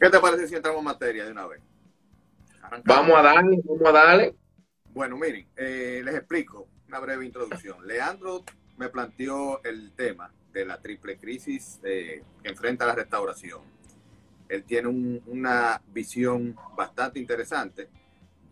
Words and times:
¿Qué 0.00 0.10
te 0.10 0.20
parece 0.20 0.46
si 0.46 0.54
entramos 0.54 0.78
en 0.78 0.84
materia 0.84 1.24
de 1.24 1.32
una 1.32 1.46
vez? 1.48 1.60
Vamos 2.84 3.18
a 3.18 3.22
darle, 3.22 3.60
vamos 3.64 3.88
a 3.88 3.92
darle. 3.92 4.34
Bueno, 4.92 5.16
miren, 5.16 5.48
eh, 5.56 6.02
les 6.04 6.14
explico 6.14 6.68
una 6.86 7.00
breve 7.00 7.26
introducción. 7.26 7.84
Leandro 7.86 8.44
me 8.76 8.88
planteó 8.90 9.62
el 9.64 9.92
tema 9.92 10.32
de 10.52 10.64
la 10.66 10.80
triple 10.80 11.18
crisis 11.18 11.80
eh, 11.82 12.22
que 12.42 12.48
enfrenta 12.48 12.86
la 12.86 12.94
restauración. 12.94 13.60
Él 14.48 14.62
tiene 14.64 14.88
una 14.88 15.82
visión 15.88 16.56
bastante 16.76 17.18
interesante 17.18 17.88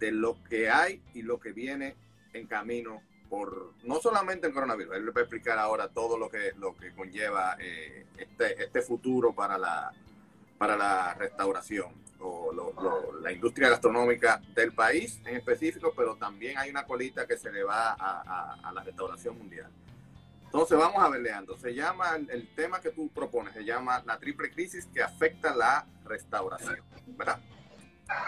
de 0.01 0.11
lo 0.11 0.43
que 0.43 0.69
hay 0.69 1.01
y 1.15 1.23
lo 1.23 1.39
que 1.39 1.53
viene 1.53 1.95
en 2.33 2.49
camino 2.49 3.03
por 3.31 3.73
no 3.85 4.01
solamente 4.01 4.49
el 4.49 4.53
coronavirus, 4.53 4.97
él 4.97 5.07
le 5.07 5.13
va 5.13 5.21
a 5.21 5.25
explicar 5.25 5.59
ahora 5.59 5.89
todo 5.89 6.19
lo 6.19 6.29
que, 6.29 6.53
lo 6.59 6.75
que 6.77 6.93
conlleva 6.93 7.57
eh, 7.59 8.07
este, 8.17 8.63
este 8.63 8.83
futuro 8.83 9.33
para 9.33 9.59
la, 9.59 9.93
para 10.59 10.77
la 10.77 11.15
restauración 11.15 12.07
o 12.21 12.53
la 13.23 13.33
industria 13.33 13.69
gastronómica 13.69 14.41
del 14.55 14.73
país 14.73 15.21
en 15.27 15.37
específico, 15.37 15.93
pero 15.97 16.17
también 16.17 16.59
hay 16.59 16.71
una 16.71 16.85
colita 16.85 17.27
que 17.27 17.37
se 17.37 17.53
le 17.53 17.63
va 17.63 17.93
a, 17.93 18.73
la 18.73 18.83
restauración 18.83 19.37
mundial. 19.39 19.71
Entonces 20.45 20.79
vamos 20.79 21.03
a 21.03 21.09
ver, 21.09 21.21
Leandro, 21.21 21.59
se 21.59 21.75
llama, 21.75 22.17
el, 22.17 22.49
tema 22.55 22.81
que 22.81 22.91
tú 22.91 23.09
propones, 23.09 23.53
se 23.53 23.65
llama 23.65 24.03
la 24.07 24.19
triple 24.19 24.51
crisis 24.51 24.87
que 24.87 25.03
afecta 25.03 25.55
la 25.55 25.87
restauración, 26.05 26.79
¿verdad? 27.09 27.39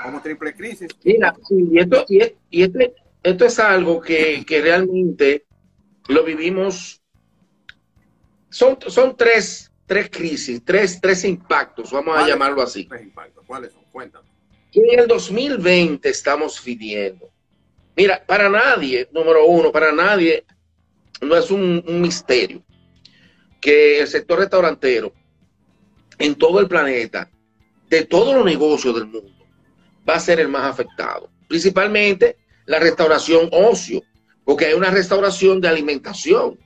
Como 0.03 0.21
triple 0.21 0.55
crisis. 0.55 0.89
Mira, 1.05 1.35
y 1.49 1.79
esto, 1.79 2.05
y, 2.09 2.63
este, 2.63 2.95
esto 3.23 3.45
es 3.45 3.59
algo 3.59 4.01
que, 4.01 4.45
que 4.45 4.61
realmente 4.61 5.47
lo 6.09 6.25
vivimos, 6.25 7.01
son, 8.51 8.79
son 8.87 9.17
tres 9.17 9.71
tres 9.89 10.11
crisis, 10.11 10.63
tres, 10.65 11.01
tres 11.01 11.25
impactos, 11.25 11.91
vamos 11.91 12.17
a 12.17 12.29
llamarlo 12.29 12.63
así. 12.63 12.85
Tres 12.85 13.03
impactos, 13.03 13.45
¿cuáles 13.47 13.73
son? 13.73 13.83
Cuéntame. 13.91 14.29
En 14.73 15.01
el 15.01 15.09
2020 15.09 16.09
estamos 16.09 16.63
viviendo. 16.63 17.31
Mira, 17.97 18.23
para 18.25 18.51
nadie, 18.51 19.09
número 19.11 19.47
uno, 19.47 19.73
para 19.73 19.91
nadie 19.91 20.45
no 21.23 21.35
es 21.37 21.51
un, 21.51 21.83
misterio 22.01 22.63
que 23.61 24.01
el 24.01 24.07
sector 24.07 24.39
restaurantero 24.39 25.13
en 26.19 26.35
todo 26.35 26.61
el 26.61 26.69
planeta, 26.69 27.31
de 27.89 28.05
todos 28.05 28.35
los 28.35 28.45
negocios 28.45 28.95
del 28.95 29.07
mundo, 29.07 29.43
va 30.09 30.17
a 30.17 30.21
ser 30.21 30.39
el 30.39 30.49
más 30.49 30.65
afectado. 30.65 31.31
Principalmente 31.49 32.37
la 32.67 32.79
restauración 32.79 33.49
ocio, 33.51 34.03
porque 34.45 34.67
hay 34.67 34.75
una 34.75 34.91
restauración 34.91 35.61
de 35.61 35.69
alimentación 35.69 36.59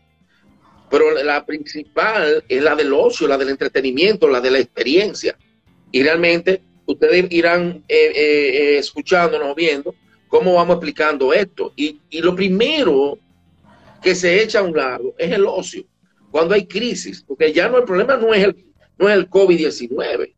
pero 0.93 1.11
la 1.25 1.47
principal 1.47 2.45
es 2.47 2.62
la 2.62 2.77
del 2.77 2.93
ocio, 2.93 3.27
la 3.27 3.39
del 3.39 3.48
entretenimiento, 3.48 4.29
la 4.29 4.43
de 4.43 4.51
la 4.51 4.59
experiencia. 4.59 5.34
Y 5.91 6.03
realmente 6.03 6.61
ustedes 6.84 7.33
irán 7.33 7.83
eh, 7.89 8.12
eh, 8.15 8.77
escuchándonos, 8.77 9.57
viendo 9.57 9.95
cómo 10.29 10.53
vamos 10.53 10.77
explicando 10.77 11.33
esto. 11.33 11.73
Y, 11.77 11.99
lo 12.21 12.37
primero 12.37 13.19
que 14.03 14.15
se 14.15 14.43
echa 14.43 14.59
a 14.59 14.65
un 14.65 14.77
lado 14.77 15.15
es 15.17 15.33
el 15.33 15.47
ocio, 15.47 15.83
cuando 16.31 16.55
hay 16.55 16.67
crisis, 16.67 17.25
porque 17.27 17.55
ya 17.55 17.71
no 17.71 17.79
el 17.79 17.84
problema 17.84 18.19
no 18.19 18.34
es 18.34 18.45
el, 18.45 18.56
no 18.99 19.09
es 19.09 19.17
el 19.17 19.31
COVID-19, 19.31 20.34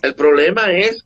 el 0.00 0.14
problema 0.14 0.72
es 0.72 1.04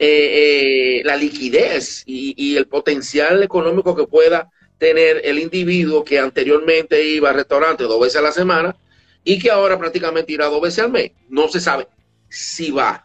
eh, 0.00 1.00
la 1.04 1.16
liquidez 1.16 2.02
y, 2.06 2.34
y, 2.36 2.56
el 2.56 2.66
potencial 2.66 3.40
económico 3.40 3.94
que 3.94 4.08
pueda 4.08 4.50
tener 4.78 5.20
el 5.24 5.38
individuo 5.38 6.04
que 6.04 6.18
anteriormente 6.18 7.04
iba 7.04 7.30
al 7.30 7.36
restaurante 7.36 7.84
dos 7.84 8.00
veces 8.00 8.16
a 8.16 8.22
la 8.22 8.32
semana 8.32 8.76
y 9.24 9.38
que 9.38 9.50
ahora 9.50 9.78
prácticamente 9.78 10.32
irá 10.32 10.46
dos 10.46 10.62
veces 10.62 10.84
al 10.84 10.92
mes. 10.92 11.12
No 11.28 11.48
se 11.48 11.60
sabe 11.60 11.88
si 12.28 12.70
va 12.70 13.04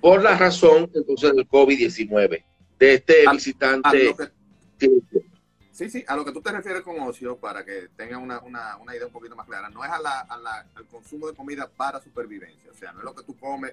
por 0.00 0.22
la 0.22 0.36
razón 0.36 0.90
entonces 0.94 1.34
del 1.34 1.48
COVID-19, 1.48 2.44
de 2.78 2.94
este 2.94 3.24
visitante. 3.30 4.14
sí, 5.72 5.88
sí, 5.88 6.04
a 6.06 6.16
lo 6.16 6.24
que 6.24 6.32
tú 6.32 6.42
te 6.42 6.52
refieres 6.52 6.82
con 6.82 7.00
ocio, 7.00 7.36
para 7.36 7.64
que 7.64 7.88
tengan 7.96 8.22
una, 8.22 8.42
idea 8.94 9.06
un 9.06 9.12
poquito 9.12 9.34
más 9.34 9.46
clara, 9.46 9.70
no 9.70 9.84
es 9.84 9.90
a 9.90 9.98
la, 10.00 10.20
al 10.74 10.86
consumo 10.88 11.26
de 11.26 11.34
comida 11.34 11.68
para 11.68 12.02
supervivencia, 12.02 12.70
o 12.70 12.76
sea, 12.76 12.92
no 12.92 12.98
es 12.98 13.04
lo 13.04 13.14
que 13.14 13.22
tú 13.22 13.36
comes, 13.38 13.72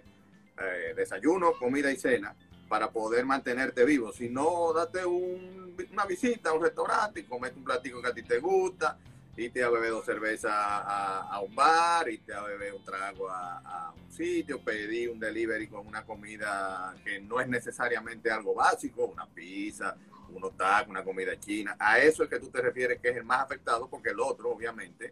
eh, 0.57 0.93
desayuno, 0.95 1.53
comida 1.53 1.91
y 1.91 1.97
cena, 1.97 2.33
para 2.71 2.89
poder 2.89 3.25
mantenerte 3.25 3.83
vivo. 3.83 4.13
Si 4.13 4.29
no, 4.29 4.71
date 4.71 5.05
una 5.05 6.05
visita 6.07 6.51
a 6.51 6.53
un 6.53 6.63
restaurante 6.63 7.19
y 7.19 7.23
comete 7.23 7.57
un 7.57 7.65
platico 7.65 8.01
que 8.01 8.07
a 8.07 8.13
ti 8.13 8.23
te 8.23 8.39
gusta, 8.39 8.97
y 9.35 9.49
te 9.49 9.61
a 9.61 9.69
beber 9.69 9.89
dos 9.89 10.05
cervezas 10.05 10.53
a, 10.55 11.41
un 11.45 11.53
bar, 11.53 12.07
y 12.07 12.19
te 12.19 12.33
a 12.33 12.41
beber 12.43 12.73
un 12.73 12.85
trago 12.85 13.29
a, 13.29 13.93
un 13.93 14.09
sitio, 14.09 14.63
pedí 14.63 15.05
un 15.07 15.19
delivery 15.19 15.67
con 15.67 15.85
una 15.85 16.05
comida 16.05 16.95
que 17.03 17.19
no 17.19 17.41
es 17.41 17.49
necesariamente 17.49 18.31
algo 18.31 18.55
básico, 18.55 19.03
una 19.03 19.25
pizza, 19.25 19.97
unos 20.33 20.55
tacos, 20.55 20.91
una 20.91 21.03
comida 21.03 21.37
china. 21.37 21.75
A 21.77 21.99
eso 21.99 22.23
es 22.23 22.29
que 22.29 22.39
tú 22.39 22.47
te 22.47 22.61
refieres 22.61 23.01
que 23.01 23.09
es 23.09 23.17
el 23.17 23.25
más 23.25 23.41
afectado, 23.41 23.89
porque 23.89 24.11
el 24.11 24.19
otro, 24.21 24.49
obviamente, 24.49 25.11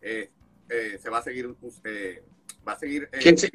eh, 0.00 0.30
eh, 0.68 0.98
se 1.00 1.10
va 1.10 1.18
a 1.18 1.22
seguir 1.22 1.54
eh, 1.84 2.22
va 2.68 2.74
a 2.74 2.78
seguir. 2.78 3.08
Eh, 3.12 3.18
que, 3.18 3.36
se, 3.36 3.50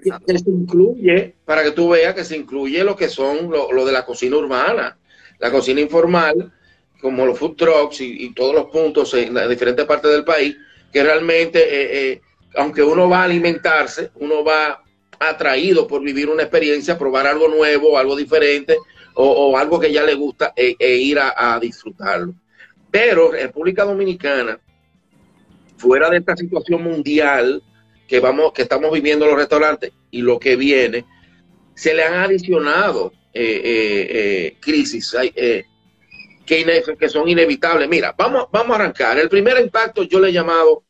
incluye, 0.48 1.36
para 1.46 1.64
que 1.64 1.72
tú 1.72 1.90
veas 1.90 2.16
que 2.16 2.24
se 2.24 2.36
incluye 2.36 2.84
lo 2.84 2.96
que 2.96 3.10
son 3.10 3.50
lo, 3.50 3.86
de 3.86 3.92
la 3.92 4.06
cocina 4.06 4.38
urbana, 4.38 4.98
la 5.40 5.52
cocina 5.52 5.82
informal, 5.82 6.52
como 7.02 7.26
los 7.26 7.38
food 7.38 7.56
trucks 7.56 8.02
y, 8.02 8.34
todos 8.34 8.56
los 8.56 8.66
puntos 8.66 9.14
en 9.14 9.34
las 9.34 9.50
diferentes 9.50 9.86
partes 9.86 10.12
del 10.12 10.24
país, 10.24 10.56
que 10.92 11.04
realmente, 11.04 11.60
eh, 11.60 12.12
eh, 12.12 12.22
aunque 12.56 12.82
uno 12.82 13.10
va 13.10 13.22
a 13.22 13.26
alimentarse, 13.26 14.12
uno 14.16 14.44
va 14.44 14.82
atraído 15.20 15.88
por 15.88 16.02
vivir 16.02 16.30
una 16.30 16.44
experiencia, 16.44 16.98
probar 16.98 17.28
algo 17.28 17.48
nuevo, 17.48 17.98
algo 17.98 18.16
diferente, 18.16 18.78
o, 19.16 19.56
algo 19.56 19.80
que 19.80 19.92
ya 19.92 20.02
le 20.04 20.16
gusta 20.16 20.54
e, 20.56 20.76
e 20.80 20.96
ir 20.96 21.20
a, 21.20 21.56
a 21.56 21.60
disfrutarlo. 21.60 22.34
Pero 22.90 23.32
República 23.32 23.84
Dominicana, 23.84 24.60
fuera 25.84 26.10
de 26.10 26.18
esta 26.18 26.38
situación 26.38 26.82
mundial, 26.82 27.62
que, 28.08 28.22
vamos, 28.22 28.54
que 28.54 28.62
estamos 28.62 28.90
viviendo 28.94 29.26
los 29.26 29.36
restaurantes 29.36 29.92
y 30.12 30.22
lo 30.22 30.40
que 30.40 30.56
viene, 30.56 31.06
se 31.76 31.94
le 31.94 32.04
han 32.04 32.14
adicionado 32.14 33.12
eh, 33.34 33.44
eh, 33.44 34.08
eh, 34.10 34.58
crisis 34.62 35.14
que, 36.46 36.84
que 36.98 37.10
son 37.10 37.28
inevitables. 37.28 37.90
Mira, 37.90 38.16
vamos, 38.18 38.48
vamos 38.50 38.72
a 38.72 38.80
arrancar. 38.80 39.20
El 39.20 39.28
primer 39.28 39.60
impacto 39.60 40.04
yo 40.04 40.22
le 40.22 40.30
he 40.30 40.32
llamado 40.32 40.86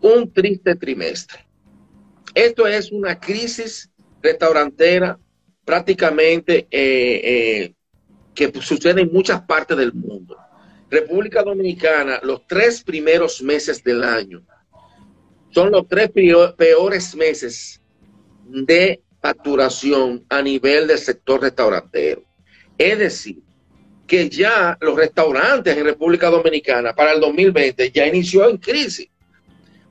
un 0.00 0.32
triste 0.32 0.76
trimestre. 0.76 1.46
Esto 2.34 2.66
es 2.66 2.90
una 2.90 3.20
crisis 3.20 3.90
restaurantera 4.22 5.18
prácticamente 5.64 6.66
que 6.70 8.52
sucede 8.60 9.02
en 9.02 9.12
muchas 9.12 9.42
partes 9.42 9.76
del 9.76 9.92
mundo. 9.92 10.38
República 10.90 11.42
Dominicana, 11.42 12.20
los 12.22 12.46
tres 12.46 12.82
primeros 12.82 13.40
meses 13.42 13.82
del 13.84 14.02
año, 14.02 14.42
son 15.50 15.70
los 15.70 15.86
tres 15.86 16.10
peores 16.10 17.14
meses 17.14 17.80
de 18.46 19.00
facturación 19.20 20.24
a 20.28 20.42
nivel 20.42 20.88
del 20.88 20.98
sector 20.98 21.40
restaurantero. 21.40 22.24
Es 22.76 22.98
decir, 22.98 23.38
que 24.06 24.28
ya 24.28 24.76
los 24.80 24.96
restaurantes 24.96 25.76
en 25.76 25.84
República 25.84 26.28
Dominicana 26.30 26.92
para 26.94 27.12
el 27.12 27.20
2020 27.20 27.92
ya 27.92 28.06
inició 28.06 28.48
en 28.48 28.56
crisis. 28.56 29.08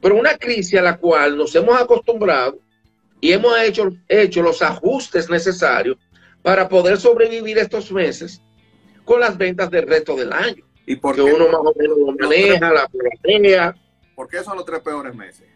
Pero 0.02 0.16
una 0.16 0.38
crisis 0.38 0.78
a 0.80 0.82
la 0.82 0.98
cual 0.98 1.38
nos 1.38 1.56
hemos 1.56 1.80
acostumbrado 1.80 2.60
y 3.22 3.32
hemos 3.32 3.58
hecho, 3.62 3.90
hecho 4.08 4.42
los 4.42 4.62
ajustes 4.62 5.30
necesarios 5.30 5.98
para 6.42 6.68
poder 6.68 6.98
sobrevivir 6.98 7.58
estos 7.58 7.92
meses 7.92 8.42
con 9.06 9.22
las 9.22 9.38
ventas 9.38 9.70
del 9.70 9.88
resto 9.88 10.16
del 10.16 10.34
año. 10.34 10.69
Y 10.90 10.96
porque 10.98 11.22
uno 11.22 11.48
más 11.48 11.62
o 11.62 11.74
menos 11.78 11.98
lo 11.98 12.12
maneja, 12.14 12.74
la 12.74 12.88
platea. 12.88 13.76
¿Por 14.16 14.28
qué 14.28 14.44
son 14.44 14.58
los 14.58 14.66
tres 14.66 14.82
peores 14.82 15.16
meses? 15.16 15.48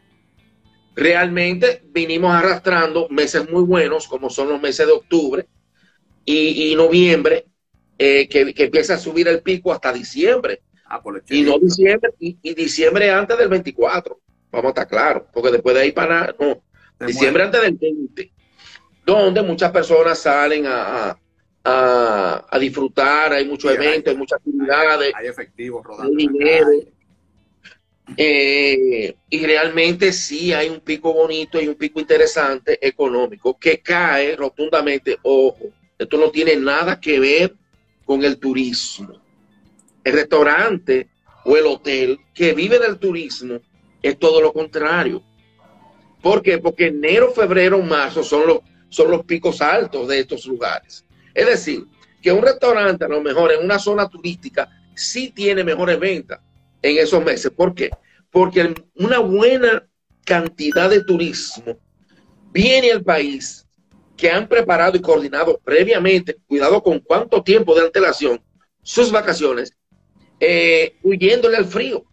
realmente 0.96 1.82
vinimos 1.86 2.34
arrastrando 2.34 3.08
meses 3.10 3.50
muy 3.50 3.64
buenos, 3.64 4.08
como 4.08 4.30
son 4.30 4.50
los 4.50 4.62
meses 4.62 4.86
de 4.86 4.94
octubre 4.94 5.48
y, 6.26 6.74
noviembre, 6.76 7.46
eh, 7.98 8.28
que, 8.30 8.54
empieza 8.56 8.96
a 8.96 8.98
subir 8.98 9.28
el 9.28 9.42
pico 9.42 9.74
hasta 9.74 9.92
diciembre. 9.92 10.62
Ah, 10.86 11.02
y 11.30 11.42
no 11.42 11.58
diciembre, 11.58 12.12
y, 12.20 12.54
diciembre 12.54 13.10
antes 13.10 13.38
del 13.38 13.50
24. 13.50 14.20
Vamos 14.52 14.66
a 14.66 14.70
estar 14.70 14.88
claros, 14.88 15.24
porque 15.34 15.52
después 15.52 15.76
de 15.76 15.82
ahí 15.82 15.92
para 15.92 16.36
no, 16.40 16.62
diciembre 17.06 17.44
antes 17.44 17.62
del 17.62 17.74
20, 17.74 18.32
donde 19.06 19.42
muchas 19.42 19.72
personas 19.72 20.20
salen 20.20 20.68
a, 20.68 21.10
a, 21.10 21.20
disfrutar, 22.60 23.34
hay 23.34 23.46
muchos 23.46 23.72
eventos, 23.72 24.12
hay, 24.12 24.18
muchas 24.18 24.40
actividades. 24.40 25.14
Hay, 25.16 25.28
efectivos 25.28 25.84
rodando. 25.84 26.18
Eh, 28.18 29.16
y 29.30 29.46
realmente 29.46 30.12
sí 30.12 30.52
hay 30.52 30.70
un 30.70 30.82
pico 30.82 31.14
bonito 31.14 31.62
y 31.62 31.70
un 31.70 31.76
pico 31.76 32.02
interesante 32.02 32.78
económico 32.86 33.58
que 33.58 33.80
cae 33.80 34.36
rotundamente. 34.36 35.18
Ojo, 35.24 35.70
esto 35.98 36.18
no 36.18 36.30
tiene 36.30 36.56
nada 36.58 37.00
que 37.00 37.20
ver 37.20 37.56
con 38.04 38.24
el 38.24 38.38
turismo. 38.38 39.22
El 40.04 40.14
restaurante 40.14 41.08
o 41.46 41.56
el 41.56 41.66
hotel 41.66 42.20
que 42.34 42.54
vive 42.54 42.78
del 42.78 42.98
turismo 42.98 43.60
es 44.02 44.20
todo 44.20 44.42
lo 44.42 44.52
contrario. 44.52 45.24
¿Por 46.22 46.42
qué? 46.42 46.58
Porque 46.58 46.88
enero, 46.88 47.32
febrero, 47.32 47.82
marzo 47.82 48.24
son 48.24 48.48
los, 48.48 48.60
son 48.90 49.12
los 49.12 49.26
picos 49.26 49.62
altos 49.62 50.08
de 50.10 50.20
estos 50.20 50.46
lugares. 50.46 51.06
Es 51.34 51.46
decir, 51.46 51.86
que 52.22 52.32
un 52.32 52.42
restaurante 52.42 53.06
a 53.06 53.10
lo 53.10 53.22
mejor 53.22 53.52
en 53.52 53.64
una 53.64 53.80
zona 53.80 54.10
turística 54.10 54.70
sí 54.96 55.32
tiene 55.32 55.64
mejores 55.64 56.00
ventas 56.00 56.40
en 56.82 56.98
esos 56.98 57.24
meses. 57.24 57.52
¿Por 57.52 57.74
qué? 57.74 57.90
Porque 58.32 58.74
una 58.96 59.20
buena 59.20 59.88
cantidad 60.26 60.90
de 60.90 61.04
turismo 61.04 61.78
viene 62.52 62.92
al 62.92 63.04
país 63.04 63.66
que 64.16 64.30
han 64.30 64.48
preparado 64.48 64.96
y 64.96 65.02
coordinado 65.02 65.60
previamente, 65.64 66.38
cuidado 66.48 66.82
con 66.82 67.00
cuánto 67.00 67.44
tiempo 67.44 67.76
de 67.76 67.86
antelación, 67.86 68.42
sus 68.82 69.12
vacaciones, 69.12 69.76
eh, 70.40 70.96
huyéndole 71.04 71.58
al 71.58 71.66
frío. 71.66 72.06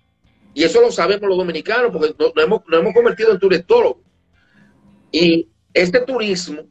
Y 0.54 0.64
eso 0.64 0.80
lo 0.80 0.90
sabemos 0.90 1.28
los 1.28 1.38
dominicanos 1.38 1.92
porque 1.92 2.14
nos, 2.18 2.32
hemos, 2.36 2.62
hemos, 2.72 2.94
convertido 2.94 3.32
en 3.32 3.38
turistólogos. 3.38 4.02
Y 5.12 5.48
este 5.72 6.00
turismo 6.00 6.64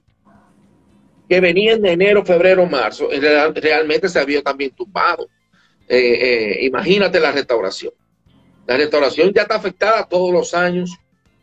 que 1.29 1.39
venía 1.39 1.73
en 1.73 1.85
enero, 1.85 2.25
febrero, 2.25 2.65
marzo, 2.65 3.07
realmente 3.53 4.09
se 4.09 4.19
había 4.19 4.41
también 4.41 4.71
tumbado. 4.71 5.29
Eh, 5.87 5.97
eh, 5.97 6.65
imagínate 6.65 7.19
la 7.19 7.31
restauración. 7.31 7.93
La 8.65 8.75
restauración 8.75 9.31
ya 9.31 9.43
está 9.43 9.55
afectada 9.55 10.07
todos 10.07 10.33
los 10.33 10.55
años, 10.55 10.97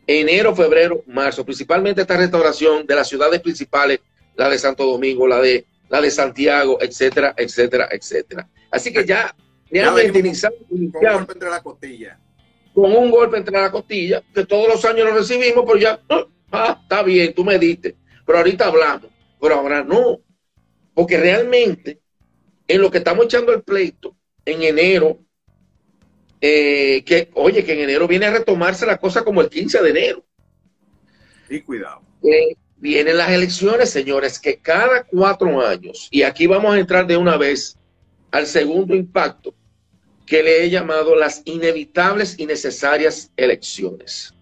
enero, 0.05 0.53
febrero, 0.53 1.03
marzo, 1.07 1.45
principalmente 1.45 2.01
esta 2.01 2.17
restauración 2.17 2.85
de 2.85 2.95
las 2.95 3.07
ciudades 3.07 3.39
principales, 3.39 4.01
la 4.35 4.49
de 4.49 4.59
Santo 4.59 4.85
Domingo, 4.85 5.25
la 5.25 5.39
de, 5.39 5.65
la 5.89 6.01
de 6.01 6.11
Santiago, 6.11 6.77
etcétera, 6.81 7.33
etcétera, 7.37 7.87
etcétera. 7.89 8.47
Así 8.69 8.91
que 8.91 9.05
ya 9.05 9.33
iniciamos, 9.69 10.59
con 10.69 10.79
un 10.79 10.91
golpe 10.91 11.33
entre 11.33 11.49
la 11.49 11.61
costilla. 11.61 12.19
Con 12.73 12.95
un 12.95 13.09
golpe 13.09 13.37
entre 13.37 13.53
la 13.53 13.71
costilla, 13.71 14.21
que 14.33 14.45
todos 14.45 14.67
los 14.67 14.83
años 14.85 15.05
lo 15.05 15.13
recibimos, 15.13 15.63
pero 15.65 15.77
ya, 15.77 15.99
ah, 16.51 16.79
está 16.81 17.03
bien, 17.03 17.33
tú 17.33 17.43
me 17.43 17.57
diste, 17.57 17.95
pero 18.25 18.37
ahorita 18.39 18.67
hablamos, 18.67 19.16
pero 19.39 19.55
ahora 19.55 19.83
no, 19.83 20.21
porque 20.93 21.17
realmente 21.17 21.99
en 22.67 22.81
lo 22.81 22.91
que 22.91 22.99
estamos 22.99 23.25
echando 23.25 23.53
el 23.53 23.63
pleito, 23.63 24.15
en 24.45 24.63
enero, 24.63 25.19
eh, 26.41 27.03
que, 27.05 27.29
oye, 27.33 27.63
que 27.63 27.73
en 27.73 27.79
enero 27.79 28.07
viene 28.07 28.27
a 28.27 28.31
retomarse 28.31 28.85
la 28.85 28.97
cosa 28.97 29.23
como 29.23 29.41
el 29.41 29.49
15 29.49 29.81
de 29.81 29.89
enero. 29.89 30.25
Y 31.49 31.61
cuidado. 31.61 32.01
Eh, 32.23 32.55
vienen 32.77 33.17
las 33.17 33.31
elecciones, 33.31 33.89
señores, 33.89 34.39
que 34.39 34.57
cada 34.57 35.03
cuatro 35.03 35.65
años, 35.65 36.07
y 36.11 36.23
aquí 36.23 36.47
vamos 36.47 36.75
a 36.75 36.79
entrar 36.79 37.07
de 37.07 37.17
una 37.17 37.37
vez 37.37 37.77
al 38.31 38.45
segundo 38.45 38.95
impacto, 38.95 39.53
que 40.25 40.43
le 40.43 40.63
he 40.63 40.69
llamado 40.69 41.15
las 41.15 41.41
inevitables 41.45 42.37
y 42.37 42.45
necesarias 42.45 43.31
elecciones. 43.37 44.33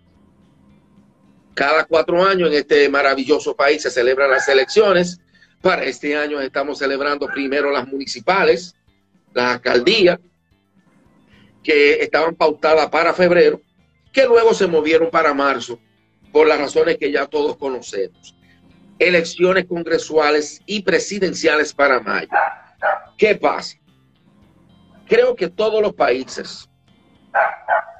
Cada 1.55 1.85
cuatro 1.85 2.23
años 2.23 2.49
en 2.49 2.55
este 2.55 2.89
maravilloso 2.89 3.55
país 3.55 3.81
se 3.81 3.89
celebran 3.89 4.29
las 4.29 4.47
elecciones. 4.49 5.21
Para 5.61 5.85
este 5.85 6.15
año 6.15 6.41
estamos 6.41 6.79
celebrando 6.79 7.27
primero 7.27 7.71
las 7.71 7.87
municipales, 7.87 8.75
las 9.33 9.53
alcaldías, 9.53 10.19
que 11.63 11.93
estaban 12.03 12.35
pautadas 12.35 12.89
para 12.89 13.13
febrero, 13.13 13.61
que 14.11 14.25
luego 14.25 14.53
se 14.53 14.67
movieron 14.67 15.09
para 15.09 15.33
marzo, 15.33 15.79
por 16.31 16.45
las 16.45 16.59
razones 16.59 16.97
que 16.97 17.09
ya 17.09 17.25
todos 17.25 17.55
conocemos. 17.55 18.35
Elecciones 18.99 19.65
congresuales 19.65 20.61
y 20.65 20.81
presidenciales 20.83 21.73
para 21.73 22.01
mayo. 22.01 22.27
¿Qué 23.17 23.33
pasa? 23.35 23.77
Creo 25.07 25.35
que 25.35 25.49
todos 25.49 25.81
los 25.81 25.93
países, 25.93 26.69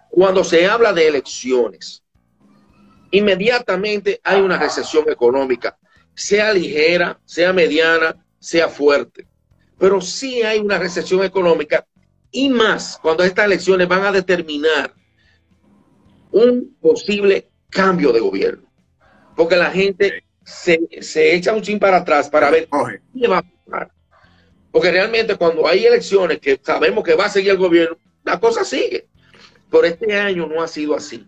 cuando 0.09 0.43
se 0.43 0.67
habla 0.67 0.91
de 0.91 1.07
elecciones, 1.07 2.04
inmediatamente 3.17 4.19
hay 4.23 4.41
una 4.41 4.57
recesión 4.57 5.09
económica, 5.09 5.77
sea 6.13 6.53
ligera, 6.53 7.19
sea 7.25 7.53
mediana, 7.53 8.15
sea 8.39 8.67
fuerte 8.69 9.27
pero 9.77 10.01
sí 10.01 10.41
hay 10.43 10.59
una 10.59 10.77
recesión 10.77 11.23
económica 11.23 11.85
y 12.31 12.49
más 12.49 12.97
cuando 13.01 13.23
estas 13.23 13.45
elecciones 13.45 13.87
van 13.87 14.05
a 14.05 14.11
determinar 14.11 14.93
un 16.31 16.75
posible 16.81 17.49
cambio 17.69 18.11
de 18.11 18.19
gobierno. 18.19 18.69
Porque 19.35 19.55
la 19.55 19.71
gente 19.71 20.23
se, 20.43 20.79
echa 21.35 21.53
un 21.53 21.61
chin 21.61 21.79
para 21.79 21.97
atrás 21.97 22.29
para 22.29 22.49
ver 22.49 22.67
qué 23.13 23.27
va 23.27 23.39
a 23.39 23.43
pasar. 23.43 23.91
Porque 24.71 24.91
realmente 24.91 25.35
cuando 25.35 25.67
hay 25.67 25.85
elecciones 25.85 26.39
que 26.39 26.59
sabemos 26.61 27.03
que 27.03 27.15
va 27.15 27.25
a 27.25 27.29
seguir 27.29 27.51
el 27.51 27.57
gobierno, 27.57 27.97
la 28.23 28.39
cosa 28.39 28.65
sigue. 28.65 29.07
Por 29.69 29.85
este 29.85 30.13
año 30.17 30.47
no 30.47 30.61
ha 30.61 30.67
sido 30.67 30.95
así. 30.95 31.25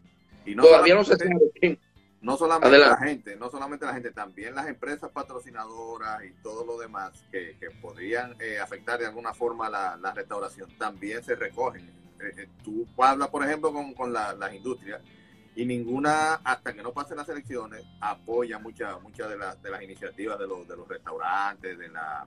Y 0.47 0.55
Todavía 0.55 0.95
no 0.95 1.03
se 1.03 1.17
sabe 1.17 1.51
quién, 1.59 1.77
no 2.21 2.35
solamente 2.35 2.77
la 2.77 2.97
gente, 2.97 3.35
no 3.35 3.49
solamente 3.49 3.85
la 3.85 3.93
gente, 3.93 4.11
también 4.11 4.55
las 4.55 4.67
empresas 4.67 5.11
patrocinadoras 5.11 6.23
y 6.25 6.31
todo 6.41 6.65
lo 6.65 6.77
demás 6.77 7.11
que, 7.31 7.55
podrían 7.81 8.35
eh, 8.39 8.57
afectar 8.59 8.99
de 8.99 9.05
alguna 9.05 9.33
forma 9.33 9.69
la, 9.69 10.13
restauración, 10.15 10.69
también 10.77 11.23
se 11.23 11.35
recogen. 11.35 11.87
Eh, 12.19 12.33
eh, 12.37 12.49
tú 12.63 12.87
hablas, 12.97 13.27
por 13.27 13.45
ejemplo, 13.45 13.71
con, 13.95 14.11
las 14.13 14.53
industrias 14.53 15.01
y 15.55 15.65
ninguna, 15.65 16.35
hasta 16.35 16.73
que 16.73 16.81
no 16.81 16.91
pasen 16.91 17.17
las 17.17 17.29
elecciones, 17.29 17.83
apoya 17.99 18.57
muchas 18.57 19.01
muchas 19.01 19.29
de, 19.29 19.37
las 19.37 19.61
de 19.61 19.69
las 19.69 19.81
iniciativas 19.81 20.39
de 20.39 20.47
los, 20.47 20.67
de 20.67 20.75
los 20.75 20.87
restaurantes, 20.87 21.77
de 21.77 21.89
la, 21.89 22.25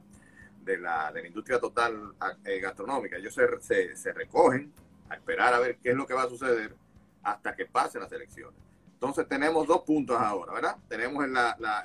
de 0.62 0.78
la, 0.78 1.10
de 1.10 1.22
la 1.22 1.28
industria 1.28 1.58
total 1.58 2.14
gastronómica. 2.60 3.16
Ellos 3.16 3.34
se, 3.34 3.96
se 3.96 4.12
recogen 4.12 4.72
a 5.08 5.14
esperar 5.16 5.52
a 5.54 5.58
ver 5.58 5.78
qué 5.82 5.90
es 5.90 5.96
lo 5.96 6.06
que 6.06 6.14
va 6.14 6.24
a 6.24 6.28
suceder 6.28 6.74
hasta 7.22 7.54
que 7.54 7.66
pasen 7.66 8.02
las 8.02 8.12
elecciones. 8.12 8.58
Entonces 9.00 9.26
tenemos 9.28 9.66
dos 9.66 9.80
puntos 9.80 10.20
ahora, 10.20 10.52
¿verdad? 10.52 10.76
Tenemos 10.86 11.24
el, 11.24 11.34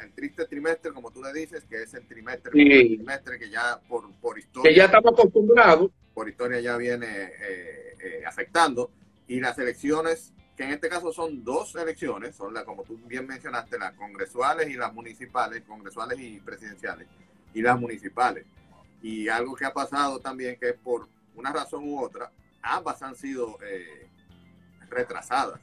el 0.03 0.11
triste 0.11 0.45
trimestre, 0.47 0.91
como 0.91 1.11
tú 1.11 1.23
le 1.23 1.31
dices, 1.31 1.63
que 1.63 1.83
es 1.83 1.93
el 1.93 2.05
trimestre, 2.05 2.51
trimestre 2.51 3.39
que 3.39 3.49
ya 3.49 3.79
por, 3.87 4.11
por, 4.15 4.37
historia... 4.37 4.69
Que 4.69 4.75
ya 4.75 4.85
estamos 4.85 5.13
acostumbrados. 5.13 5.91
Por 6.13 6.27
historia 6.27 6.59
ya 6.59 6.75
viene 6.75 7.07
eh, 7.07 7.97
eh, 8.03 8.25
afectando. 8.25 8.91
Y 9.29 9.39
las 9.39 9.57
elecciones, 9.57 10.33
que 10.57 10.65
en 10.65 10.71
este 10.71 10.89
caso 10.89 11.13
son 11.13 11.41
dos 11.45 11.73
elecciones, 11.75 12.35
son 12.35 12.53
las, 12.53 12.65
como 12.65 12.83
tú 12.83 12.99
bien 13.05 13.25
mencionaste, 13.25 13.79
las 13.79 13.93
congresuales 13.93 14.69
y 14.69 14.73
las 14.73 14.93
municipales, 14.93 15.63
congresuales 15.65 16.19
y 16.19 16.41
presidenciales, 16.41 17.07
y 17.53 17.61
las 17.61 17.79
municipales. 17.79 18.45
Y 19.01 19.29
algo 19.29 19.55
que 19.55 19.63
ha 19.63 19.73
pasado 19.73 20.19
también, 20.19 20.57
que 20.59 20.73
por 20.73 21.07
una 21.33 21.53
razón 21.53 21.87
u 21.87 22.03
otra, 22.03 22.29
ambas 22.61 23.01
han 23.01 23.15
sido 23.15 23.57
eh, 23.63 24.09
retrasadas. 24.89 25.59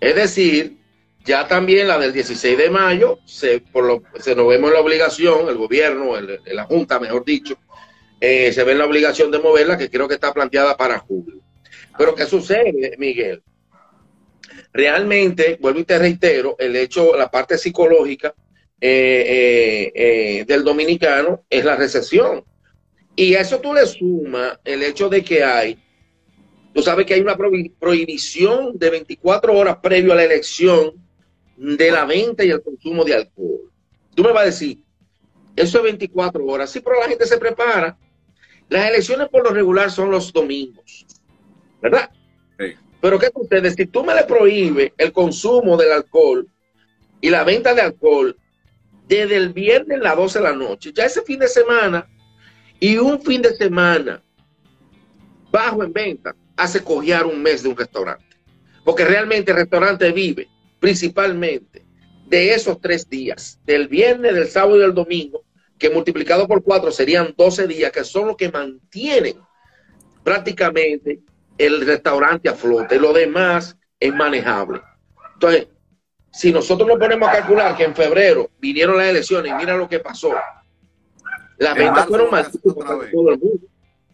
Es 0.00 0.14
decir, 0.14 0.78
ya 1.24 1.46
también 1.46 1.88
la 1.88 1.98
del 1.98 2.12
16 2.12 2.56
de 2.56 2.70
mayo, 2.70 3.18
se, 3.24 3.60
por 3.60 3.84
lo, 3.84 4.02
se 4.18 4.34
nos 4.34 4.48
vemos 4.48 4.72
la 4.72 4.80
obligación, 4.80 5.48
el 5.48 5.56
gobierno, 5.56 6.12
la 6.46 6.64
Junta, 6.64 6.98
mejor 6.98 7.24
dicho, 7.24 7.58
eh, 8.20 8.52
se 8.52 8.64
ve 8.64 8.74
la 8.74 8.86
obligación 8.86 9.30
de 9.30 9.38
moverla, 9.38 9.76
que 9.76 9.90
creo 9.90 10.08
que 10.08 10.14
está 10.14 10.32
planteada 10.32 10.76
para 10.76 10.98
julio. 10.98 11.40
Pero 11.96 12.14
¿qué 12.14 12.26
sucede, 12.26 12.96
Miguel? 12.98 13.42
Realmente, 14.72 15.58
vuelvo 15.60 15.80
y 15.80 15.84
te 15.84 15.98
reitero, 15.98 16.56
el 16.58 16.76
hecho, 16.76 17.16
la 17.16 17.30
parte 17.30 17.58
psicológica 17.58 18.34
eh, 18.80 19.92
eh, 19.94 20.44
del 20.46 20.64
dominicano 20.64 21.44
es 21.50 21.64
la 21.64 21.76
recesión. 21.76 22.44
Y 23.16 23.34
eso 23.34 23.60
tú 23.60 23.74
le 23.74 23.84
sumas 23.86 24.58
el 24.64 24.82
hecho 24.82 25.08
de 25.08 25.24
que 25.24 25.42
hay 25.42 25.78
Tú 26.78 26.84
sabes 26.84 27.06
que 27.06 27.14
hay 27.14 27.20
una 27.20 27.36
prohibición 27.36 28.78
de 28.78 28.90
24 28.90 29.52
horas 29.52 29.78
previo 29.82 30.12
a 30.12 30.14
la 30.14 30.22
elección 30.22 30.92
de 31.56 31.90
la 31.90 32.04
venta 32.04 32.44
y 32.44 32.50
el 32.50 32.62
consumo 32.62 33.02
de 33.02 33.14
alcohol. 33.16 33.72
Tú 34.14 34.22
me 34.22 34.30
vas 34.30 34.42
a 34.42 34.46
decir, 34.46 34.78
eso 35.56 35.78
es 35.78 35.82
24 35.82 36.46
horas. 36.46 36.70
Sí, 36.70 36.78
pero 36.78 37.00
la 37.00 37.08
gente 37.08 37.26
se 37.26 37.36
prepara. 37.36 37.98
Las 38.68 38.90
elecciones 38.90 39.28
por 39.28 39.42
lo 39.42 39.50
regular 39.50 39.90
son 39.90 40.12
los 40.12 40.32
domingos, 40.32 41.04
¿verdad? 41.82 42.12
Sí. 42.60 42.74
Pero 43.00 43.18
¿qué 43.18 43.28
sucede? 43.34 43.72
Si 43.72 43.86
tú 43.86 44.04
me 44.04 44.14
le 44.14 44.22
prohíbes 44.22 44.92
el 44.98 45.10
consumo 45.10 45.76
del 45.76 45.90
alcohol 45.90 46.46
y 47.20 47.28
la 47.28 47.42
venta 47.42 47.74
de 47.74 47.80
alcohol 47.80 48.36
desde 49.08 49.34
el 49.34 49.52
viernes 49.52 49.98
a 49.98 50.04
las 50.04 50.16
12 50.16 50.38
de 50.38 50.44
la 50.44 50.52
noche, 50.52 50.92
ya 50.94 51.06
ese 51.06 51.22
fin 51.22 51.40
de 51.40 51.48
semana 51.48 52.08
y 52.78 52.98
un 52.98 53.20
fin 53.20 53.42
de 53.42 53.52
semana 53.56 54.22
bajo 55.50 55.82
en 55.82 55.92
venta, 55.92 56.36
hace 56.58 56.82
cojear 56.82 57.24
un 57.24 57.40
mes 57.40 57.62
de 57.62 57.70
un 57.70 57.76
restaurante. 57.76 58.24
Porque 58.84 59.04
realmente 59.04 59.52
el 59.52 59.56
restaurante 59.56 60.10
vive 60.12 60.48
principalmente 60.80 61.86
de 62.26 62.52
esos 62.52 62.80
tres 62.80 63.08
días, 63.08 63.58
del 63.64 63.88
viernes, 63.88 64.34
del 64.34 64.48
sábado 64.48 64.76
y 64.76 64.80
del 64.80 64.94
domingo, 64.94 65.44
que 65.78 65.88
multiplicado 65.88 66.46
por 66.46 66.62
cuatro 66.62 66.90
serían 66.90 67.34
12 67.36 67.66
días, 67.66 67.92
que 67.92 68.04
son 68.04 68.28
los 68.28 68.36
que 68.36 68.50
mantienen 68.50 69.36
prácticamente 70.22 71.20
el 71.56 71.86
restaurante 71.86 72.48
a 72.48 72.54
flote. 72.54 73.00
Lo 73.00 73.12
demás 73.12 73.76
es 73.98 74.12
manejable. 74.14 74.82
Entonces, 75.34 75.68
si 76.32 76.52
nosotros 76.52 76.86
nos 76.86 76.98
ponemos 76.98 77.28
a 77.28 77.32
calcular 77.32 77.76
que 77.76 77.84
en 77.84 77.94
febrero 77.94 78.50
vinieron 78.58 78.98
las 78.98 79.06
elecciones 79.06 79.52
y 79.52 79.54
mira 79.54 79.76
lo 79.76 79.88
que 79.88 80.00
pasó, 80.00 80.34
las 81.56 81.74
ventas 81.74 82.06
fueron 82.06 82.30
más 82.30 82.50
todo 82.50 83.30
el 83.30 83.38
mundo. 83.38 83.66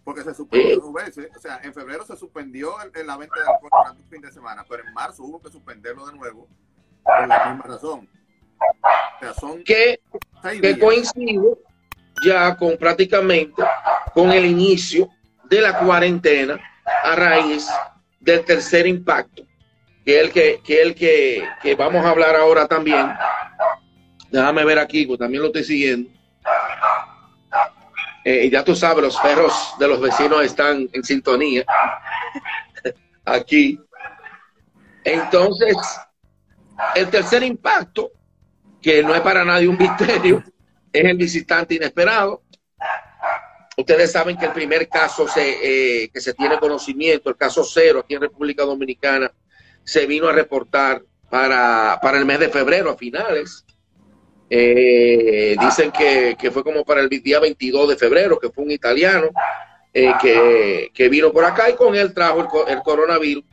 Porque 0.05 0.23
se 0.23 0.35
suspendió 0.35 0.81
dos 0.81 0.93
veces. 0.93 1.31
O 1.35 1.41
sea, 1.41 1.61
en 1.63 1.73
febrero 1.73 2.05
se 2.05 2.17
suspendió 2.17 2.75
en 2.95 3.07
la 3.07 3.17
venta 3.17 3.41
de 3.41 3.47
alcohol 3.47 3.71
durante 3.73 4.03
un 4.03 4.09
fin 4.09 4.21
de 4.21 4.31
semana, 4.31 4.65
pero 4.69 4.87
en 4.87 4.93
marzo 4.93 5.23
hubo 5.23 5.41
que 5.41 5.51
suspenderlo 5.51 6.07
de 6.07 6.13
nuevo 6.17 6.47
por 7.03 7.29
la 7.29 7.47
misma 7.47 7.65
razón. 7.67 8.09
que, 9.65 10.01
que 10.61 10.79
coincide 10.79 11.57
ya 12.25 12.57
con 12.57 12.77
prácticamente 12.77 13.63
con 14.13 14.31
el 14.31 14.45
inicio 14.45 15.09
de 15.45 15.61
la 15.61 15.79
cuarentena 15.79 16.61
a 17.03 17.17
raíz 17.17 17.69
del 18.21 18.45
tercer 18.45 18.87
impacto, 18.87 19.43
que 20.05 20.19
es 20.19 20.27
el 20.27 20.33
que, 20.33 20.61
que, 20.65 20.83
el 20.83 20.95
que, 20.95 21.49
que 21.63 21.75
vamos 21.75 22.05
a 22.05 22.11
hablar 22.11 22.37
ahora 22.37 22.67
también. 22.67 23.13
Déjame 24.31 24.65
ver 24.65 24.79
aquí, 24.79 25.07
pues 25.07 25.19
también 25.19 25.43
lo 25.43 25.49
estoy 25.49 25.65
siguiendo. 25.65 26.11
Eh, 28.25 28.49
ya 28.51 28.65
tú 28.65 28.75
sabes, 28.75 29.05
los 29.05 29.19
perros 29.19 29.53
de 29.79 29.87
los 29.87 30.01
vecinos 30.01 30.43
están 30.43 30.89
en 30.93 31.05
sintonía 31.05 31.65
aquí. 33.25 33.79
Entonces, 35.05 35.77
el 36.95 37.11
tercer 37.11 37.43
impacto, 37.43 38.13
que 38.81 39.03
no 39.03 39.15
es 39.15 39.21
para 39.21 39.45
nadie 39.45 39.69
un 39.69 39.77
misterio, 39.77 40.43
es 40.91 41.05
el 41.05 41.17
visitante 41.17 41.75
inesperado. 41.75 42.43
Ustedes 43.77 44.13
saben 44.13 44.39
que 44.39 44.47
el 44.47 44.53
primer 44.53 44.89
caso 44.89 45.29
se, 45.29 46.05
eh, 46.05 46.09
que 46.09 46.21
se 46.21 46.33
tiene 46.33 46.59
conocimiento, 46.59 47.29
el 47.29 47.37
caso 47.37 47.63
cero 47.65 48.01
aquí 48.05 48.15
en 48.15 48.23
República 48.23 48.65
Dominicana, 48.65 49.31
se 49.83 50.07
vino 50.07 50.29
a 50.29 50.33
reportar 50.33 51.03
para, 51.29 51.99
para 52.01 52.19
el 52.19 52.25
mes 52.25 52.39
de 52.39 52.49
febrero, 52.49 52.91
a 52.91 52.97
finales. 52.97 53.67
Eh, 54.51 55.57
dicen 55.59 55.91
que, 55.91 56.37
que, 56.39 56.51
fue 56.51 56.63
como 56.63 56.85
para 56.85 57.01
el 57.01 57.09
día 57.09 57.41
22 57.41 57.89
de 57.89 57.97
febrero, 57.97 58.39
que 58.39 58.51
fue 58.51 58.65
un 58.65 58.71
italiano 58.71 59.29
eh, 59.93 60.13
que, 60.21 60.91
que, 60.93 61.09
vino 61.09 61.33
por 61.33 61.45
acá 61.45 61.71
y 61.71 61.75
con 61.75 61.95
él 61.95 62.13
trajo 62.13 62.41
el, 62.41 62.73
el 62.77 62.83
coronavirus. 62.83 63.45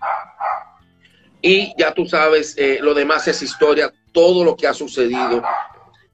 Y 1.42 1.74
ya 1.78 1.94
tú 1.94 2.06
sabes, 2.06 2.56
eh, 2.58 2.80
lo 2.82 2.94
demás 2.94 3.28
es 3.28 3.42
historia, 3.42 3.92
todo 4.12 4.44
lo 4.44 4.56
que 4.56 4.68
ha 4.68 4.74
sucedido 4.74 5.42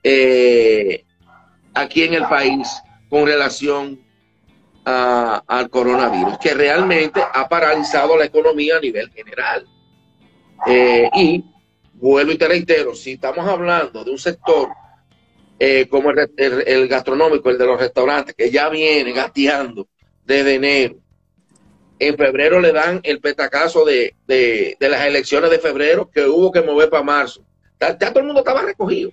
eh, 0.03 1.03
aquí 1.73 2.03
en 2.03 2.13
el 2.13 2.25
país 2.27 2.81
con 3.09 3.25
relación 3.25 3.99
a, 4.85 5.43
al 5.47 5.69
coronavirus, 5.69 6.37
que 6.37 6.53
realmente 6.53 7.21
ha 7.21 7.49
paralizado 7.49 8.17
la 8.17 8.25
economía 8.25 8.77
a 8.77 8.79
nivel 8.79 9.11
general. 9.11 9.67
Eh, 10.65 11.09
y 11.13 11.43
vuelvo 11.97 12.31
y 12.31 12.37
te 12.37 12.47
reitero, 12.47 12.95
si 12.95 13.13
estamos 13.13 13.47
hablando 13.47 14.03
de 14.03 14.11
un 14.11 14.17
sector 14.17 14.69
eh, 15.59 15.87
como 15.89 16.11
el, 16.11 16.87
gastronómico, 16.87 17.49
el 17.49 17.57
de 17.57 17.65
los 17.65 17.79
restaurantes, 17.79 18.35
que 18.35 18.51
ya 18.51 18.69
viene 18.69 19.11
gateando 19.11 19.87
desde 20.23 20.55
enero, 20.55 20.97
en 21.99 22.15
febrero 22.15 22.59
le 22.59 22.71
dan 22.71 22.99
el 23.03 23.19
petacazo 23.19 23.83
de, 23.83 24.15
de, 24.27 24.77
de 24.79 24.89
las 24.89 25.05
elecciones 25.05 25.49
de 25.49 25.57
febrero 25.57 26.09
que 26.11 26.25
hubo 26.27 26.51
que 26.51 26.61
mover 26.61 26.89
para 26.89 27.03
marzo. 27.03 27.43
Ya, 27.79 27.97
todo 27.97 28.19
el 28.19 28.25
mundo 28.25 28.41
estaba 28.41 28.61
recogido. 28.61 29.11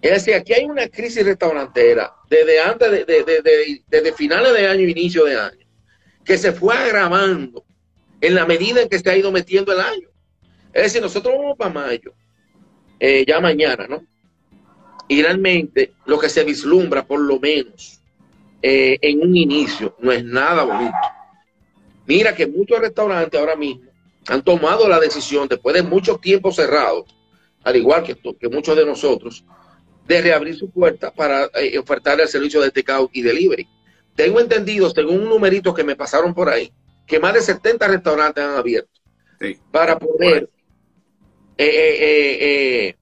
Es 0.00 0.10
decir, 0.10 0.34
aquí 0.34 0.52
hay 0.52 0.64
una 0.64 0.88
crisis 0.88 1.24
restaurantera 1.24 2.12
desde 2.28 2.60
antes 2.60 3.06
de, 3.06 3.82
desde 3.86 4.12
finales 4.14 4.52
de 4.52 4.66
año, 4.66 4.88
inicio 4.88 5.24
de 5.24 5.38
año, 5.38 5.66
que 6.24 6.38
se 6.38 6.52
fue 6.52 6.74
agravando 6.74 7.64
en 8.20 8.34
la 8.34 8.46
medida 8.46 8.80
en 8.80 8.88
que 8.88 8.98
se 8.98 9.10
ha 9.10 9.16
ido 9.16 9.30
metiendo 9.30 9.72
el 9.72 9.80
año. 9.80 10.08
Es 10.72 10.84
decir, 10.84 11.02
nosotros 11.02 11.34
vamos 11.36 11.56
para 11.56 11.72
mayo, 11.72 12.14
eh, 12.98 13.24
ya 13.26 13.40
mañana, 13.40 13.86
¿no? 13.86 14.06
Y 15.08 15.22
realmente 15.22 15.92
lo 16.06 16.18
que 16.18 16.28
se 16.28 16.44
vislumbra, 16.44 17.04
por 17.04 17.20
lo 17.20 17.38
menos, 17.38 18.00
eh, 18.62 18.98
en 19.02 19.20
un 19.20 19.36
inicio, 19.36 19.96
no 20.00 20.12
es 20.12 20.24
nada 20.24 20.64
bonito. 20.64 20.96
Mira 22.06 22.34
que 22.34 22.46
muchos 22.46 22.80
restaurantes 22.80 23.38
ahora 23.38 23.56
mismo 23.56 23.90
han 24.28 24.42
tomado 24.42 24.88
la 24.88 25.00
decisión, 25.00 25.48
después 25.48 25.74
de 25.74 25.82
mucho 25.82 26.16
tiempo 26.16 26.52
cerrados, 26.52 27.14
al 27.64 27.76
igual 27.76 28.02
que, 28.02 28.16
que 28.38 28.48
muchos 28.48 28.76
de 28.76 28.86
nosotros, 28.86 29.44
de 30.06 30.22
reabrir 30.22 30.56
su 30.56 30.70
puerta 30.70 31.12
para 31.12 31.48
eh, 31.54 31.78
ofertar 31.78 32.20
el 32.20 32.28
servicio 32.28 32.60
de 32.60 32.70
takeout 32.70 33.10
y 33.12 33.22
delivery. 33.22 33.68
Tengo 34.14 34.40
entendido, 34.40 34.90
según 34.90 35.20
un 35.20 35.28
numerito 35.28 35.72
que 35.74 35.84
me 35.84 35.96
pasaron 35.96 36.34
por 36.34 36.48
ahí, 36.48 36.72
que 37.06 37.18
más 37.18 37.34
de 37.34 37.40
70 37.40 37.88
restaurantes 37.88 38.44
han 38.44 38.56
abierto 38.56 39.00
sí. 39.40 39.58
para 39.70 39.98
poder 39.98 40.48
eh, 41.66 42.86
eh, 42.88 42.96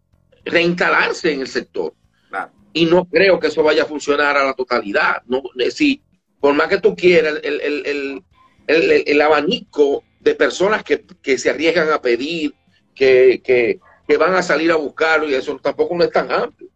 reinstalarse 0.45 1.33
en 1.33 1.41
el 1.41 1.49
sector. 1.49 1.95
Claro. 2.29 2.53
Y 2.73 2.87
no 2.87 3.05
creo 3.07 3.39
que 3.41 3.49
eso 3.49 3.63
vaya 3.63 3.83
a 3.83 3.87
funcionar 3.87 4.37
a 4.37 4.45
la 4.45 4.55
totalidad. 4.55 5.23
No, 5.27 5.43
si, 5.71 6.03
por 6.39 6.55
más 6.55 6.69
que 6.69 6.81
tú 6.81 6.95
quieras, 6.95 7.41
el, 7.43 7.61
el, 7.61 7.87
el, 7.87 8.23
el, 8.67 9.05
el 9.07 9.21
abanico 9.21 10.05
de 10.21 10.35
personas 10.35 10.83
que, 10.85 11.05
que, 11.23 11.39
se 11.39 11.51
arriesgan 11.51 11.91
a 11.91 12.01
pedir, 12.01 12.55
que, 12.95 13.41
que, 13.43 13.81
que, 14.07 14.17
van 14.17 14.35
a 14.35 14.43
salir 14.43 14.71
a 14.71 14.77
buscarlo, 14.77 15.29
y 15.29 15.35
eso 15.35 15.59
tampoco 15.63 15.97
no 15.97 16.05
es 16.05 16.11
tan 16.11 16.31
amplio. 16.31 16.69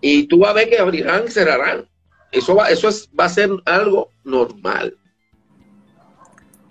Y 0.00 0.26
tú 0.28 0.38
vas 0.38 0.50
a 0.50 0.54
ver 0.54 0.68
que 0.68 0.78
abrirán 0.78 1.24
y 1.26 1.30
cerrarán. 1.30 1.88
Eso 2.30 2.54
va, 2.54 2.70
eso 2.70 2.88
es, 2.88 3.08
va 3.18 3.24
a 3.24 3.30
ser 3.30 3.50
algo 3.64 4.10
normal. 4.24 4.96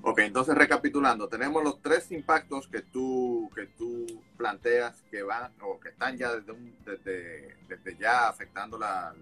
Ok, 0.08 0.20
entonces 0.20 0.54
recapitulando, 0.54 1.28
tenemos 1.28 1.64
los 1.64 1.82
tres 1.82 2.12
impactos 2.12 2.68
que 2.68 2.84
tú, 2.84 3.50
que 3.56 3.66
tú 3.66 4.06
planteas 4.38 5.02
que 5.10 5.24
van 5.24 5.52
o 5.62 5.80
que 5.80 5.90
están 5.90 6.16
ya 6.16 6.32
desde, 6.32 6.52
un, 6.52 6.76
desde, 6.86 7.58
desde 7.68 7.98
ya 7.98 8.28
afectando 8.28 8.78
la, 8.78 9.16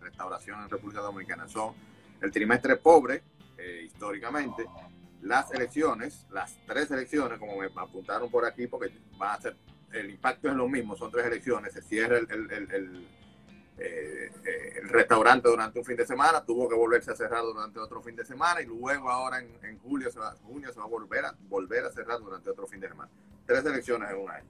restauración 0.00 0.62
en 0.62 0.70
República 0.70 1.00
Dominicana. 1.00 1.48
Son 1.48 1.74
el 2.20 2.30
trimestre 2.30 2.76
pobre, 2.76 3.24
eh, 3.56 3.82
históricamente, 3.84 4.64
las 5.22 5.50
elecciones, 5.50 6.24
las 6.30 6.56
tres 6.68 6.88
elecciones, 6.92 7.40
como 7.40 7.56
me 7.56 7.66
apuntaron 7.74 8.30
por 8.30 8.44
aquí, 8.44 8.68
porque 8.68 8.92
van 9.18 9.36
a 9.36 9.40
ser, 9.40 9.56
el 9.92 10.08
impacto 10.08 10.48
es 10.48 10.54
lo 10.54 10.68
mismo, 10.68 10.96
son 10.96 11.10
tres 11.10 11.26
elecciones, 11.26 11.72
se 11.72 11.82
cierra 11.82 12.16
el 12.16 13.08
eh, 13.78 14.30
el 14.82 14.88
restaurante 14.88 15.48
durante 15.48 15.78
un 15.78 15.84
fin 15.84 15.96
de 15.96 16.06
semana, 16.06 16.44
tuvo 16.44 16.68
que 16.68 16.74
volverse 16.74 17.12
a 17.12 17.16
cerrar 17.16 17.42
durante 17.42 17.78
otro 17.78 18.02
fin 18.02 18.16
de 18.16 18.24
semana 18.24 18.60
y 18.60 18.66
luego 18.66 19.08
ahora 19.08 19.38
en, 19.38 19.78
julio, 19.78 20.10
se 20.10 20.18
va, 20.18 20.34
junio 20.42 20.72
se 20.72 20.78
va 20.78 20.86
a 20.86 20.88
volver 20.88 21.24
a 21.24 21.34
volver 21.48 21.84
a 21.84 21.92
cerrar 21.92 22.18
durante 22.18 22.50
otro 22.50 22.66
fin 22.66 22.80
de 22.80 22.88
semana. 22.88 23.10
Tres 23.46 23.64
elecciones 23.64 24.10
en 24.10 24.16
un 24.16 24.30
año. 24.30 24.48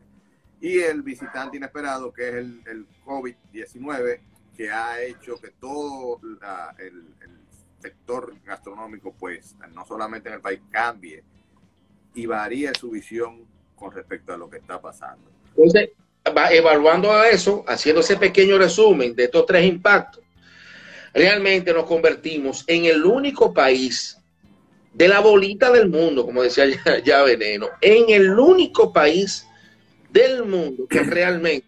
Y 0.61 0.79
el 0.79 1.03
visitante 1.03 1.57
inesperado, 1.57 2.13
que 2.13 2.29
es 2.29 2.35
el, 2.35 2.63
el 2.67 2.87
COVID-19, 3.05 4.21
que 4.57 4.71
ha 4.73 5.01
hecho 5.03 5.41
que 5.41 5.51
todo 5.51 6.21
el, 6.79 7.15
el, 7.21 7.39
sector 7.81 8.35
gastronómico, 8.45 9.15
pues, 9.15 9.55
no 9.73 9.87
solamente 9.87 10.29
en 10.29 10.35
el 10.35 10.41
país, 10.41 10.61
cambie 10.69 11.23
y 12.13 12.27
varíe 12.27 12.73
su 12.75 12.91
visión 12.91 13.47
con 13.77 13.93
respecto 13.93 14.33
a 14.33 14.37
lo 14.37 14.51
que 14.51 14.57
está 14.57 14.81
pasando. 14.81 15.31
Entonces, 15.51 15.91
evaluando 16.51 17.13
a 17.13 17.29
eso, 17.29 17.65
haciendo 17.67 18.01
ese 18.01 18.17
pequeño 18.17 18.59
resumen 18.59 19.15
de 19.15 19.25
estos 19.25 19.47
tres 19.47 19.65
impactos, 19.65 20.23
realmente 21.15 21.73
nos 21.73 21.85
convertimos 21.85 22.65
en 22.67 22.85
el 22.85 23.05
único 23.05 23.53
país 23.53 24.19
de 24.93 25.09
la 25.09 25.21
bolita 25.21 25.71
del 25.71 25.89
mundo, 25.89 26.25
como 26.25 26.43
decía 26.43 26.65
ya, 27.05 27.23
Veneno, 27.23 27.69
en 27.81 28.11
el 28.11 28.39
único 28.39 28.93
país 28.93 29.47
del 30.11 30.45
mundo 30.45 30.87
que 30.89 31.01
realmente 31.03 31.67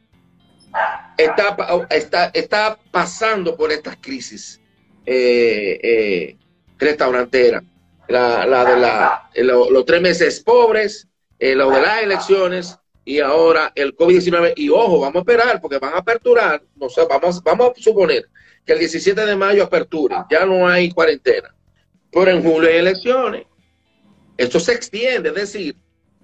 está, 1.17 1.57
está, 1.91 2.31
está 2.35 2.79
pasando 2.91 3.57
por 3.57 3.71
estas 3.73 3.97
crisis 4.01 4.61
eh, 5.07 5.79
eh, 5.83 6.37
restauranteras. 6.79 7.63
La, 8.09 8.65
de 8.65 8.81
la, 8.81 9.31
lo, 9.37 9.71
los 9.71 9.85
tres 9.85 10.03
meses 10.03 10.41
pobres, 10.41 11.07
eh, 11.39 11.55
lo 11.55 11.71
de 11.71 11.81
las 11.81 12.03
elecciones 12.03 12.80
y 13.11 13.19
ahora 13.19 13.73
el 13.75 13.97
COVID-19. 13.97 14.53
Y 14.55 14.69
ojo, 14.69 15.01
vamos 15.01 15.17
a 15.17 15.19
esperar 15.19 15.61
porque 15.61 15.79
van 15.79 15.95
a 15.95 15.99
aperturar, 15.99 16.63
no 16.77 16.89
sé, 16.89 17.05
vamos, 17.11 17.43
vamos 17.43 17.73
a 17.77 17.83
suponer 17.83 18.29
que 18.65 18.73
el 18.73 18.79
17 18.79 19.27
de 19.27 19.35
mayo 19.35 19.65
aperture, 19.65 20.15
ya 20.31 20.47
no 20.47 20.69
hay 20.69 20.93
cuarentena, 20.93 21.53
pero 22.13 22.31
en 22.31 22.41
julio 22.41 22.69
hay 22.71 22.77
elecciones. 22.77 23.47
Esto 24.37 24.61
se 24.61 24.75
extiende, 24.75 25.31
es 25.31 25.35
decir, 25.35 25.77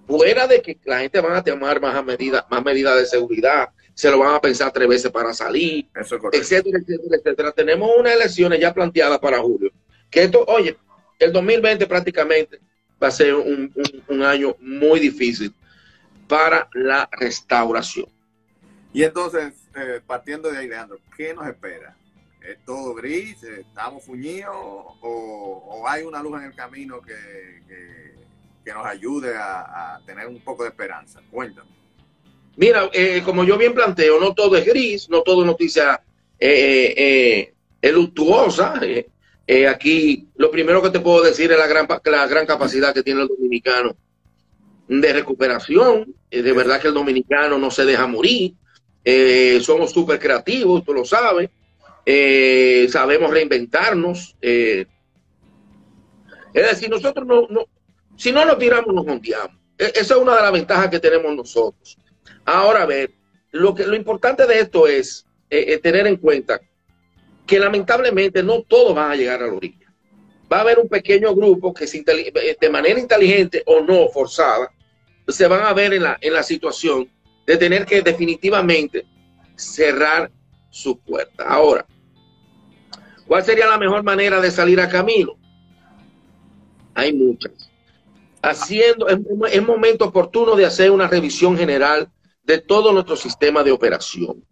fuera 0.07 0.47
de 0.47 0.63
que 0.63 0.79
la 0.85 1.01
gente 1.01 1.21
van 1.21 1.33
a 1.33 1.43
tomar 1.43 1.81
más 1.81 2.05
medidas 2.05 2.45
más 2.49 2.65
medidas 2.65 2.97
de 3.01 3.07
seguridad, 3.07 3.69
se 3.93 4.09
lo 4.09 4.21
van 4.21 4.37
a 4.37 4.41
pensar 4.41 4.71
tres 4.71 4.87
veces 4.87 5.11
para 5.11 5.35
salir, 5.35 5.89
etcétera, 5.93 6.79
etcétera, 6.79 7.17
etcétera. 7.17 7.51
Tenemos 7.51 7.91
unas 7.99 8.13
elecciones 8.13 8.61
ya 8.61 8.73
planteadas 8.73 9.19
para 9.19 9.41
julio. 9.41 9.73
Que 10.09 10.23
esto, 10.23 10.45
oye, 10.47 10.77
el 11.19 11.33
2020 11.33 11.85
prácticamente 11.89 12.61
va 13.03 13.09
a 13.09 13.11
ser 13.11 13.35
un, 13.35 13.73
un, 13.75 14.05
un 14.07 14.23
año 14.23 14.55
muy 14.61 15.01
difícil 15.01 15.53
para 16.27 16.69
la 16.73 17.09
restauración. 17.13 18.07
Y 18.93 19.03
entonces, 19.03 19.53
eh, 19.77 20.01
partiendo 20.07 20.51
de 20.51 20.59
ahí, 20.59 20.69
Leandro, 20.69 20.99
¿qué 21.17 21.35
nos 21.35 21.47
espera? 21.47 21.97
¿Es 22.41 22.65
todo 22.65 22.95
gris? 22.95 23.43
¿Estamos 23.43 24.05
fuñidos? 24.05 24.55
¿O, 24.55 25.65
o 25.69 25.89
hay 25.89 26.05
una 26.05 26.23
luz 26.23 26.39
en 26.39 26.45
el 26.47 26.55
camino 26.55 27.01
que, 27.03 27.63
que, 27.67 28.15
que 28.65 28.73
nos 28.73 28.87
ayude 28.87 29.37
a, 29.37 29.97
a, 29.97 30.01
tener 30.07 30.27
un 30.29 30.41
poco 30.41 30.63
de 30.63 30.71
esperanza? 30.71 31.21
Cuéntame. 31.31 31.71
Mira, 32.57 32.89
eh, 32.93 33.23
como 33.25 33.45
yo 33.45 33.59
bien 33.59 33.75
planteo, 33.75 34.19
no 34.19 34.33
todo 34.33 34.57
es 34.57 34.65
gris, 34.65 35.11
no 35.11 35.23
todo 35.23 35.43
es 35.43 35.47
noticia 35.47 36.01
eh, 36.39 37.53
eh 37.83 37.93
luctuosa. 37.93 38.81
Eh, 39.47 39.69
aquí 39.69 40.29
lo 40.37 40.51
primero 40.51 40.83
que 40.83 40.91
te 40.91 41.01
puedo 41.01 41.23
decir 41.23 41.53
es 41.53 41.59
la 41.59 41.67
gran, 41.67 41.87
la 42.05 42.27
gran 42.27 42.47
capacidad 42.47 42.93
que 42.93 43.03
tiene 43.03 43.23
el 43.23 43.29
dominicano 43.29 43.97
de 44.89 45.13
recuperación. 45.13 46.15
de 46.31 46.53
verdad 46.53 46.81
que 46.81 46.89
el 46.89 46.95
dominicano 46.95 47.59
no 47.59 47.71
se 47.71 47.85
deja 47.85 48.07
morir. 48.07 48.55
eh, 49.05 49.61
somos 49.63 49.93
súper 49.93 50.19
creativos, 50.19 50.85
tú 50.85 50.93
lo 50.93 51.05
sabes, 51.05 51.49
eh, 52.05 52.89
sabemos 52.91 53.31
reinventarnos. 53.31 54.37
es 54.41 54.87
decir, 56.53 56.91
nosotros 56.91 57.27
no, 57.27 57.47
no, 57.49 57.67
si 58.17 58.33
no 58.33 58.45
nos 58.45 58.59
tiramos, 58.59 58.93
nos 58.95 59.07
hundiamos. 59.07 59.57
E, 59.79 59.93
esa 59.95 60.15
es 60.15 60.21
una 60.21 60.35
de 60.37 60.43
las 60.43 60.53
ventajas 60.53 60.89
que 60.89 60.99
tenemos 60.99 61.35
nosotros. 61.37 61.97
Ahora, 62.45 62.83
a 62.83 62.87
ver, 62.87 63.13
lo, 63.53 63.75
que, 63.75 63.87
lo 63.87 63.95
importante 63.95 64.47
de 64.47 64.61
esto 64.61 64.87
es 64.89 65.25
tener 65.83 66.07
en 66.07 66.17
cuenta 66.17 66.61
que 67.47 67.61
lamentablemente 67.61 68.43
no 68.43 68.63
todos 68.63 68.95
van 68.95 69.13
a 69.13 69.17
llegar 69.17 69.43
a 69.43 69.47
la 69.47 69.55
orilla. 69.55 69.87
Va 70.53 70.59
a 70.59 70.61
haber 70.61 70.79
un 70.79 70.89
pequeño 70.89 71.35
grupo 71.35 71.73
que 71.73 71.87
de 71.87 72.71
manera 72.71 72.99
inteligente 72.99 73.63
o 73.67 73.81
no 73.81 74.09
forzada 74.09 74.73
se 75.29 75.47
van 75.47 75.63
a 75.63 75.73
ver 75.73 75.95
en 75.95 76.03
la, 76.03 76.19
en 76.21 76.33
la 76.33 76.43
situación 76.43 77.09
de 77.47 77.57
tener 77.57 77.87
que 77.87 78.03
definitivamente 78.03 79.07
cerrar 79.57 80.31
su 80.71 80.99
puerta. 80.99 81.45
Ahora, 81.45 81.87
¿cuál 83.27 83.45
sería 83.45 83.67
la 83.67 83.79
mejor 83.79 84.03
manera 84.03 84.41
de 84.41 84.51
salir 84.51 84.81
a 84.81 84.89
camino? 84.89 85.39
Hay 86.95 87.13
muchas. 87.13 87.53
Haciendo, 88.43 89.09
es, 89.09 89.63
momento 89.63 90.05
oportuno 90.05 90.55
de 90.55 90.67
hacer 90.67 90.91
una 90.91 91.09
revisión 91.09 91.57
general 91.57 92.11
de 92.45 92.59
todo 92.59 92.93
nuestro 92.93 93.17
sistema 93.17 93.63
de 93.63 93.73
operación. 93.73 94.45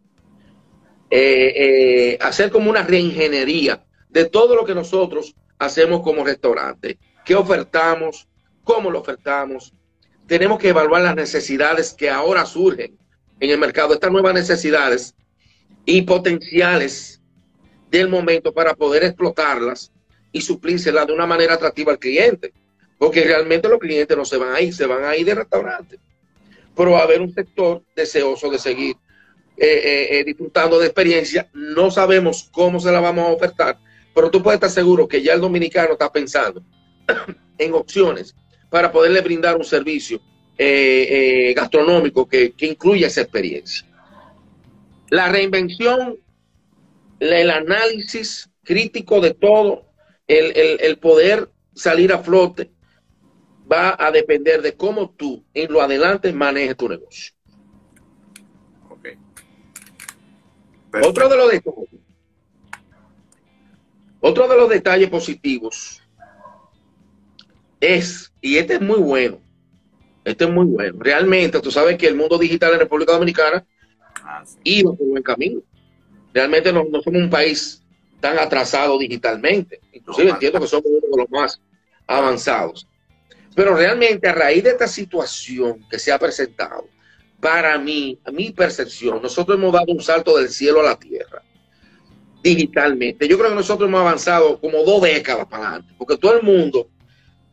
Eh, 1.11 1.53
eh, 1.57 2.19
hacer 2.21 2.51
como 2.51 2.71
una 2.71 2.83
reingeniería 2.83 3.85
de 4.09 4.25
todo 4.25 4.57
lo 4.57 4.65
que 4.65 4.75
nosotros 4.75 5.35
hacemos 5.59 6.03
como 6.03 6.25
restaurante. 6.25 6.99
¿Qué 7.25 7.35
ofertamos? 7.35 8.27
¿Cómo 8.65 8.91
lo 8.91 9.01
ofertamos? 9.01 9.73
Tenemos 10.27 10.59
que 10.59 10.71
evaluar 10.71 11.03
las 11.03 11.17
necesidades 11.17 11.93
que 11.93 12.11
ahora 12.11 12.47
surgen 12.47 12.97
en 13.41 13.51
el 13.51 13.59
mercado, 13.59 13.95
estas 13.95 14.11
nuevas 14.11 14.35
necesidades 14.35 15.15
y 15.85 16.03
potenciales 16.03 17.21
del 17.91 18.09
momento 18.09 18.53
para 18.53 18.75
poder 18.75 19.05
explotarlas 19.05 19.93
y 20.33 20.41
suplírselas 20.41 21.07
de 21.07 21.13
una 21.13 21.27
manera 21.27 21.55
atractiva 21.55 21.93
al 21.93 21.99
cliente. 21.99 22.53
Porque 22.99 23.23
realmente 23.23 23.69
los 23.69 23.79
clientes 23.79 24.17
no 24.17 24.25
se 24.25 24.37
van 24.37 24.55
a 24.55 24.61
ir, 24.61 24.75
se 24.75 24.87
van 24.87 25.05
a 25.05 25.17
ir 25.17 25.27
de 25.27 25.35
restaurante. 25.35 25.99
Pero 26.75 26.93
va 26.93 27.01
a 27.01 27.03
haber 27.03 27.21
un 27.21 27.33
sector 27.33 27.83
deseoso 27.95 28.51
de 28.51 28.59
seguir 28.59 28.97
eh, 29.57 29.67
eh, 29.67 30.19
eh, 30.19 30.25
disfrutando 30.25 30.79
de 30.79 30.87
experiencia. 30.87 31.49
No 31.53 31.91
sabemos 31.91 32.49
cómo 32.51 32.81
se 32.81 32.91
la 32.91 33.01
vamos 33.01 33.29
a 33.29 33.33
ofertar, 33.33 33.79
pero 34.15 34.31
tú 34.31 34.43
puedes 34.43 34.57
estar 34.57 34.71
seguro 34.71 35.07
que 35.07 35.23
ya 35.23 35.35
el 35.35 35.41
dominicano 35.41 35.93
está 35.93 36.11
pensando 36.11 36.63
en 37.59 37.75
opciones 37.75 38.35
para 38.75 38.91
poderle 38.91 39.21
brindar 39.21 39.57
un 39.57 39.63
servicio 39.63 40.21
eh, 40.59 41.07
eh, 41.09 41.55
gastronómico 41.55 42.27
que, 42.27 42.55
que 42.55 42.67
incluya 42.67 43.07
esa 43.07 43.21
experiencia. 43.21 43.87
La 45.11 45.29
reinvención, 45.29 46.19
el 47.21 47.51
análisis 47.51 48.51
crítico 48.65 49.21
de 49.21 49.33
todo, 49.33 49.87
el, 50.27 50.99
poder 50.99 51.53
salir 51.73 52.13
a 52.13 52.19
flote, 52.19 52.73
va 53.73 53.95
a 53.97 54.11
depender 54.11 54.61
de 54.61 54.75
cómo 54.75 55.09
tú 55.11 55.45
en 55.55 55.73
lo 55.73 55.81
adelante 55.81 56.33
manejes 56.33 56.77
tu 56.77 56.89
negocio. 56.89 57.33
Otro 61.01 61.29
de 61.29 61.37
los 61.37 61.51
detalles, 61.53 62.01
otro 64.19 64.49
de 64.49 64.57
los 64.57 64.69
detalles 64.69 65.11
positivos 65.11 66.04
es, 67.85 68.33
y 68.41 68.57
este 68.57 68.75
es 68.75 68.81
muy 68.81 68.99
bueno, 68.99 69.41
este 70.25 70.45
es 70.45 70.51
muy 70.51 70.67
bueno. 70.67 70.99
Realmente, 71.01 71.61
tú 71.61 71.71
sabes 71.71 71.99
que 71.99 72.07
el 72.07 72.17
mundo 72.17 72.39
digital 72.39 72.73
en 72.73 72.81
República 72.81 73.13
Dominicana 73.13 73.65
ah, 74.23 74.45
iba 74.63 74.93
por 74.93 75.07
buen 75.07 75.23
camino. 75.23 75.61
Realmente 76.33 76.73
no, 76.73 76.85
somos 77.03 77.23
un 77.23 77.31
país 77.31 77.83
tan 78.21 78.39
atrasado 78.39 78.99
digitalmente. 78.99 79.81
Inclusive 79.93 80.31
entiendo 80.31 80.61
que 80.61 80.67
somos 80.67 80.87
uno 80.87 81.01
de 81.01 81.23
los 81.23 81.31
más 81.31 81.61
avanzados. 82.07 82.89
Pero 83.55 83.77
realmente 83.77 84.29
a 84.29 84.33
raíz 84.33 84.65
de 84.65 84.71
esta 84.71 84.89
situación 84.89 85.87
que 85.89 85.99
se 85.99 86.11
ha 86.11 86.19
presentado, 86.19 86.89
para 87.41 87.79
mí, 87.79 88.19
a 88.25 88.31
mi 88.31 88.51
percepción, 88.51 89.21
nosotros 89.23 89.59
hemos 89.59 89.73
dado 89.73 89.93
un 89.93 90.01
salto 90.01 90.37
del 90.39 90.49
cielo 90.49 90.81
a 90.81 90.85
la 90.85 90.99
tierra 90.99 91.43
digitalmente. 92.43 93.29
Yo 93.29 93.39
creo 93.39 93.51
que 93.51 93.57
nosotros 93.57 93.89
hemos 93.89 94.01
avanzado 94.01 94.61
como 94.61 94.83
dos 94.83 95.03
décadas 95.03 95.47
para 95.47 95.69
adelante, 95.69 95.95
porque 95.97 96.17
todo 96.17 96.39
el 96.39 96.43
mundo 96.43 96.89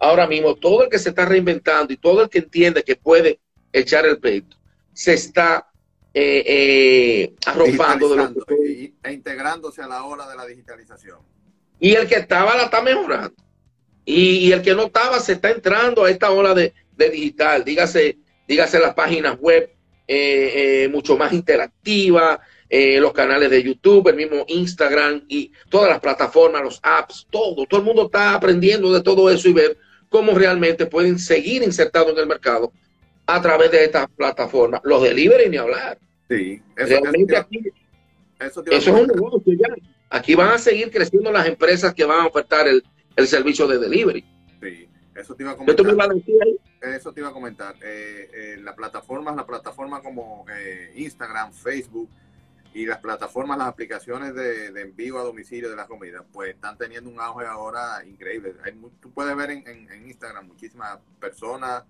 ahora 0.01 0.27
mismo 0.27 0.55
todo 0.55 0.83
el 0.83 0.89
que 0.89 0.99
se 0.99 1.09
está 1.09 1.25
reinventando 1.25 1.93
y 1.93 1.97
todo 1.97 2.23
el 2.23 2.29
que 2.29 2.39
entiende 2.39 2.83
que 2.83 2.95
puede 2.95 3.39
echar 3.71 4.05
el 4.05 4.17
peito, 4.17 4.57
se 4.93 5.13
está 5.13 5.69
eh, 6.13 6.43
eh, 6.45 7.33
arropando 7.45 8.09
de 8.09 8.15
lo 8.17 8.45
que... 8.45 8.93
e 9.03 9.13
integrándose 9.13 9.81
a 9.81 9.87
la 9.87 10.03
ola 10.03 10.27
de 10.27 10.35
la 10.35 10.45
digitalización. 10.45 11.19
Y 11.79 11.93
el 11.93 12.07
que 12.07 12.15
estaba 12.15 12.55
la 12.57 12.63
está 12.63 12.81
mejorando. 12.81 13.35
Y, 14.03 14.51
el 14.51 14.63
que 14.63 14.73
no 14.73 14.87
estaba 14.87 15.19
se 15.19 15.33
está 15.33 15.51
entrando 15.51 16.03
a 16.03 16.09
esta 16.09 16.31
ola 16.31 16.55
de, 16.55 16.73
digital. 16.97 17.63
Dígase, 17.63 18.17
dígase 18.47 18.79
las 18.79 18.95
páginas 18.95 19.37
web 19.39 19.71
eh, 20.07 20.89
mucho 20.91 21.15
más 21.15 21.31
interactivas, 21.31 22.39
los 22.69 23.13
canales 23.13 23.49
de 23.51 23.63
YouTube, 23.63 24.07
el 24.07 24.15
mismo 24.15 24.45
Instagram 24.47 25.25
y 25.27 25.51
todas 25.69 25.89
las 25.89 25.99
plataformas, 25.99 26.63
los 26.63 26.79
apps, 26.81 27.27
todo. 27.29 27.65
Todo 27.67 27.79
el 27.81 27.85
mundo 27.85 28.05
está 28.05 28.33
aprendiendo 28.33 28.91
de 28.91 29.01
todo 29.01 29.29
eso 29.29 29.47
y 29.47 29.53
ver 29.53 29.77
cómo 30.11 30.33
realmente 30.33 30.85
pueden 30.85 31.17
seguir 31.17 31.63
insertados 31.63 32.11
en 32.11 32.19
el 32.19 32.27
mercado 32.27 32.73
a 33.25 33.41
través 33.41 33.71
de 33.71 33.85
estas 33.85 34.09
plataformas. 34.09 34.81
Los 34.83 35.01
delivery 35.01 35.49
ni 35.49 35.55
hablar. 35.55 35.97
Sí, 36.29 36.61
eso, 36.75 36.87
realmente 37.01 37.37
aquí, 37.37 37.61
eso, 38.37 38.61
es 38.69 38.87
un 38.87 39.07
negocio 39.07 39.53
ya. 39.53 39.73
Aquí 40.09 40.35
van 40.35 40.49
a 40.49 40.57
seguir 40.57 40.91
creciendo 40.91 41.31
las 41.31 41.47
empresas 41.47 41.93
que 41.93 42.03
van 42.03 42.19
a 42.19 42.27
ofertar 42.27 42.67
el, 42.67 42.83
servicio 43.25 43.65
de 43.67 43.79
delivery. 43.79 44.25
Sí, 44.61 44.89
eso 45.15 45.33
te 45.33 45.43
iba 45.43 45.53
a 45.53 45.55
comentar. 45.55 45.85
Eso 46.81 47.13
te 47.13 47.21
iba 47.21 47.29
a 47.29 47.33
comentar. 47.33 47.75
Eh, 47.81 48.29
eh, 48.33 48.57
la 48.61 48.75
plataforma, 48.75 49.33
la 49.33 49.45
plataforma 49.45 50.01
como 50.01 50.45
eh, 50.53 50.91
Instagram, 50.95 51.53
Facebook, 51.53 52.09
y 52.73 52.85
las 52.85 52.99
plataformas, 52.99 53.57
las 53.57 53.67
aplicaciones 53.67 54.33
de, 54.33 54.67
envío 54.81 55.19
a 55.19 55.23
domicilio 55.23 55.69
de 55.69 55.75
las 55.75 55.87
comidas, 55.87 56.23
pues 56.31 56.51
están 56.51 56.77
teniendo 56.77 57.09
un 57.09 57.19
auge 57.19 57.45
ahora 57.45 58.03
increíble. 58.05 58.55
Hay, 58.63 58.79
tú 59.01 59.11
puedes 59.11 59.35
ver 59.35 59.51
en, 59.51 60.07
Instagram 60.07 60.47
muchísimas 60.47 60.99
personas, 61.19 61.83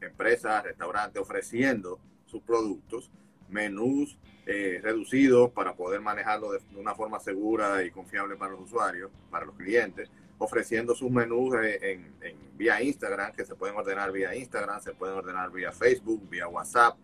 empresas, 0.00 0.62
restaurantes 0.62 1.20
ofreciendo 1.20 1.98
sus 2.26 2.42
productos, 2.42 3.10
menús 3.48 4.16
eh, 4.46 4.78
reducidos 4.82 5.50
para 5.50 5.74
poder 5.74 6.00
manejarlo 6.00 6.52
de, 6.52 6.60
una 6.76 6.94
forma 6.94 7.18
segura 7.18 7.82
y 7.82 7.90
confiable 7.90 8.36
para 8.36 8.52
los 8.52 8.60
usuarios, 8.60 9.10
para 9.30 9.44
los 9.44 9.56
clientes, 9.56 10.08
ofreciendo 10.38 10.94
sus 10.94 11.10
menús 11.10 11.54
en, 11.56 12.14
en, 12.22 12.36
vía 12.56 12.80
Instagram, 12.80 13.32
que 13.32 13.44
se 13.44 13.54
pueden 13.54 13.76
ordenar 13.76 14.12
vía 14.12 14.34
Instagram, 14.34 14.80
se 14.80 14.92
pueden 14.92 15.16
ordenar 15.16 15.50
vía 15.50 15.72
Facebook, 15.72 16.28
vía 16.28 16.46
WhatsApp 16.48 16.96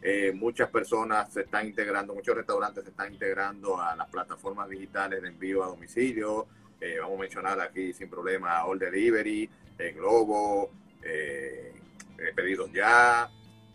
eh, 0.00 0.32
muchas 0.32 0.70
personas 0.70 1.32
se 1.32 1.42
están 1.42 1.66
integrando, 1.66 2.14
muchos 2.14 2.36
restaurantes 2.36 2.84
se 2.84 2.90
están 2.90 3.12
integrando 3.12 3.80
a 3.80 3.96
las 3.96 4.08
plataformas 4.08 4.68
digitales 4.68 5.22
de 5.22 5.28
envío 5.28 5.64
a 5.64 5.68
domicilio. 5.68 6.46
Eh, 6.80 6.98
vamos 7.00 7.18
a 7.18 7.20
mencionar 7.22 7.60
aquí 7.60 7.92
sin 7.92 8.08
problema 8.08 8.64
All 8.64 8.78
Delivery, 8.78 9.50
el 9.78 9.94
Globo, 9.94 10.70
eh, 11.02 11.72
Pedidos 12.34 12.72
Ya, 12.72 13.28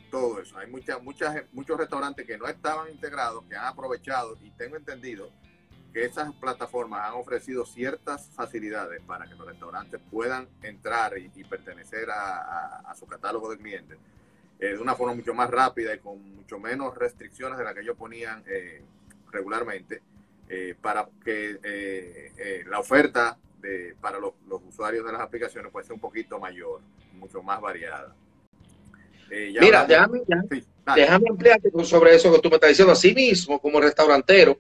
todo 0.10 0.40
eso. 0.40 0.58
Hay 0.58 0.70
muchas, 0.70 1.02
muchas, 1.02 1.44
muchos 1.52 1.78
restaurantes 1.78 2.26
que 2.26 2.38
no 2.38 2.48
estaban 2.48 2.90
integrados, 2.90 3.44
que 3.50 3.56
han 3.56 3.66
aprovechado 3.66 4.38
y 4.42 4.52
tengo 4.52 4.78
entendido 4.78 5.30
que 5.94 6.06
esas 6.06 6.34
plataformas 6.36 7.08
han 7.08 7.14
ofrecido 7.14 7.66
ciertas 7.66 8.28
facilidades 8.30 9.02
para 9.04 9.28
que 9.28 9.36
los 9.36 9.46
restaurantes 9.46 10.02
puedan 10.12 10.48
entrar 10.64 11.18
y, 11.18 11.44
pertenecer 11.44 12.10
a, 12.10 12.94
su 12.98 13.06
catálogo 13.06 13.52
de 13.52 13.58
clientes 13.58 13.98
eh, 13.98 14.02
de 14.60 14.78
una 14.78 14.96
forma 14.96 15.14
mucho 15.14 15.34
más 15.34 15.50
rápida 15.50 15.94
y 15.94 16.00
con 16.00 16.22
mucho 16.36 16.60
menos 16.60 16.96
restricciones 16.96 17.58
de 17.58 17.64
las 17.64 17.74
que 17.74 17.82
ellos 17.82 17.98
ponían 17.98 18.44
eh, 18.48 18.82
regularmente, 19.32 20.02
eh, 20.50 20.76
para 20.82 21.08
que 21.24 22.64
la 22.68 22.80
oferta 22.80 23.38
de, 23.62 23.96
para 24.00 24.20
los, 24.20 24.34
usuarios 24.68 25.06
de 25.06 25.12
las 25.12 25.22
aplicaciones 25.22 25.72
puede 25.72 25.86
ser 25.86 25.94
un 25.94 26.00
poquito 26.00 26.40
mayor, 26.40 26.82
mucho 27.14 27.42
más 27.42 27.60
variada. 27.62 28.16
Mira, 29.60 29.86
déjame, 29.86 30.22
déjame 30.96 31.30
ampliarte 31.30 31.72
sobre 31.84 32.16
eso 32.16 32.32
que 32.32 32.40
tú 32.40 32.50
me 32.50 32.56
estás 32.56 32.70
diciendo. 32.70 32.94
Así 32.94 33.14
mismo, 33.14 33.60
como 33.60 33.82
restaurantero, 33.82 34.60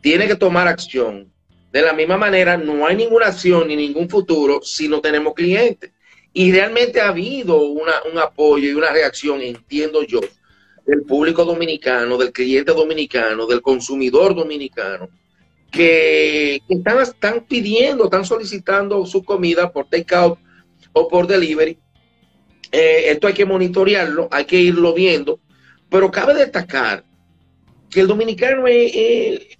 tiene 0.00 0.26
que 0.26 0.36
tomar 0.36 0.68
acción. 0.68 1.32
De 1.72 1.82
la 1.82 1.92
misma 1.92 2.16
manera, 2.16 2.56
no 2.56 2.86
hay 2.86 2.94
ninguna 2.94 3.28
acción 3.28 3.66
ni 3.68 3.74
ningún 3.74 4.08
futuro 4.08 4.60
si 4.62 4.88
no 4.88 5.00
tenemos 5.00 5.34
clientes. 5.34 5.90
Y 6.36 6.50
realmente 6.50 7.00
ha 7.00 7.08
habido 7.08 7.62
un 7.62 8.18
apoyo 8.18 8.68
y 8.68 8.74
una 8.74 8.90
reacción, 8.90 9.40
entiendo 9.40 10.02
yo, 10.02 10.20
del 10.84 11.02
público 11.02 11.44
dominicano, 11.44 12.18
del 12.18 12.32
cliente 12.32 12.72
dominicano, 12.72 13.46
del 13.46 13.62
consumidor 13.62 14.34
dominicano, 14.34 15.08
que, 15.70 16.60
están, 16.68 17.00
están 17.00 17.44
pidiendo, 17.46 18.04
están 18.04 18.24
solicitando 18.24 19.06
su 19.06 19.22
comida 19.22 19.72
por 19.72 19.88
takeout 19.88 20.38
o 20.92 21.08
por 21.08 21.28
delivery. 21.28 21.78
Eh, 22.72 23.10
esto 23.10 23.28
hay 23.28 23.34
que 23.34 23.46
monitorearlo, 23.46 24.28
hay 24.32 24.44
que 24.44 24.56
irlo 24.56 24.92
viendo, 24.92 25.38
pero 25.88 26.10
cabe 26.10 26.34
destacar 26.34 27.04
que 27.88 28.00
el 28.00 28.08
dominicano 28.08 28.66
es, 28.66 29.56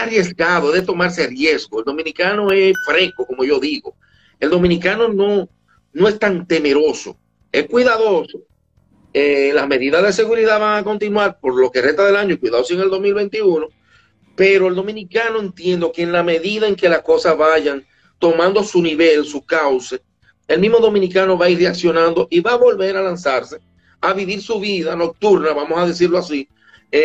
arriesgado, 0.00 0.70
de 0.70 0.82
tomarse 0.82 1.26
riesgo. 1.26 1.80
El 1.80 1.86
dominicano 1.86 2.52
es 2.52 2.76
fresco, 2.86 3.26
como 3.26 3.42
yo 3.42 3.58
digo. 3.58 3.96
El 4.38 4.50
dominicano 4.50 5.08
no, 5.08 5.48
no 5.98 6.08
es 6.08 6.18
tan 6.18 6.46
temeroso, 6.46 7.18
es 7.52 7.66
cuidadoso. 7.66 8.40
Eh, 9.12 9.52
las 9.54 9.66
medidas 9.66 10.02
de 10.02 10.12
seguridad 10.12 10.60
van 10.60 10.78
a 10.78 10.84
continuar 10.84 11.40
por 11.40 11.58
lo 11.58 11.70
que 11.70 11.82
resta 11.82 12.04
del 12.04 12.16
año, 12.16 12.38
cuidado 12.38 12.64
en 12.68 12.80
el 12.80 12.90
2021, 12.90 13.68
pero 14.36 14.68
el 14.68 14.74
dominicano 14.74 15.40
entiendo 15.40 15.90
que 15.90 16.02
en 16.02 16.12
la 16.12 16.22
medida 16.22 16.68
en 16.68 16.76
que 16.76 16.88
las 16.88 17.02
cosas 17.02 17.36
vayan 17.36 17.84
tomando 18.18 18.62
su 18.62 18.82
nivel, 18.82 19.24
su 19.24 19.44
cauce, 19.44 20.00
el 20.46 20.60
mismo 20.60 20.78
dominicano 20.78 21.36
va 21.36 21.46
a 21.46 21.50
ir 21.50 21.58
reaccionando 21.58 22.28
y 22.30 22.40
va 22.40 22.52
a 22.52 22.56
volver 22.56 22.96
a 22.96 23.02
lanzarse 23.02 23.58
a 24.00 24.12
vivir 24.12 24.40
su 24.40 24.60
vida 24.60 24.94
nocturna, 24.94 25.52
vamos 25.52 25.78
a 25.78 25.86
decirlo 25.86 26.18
así, 26.18 26.48
eh, 26.90 27.00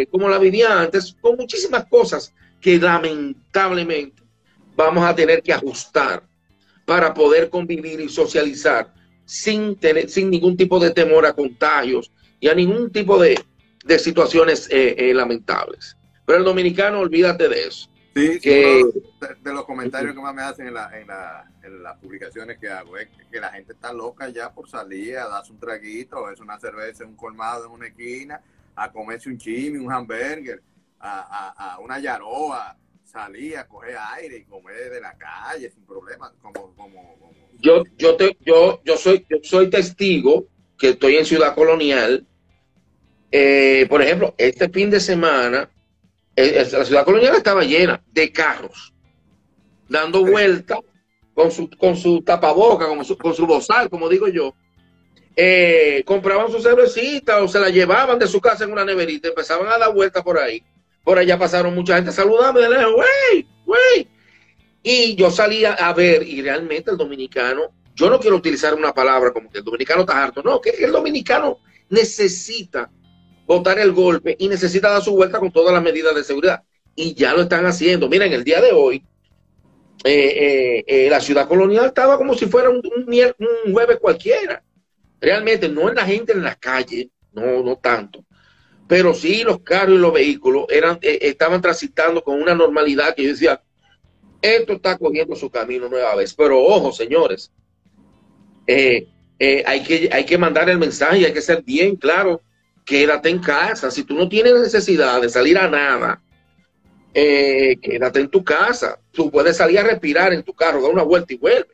eh, 0.00 0.06
como 0.10 0.28
la 0.28 0.38
vivía 0.38 0.80
antes, 0.80 1.16
con 1.20 1.36
muchísimas 1.36 1.86
cosas 1.86 2.34
que 2.60 2.78
lamentablemente 2.78 4.22
vamos 4.76 5.04
a 5.04 5.14
tener 5.14 5.42
que 5.42 5.52
ajustar 5.52 6.24
para 6.84 7.14
poder 7.14 7.50
convivir 7.50 8.00
y 8.00 8.08
socializar 8.08 8.92
sin, 9.24 9.76
tener, 9.76 10.10
sin 10.10 10.30
ningún 10.30 10.56
tipo 10.56 10.78
de 10.78 10.90
temor 10.90 11.26
a 11.26 11.32
contagios 11.32 12.12
y 12.40 12.48
a 12.48 12.54
ningún 12.54 12.90
tipo 12.90 13.18
de, 13.18 13.42
situaciones 13.98 14.68
eh, 14.70 15.12
lamentables. 15.14 15.96
Pero 16.26 16.38
el 16.38 16.44
dominicano, 16.44 17.00
olvídate 17.00 17.48
de 17.48 17.66
eso. 17.68 17.90
Sí, 18.14 18.38
de, 18.38 19.52
los 19.52 19.64
comentarios 19.64 20.14
que 20.14 20.20
más 20.20 20.32
me 20.32 20.42
hacen 20.42 20.68
en, 20.68 20.74
las 20.74 21.98
publicaciones 22.00 22.58
que 22.58 22.68
hago 22.68 22.96
es 22.96 23.08
que 23.30 23.40
la 23.40 23.50
gente 23.50 23.72
está 23.72 23.92
loca 23.92 24.28
ya 24.28 24.52
por 24.52 24.68
salir 24.68 25.18
a 25.18 25.26
darse 25.26 25.52
un 25.52 25.58
traguito, 25.58 26.30
es 26.30 26.38
una 26.38 26.60
cerveza 26.60 27.02
en 27.02 27.10
un 27.10 27.16
colmado 27.16 27.66
en 27.66 27.72
una 27.72 27.88
esquina, 27.88 28.40
a 28.76 28.92
comerse 28.92 29.28
un 29.28 29.36
chimi, 29.36 29.78
un 29.78 29.92
hamburger, 29.92 30.62
a, 31.00 31.76
una 31.82 31.98
yaroa, 31.98 32.76
salir 33.14 33.56
a 33.56 33.68
coger 33.68 33.96
aire 34.16 34.38
y 34.38 34.44
comer 34.44 34.90
de 34.90 35.00
la 35.00 35.16
calle 35.16 35.70
sin 35.70 35.86
problemas. 35.86 36.32
Como, 36.42 36.74
como, 36.74 37.32
Yo, 37.60 37.84
yo, 37.96 38.16
te, 38.16 38.36
yo, 38.40 38.82
yo, 38.84 38.96
soy, 38.96 39.24
yo 39.30 39.38
soy 39.42 39.70
testigo 39.70 40.46
que 40.76 40.90
estoy 40.90 41.16
en 41.16 41.24
Ciudad 41.24 41.54
Colonial. 41.54 42.26
Eh, 43.30 43.86
por 43.88 44.02
ejemplo, 44.02 44.34
este 44.36 44.68
fin 44.68 44.90
de 44.90 45.00
semana 45.00 45.70
la 46.36 46.84
ciudad 46.84 47.04
colonial 47.04 47.36
estaba 47.36 47.62
llena 47.62 48.02
de 48.10 48.32
carros, 48.32 48.92
dando 49.88 50.24
vueltas 50.24 50.80
con 51.32 51.52
su, 51.52 51.70
con 51.70 51.96
su 51.96 52.22
tapaboca, 52.22 52.88
con 52.88 53.04
su, 53.04 53.16
con 53.16 53.34
su 53.34 53.46
bozal, 53.46 53.88
como 53.88 54.08
digo 54.08 54.26
yo. 54.26 54.52
Eh, 55.36 56.02
compraban 56.04 56.50
su 56.50 56.60
cervecita 56.60 57.42
o 57.42 57.48
se 57.48 57.60
la 57.60 57.68
llevaban 57.68 58.18
de 58.18 58.26
su 58.26 58.40
casa 58.40 58.64
en 58.64 58.72
una 58.72 58.84
neverita, 58.84 59.28
empezaban 59.28 59.68
a 59.68 59.78
dar 59.78 59.94
vueltas 59.94 60.24
por 60.24 60.38
ahí. 60.38 60.64
Por 61.04 61.18
allá 61.18 61.38
pasaron 61.38 61.74
mucha 61.74 61.96
gente 61.96 62.10
saludando 62.12 62.60
güey, 62.60 63.46
güey. 63.66 64.08
Y 64.82 65.14
yo 65.14 65.30
salía 65.30 65.74
a 65.74 65.92
ver, 65.92 66.26
y 66.26 66.42
realmente 66.42 66.90
el 66.90 66.96
dominicano, 66.96 67.72
yo 67.94 68.10
no 68.10 68.18
quiero 68.18 68.36
utilizar 68.36 68.74
una 68.74 68.92
palabra 68.92 69.32
como 69.32 69.50
que 69.50 69.58
el 69.58 69.64
dominicano 69.64 70.00
está 70.00 70.22
harto, 70.22 70.42
no, 70.42 70.60
que 70.60 70.70
el 70.70 70.92
dominicano 70.92 71.60
necesita 71.88 72.90
botar 73.46 73.78
el 73.78 73.92
golpe 73.92 74.36
y 74.38 74.48
necesita 74.48 74.90
dar 74.90 75.02
su 75.02 75.12
vuelta 75.12 75.38
con 75.38 75.52
todas 75.52 75.72
las 75.72 75.82
medidas 75.82 76.14
de 76.14 76.24
seguridad. 76.24 76.62
Y 76.96 77.14
ya 77.14 77.32
lo 77.34 77.42
están 77.42 77.66
haciendo. 77.66 78.08
Miren, 78.08 78.32
el 78.32 78.44
día 78.44 78.60
de 78.60 78.72
hoy, 78.72 79.04
eh, 80.04 80.12
eh, 80.14 80.84
eh, 80.86 81.10
la 81.10 81.20
ciudad 81.20 81.48
colonial 81.48 81.86
estaba 81.86 82.18
como 82.18 82.34
si 82.34 82.46
fuera 82.46 82.68
un, 82.68 82.82
un, 82.84 83.72
jueves 83.72 83.98
cualquiera. 84.00 84.62
Realmente 85.20 85.68
no 85.68 85.88
en 85.88 85.94
la 85.94 86.04
gente 86.04 86.32
en 86.32 86.42
la 86.42 86.56
calle, 86.56 87.10
no, 87.32 87.62
no 87.62 87.76
tanto. 87.76 88.24
Pero 88.94 89.12
sí 89.12 89.42
los 89.42 89.58
carros 89.60 89.96
y 89.96 89.98
los 89.98 90.12
vehículos 90.12 90.66
eran, 90.68 91.00
estaban 91.02 91.60
transitando 91.60 92.22
con 92.22 92.40
una 92.40 92.54
normalidad 92.54 93.12
que 93.16 93.24
yo 93.24 93.30
decía, 93.30 93.60
esto 94.40 94.74
está 94.74 94.96
cogiendo 94.96 95.34
su 95.34 95.50
camino 95.50 95.88
nueva 95.88 96.14
vez. 96.14 96.32
Pero 96.32 96.62
ojo, 96.62 96.92
señores, 96.92 97.50
hay, 98.68 99.82
que, 99.82 100.08
hay 100.12 100.24
que 100.24 100.38
mandar 100.38 100.70
el 100.70 100.78
mensaje, 100.78 101.26
hay 101.26 101.32
que 101.32 101.42
ser 101.42 101.62
bien 101.62 101.96
claro 101.96 102.40
quédate 102.84 103.30
en 103.30 103.40
casa. 103.40 103.90
Si 103.90 104.04
tú 104.04 104.14
no 104.14 104.28
tienes 104.28 104.54
necesidad 104.54 105.20
de 105.20 105.28
salir 105.28 105.58
a 105.58 105.68
nada, 105.68 106.22
eh, 107.12 107.76
quédate 107.80 108.20
en 108.20 108.28
tu 108.28 108.44
casa. 108.44 108.98
Tú 109.10 109.30
puedes 109.30 109.56
salir 109.56 109.78
a 109.78 109.84
respirar 109.84 110.32
en 110.32 110.42
tu 110.42 110.54
carro, 110.54 110.82
dar 110.82 110.92
una 110.92 111.02
vuelta 111.02 111.32
y 111.32 111.38
vuelve. 111.38 111.68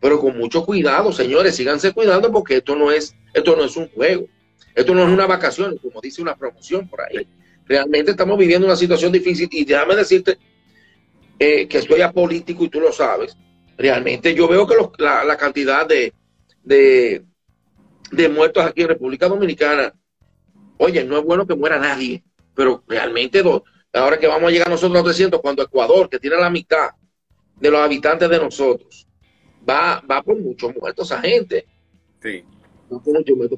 Pero 0.00 0.20
con 0.20 0.36
mucho 0.36 0.64
cuidado, 0.64 1.12
señores, 1.12 1.56
síganse 1.56 1.92
cuidando 1.92 2.30
porque 2.30 2.56
esto 2.56 2.76
no 2.76 2.90
es, 2.90 3.14
esto 3.34 3.56
no 3.56 3.64
es 3.64 3.76
un 3.76 3.88
juego. 3.88 4.26
Esto 4.76 4.94
no 4.94 5.02
es 5.02 5.08
una 5.08 5.26
vacación, 5.26 5.78
como 5.78 6.02
dice 6.02 6.20
una 6.20 6.36
promoción 6.36 6.86
por 6.86 7.00
ahí. 7.00 7.26
Realmente 7.64 8.10
estamos 8.10 8.38
viviendo 8.38 8.66
una 8.66 8.76
situación 8.76 9.10
difícil 9.10 9.48
y 9.50 9.64
déjame 9.64 9.96
decirte 9.96 10.38
eh, 11.38 11.66
que 11.66 11.78
estoy 11.78 12.02
apolítico 12.02 12.62
y 12.62 12.68
tú 12.68 12.80
lo 12.80 12.92
sabes. 12.92 13.36
Realmente 13.78 14.34
yo 14.34 14.46
veo 14.46 14.66
que 14.66 14.74
la, 14.98 15.36
cantidad 15.38 15.86
de, 15.86 16.12
de, 16.62 18.28
muertos 18.28 18.66
aquí 18.66 18.82
en 18.82 18.88
República 18.88 19.28
Dominicana 19.28 19.94
Oye, 20.78 21.04
no 21.04 21.18
es 21.18 21.24
bueno 21.24 21.46
que 21.46 21.54
muera 21.54 21.78
nadie, 21.78 22.22
pero 22.54 22.84
realmente 22.86 23.42
ahora 23.94 24.18
que 24.18 24.26
vamos 24.26 24.48
a 24.48 24.52
llegar 24.52 24.68
nosotros 24.68 25.00
a 25.00 25.04
300, 25.04 25.40
cuando 25.40 25.62
Ecuador, 25.62 26.10
que 26.10 26.18
tiene 26.18 26.36
la 26.36 26.50
mitad 26.50 26.90
de 27.58 27.70
los 27.70 27.80
habitantes 27.80 28.28
de 28.28 28.38
nosotros, 28.38 29.08
va, 29.68 30.02
va 30.02 30.22
por 30.22 30.38
muchos 30.38 30.74
muertos 30.76 31.10
esa 31.10 31.22
gente. 31.22 31.66
Sí. 32.22 32.44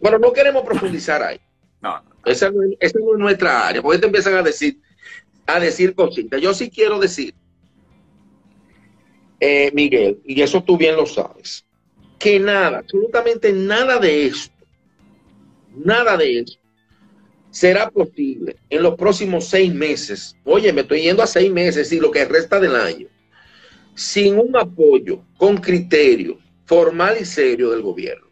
Pero 0.02 0.18
no 0.18 0.32
queremos 0.32 0.62
profundizar 0.62 1.22
ahí. 1.22 1.40
No, 1.80 2.02
Esa, 2.24 2.50
no 2.50 2.62
es, 2.80 2.94
nuestra 3.18 3.68
área, 3.68 3.82
porque 3.82 3.98
te 3.98 4.06
empiezan 4.06 4.34
a 4.34 4.42
decir, 4.42 4.80
a 5.46 5.60
decir 5.60 5.94
cositas. 5.94 6.40
Yo 6.40 6.52
sí 6.52 6.70
quiero 6.70 6.98
decir, 6.98 7.34
eh, 9.40 9.70
Miguel, 9.72 10.20
y 10.24 10.42
eso 10.42 10.62
tú 10.62 10.76
bien 10.76 10.96
lo 10.96 11.06
sabes, 11.06 11.64
que 12.18 12.40
nada, 12.40 12.78
absolutamente 12.78 13.52
nada 13.52 13.98
de 13.98 14.26
esto, 14.26 14.54
nada 15.76 16.16
de 16.16 16.40
eso 16.40 16.58
será 17.50 17.90
posible 17.90 18.56
en 18.70 18.82
los 18.82 18.94
próximos 18.96 19.46
seis 19.46 19.72
meses, 19.72 20.36
oye, 20.44 20.72
me 20.72 20.82
estoy 20.82 21.02
yendo 21.02 21.22
a 21.22 21.26
seis 21.26 21.50
meses 21.50 21.90
y 21.92 21.98
lo 21.98 22.10
que 22.10 22.24
resta 22.24 22.60
del 22.60 22.76
año, 22.76 23.08
sin 23.94 24.38
un 24.38 24.56
apoyo 24.56 25.24
con 25.36 25.56
criterio 25.56 26.38
formal 26.66 27.16
y 27.20 27.24
serio 27.24 27.70
del 27.70 27.82
gobierno, 27.82 28.27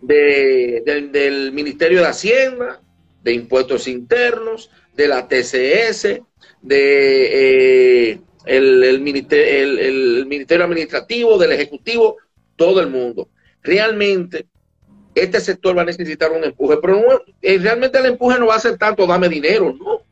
del 0.00 1.52
Ministerio 1.52 2.00
de 2.00 2.06
Hacienda, 2.06 2.80
de 3.22 3.32
Impuestos 3.32 3.88
Internos, 3.88 4.70
de 4.94 5.08
la 5.08 5.28
TCS, 5.28 6.20
de 6.62 8.10
eh, 8.10 8.20
el, 8.46 9.00
ministerio, 9.00 10.64
Administrativo, 10.64 11.38
del 11.38 11.52
Ejecutivo, 11.52 12.16
todo 12.56 12.80
el 12.80 12.88
mundo. 12.88 13.28
Realmente 13.62 14.46
este 15.14 15.40
sector 15.40 15.76
va 15.76 15.82
a 15.82 15.86
necesitar 15.86 16.30
un 16.30 16.44
empuje, 16.44 16.76
pero 16.80 17.24
eh, 17.42 17.58
realmente 17.58 17.98
el 17.98 18.06
empuje 18.06 18.38
no 18.38 18.46
va 18.46 18.56
a 18.56 18.60
ser 18.60 18.78
tanto 18.78 19.06
dame 19.06 19.28
dinero, 19.28 19.76
no. 19.76 20.02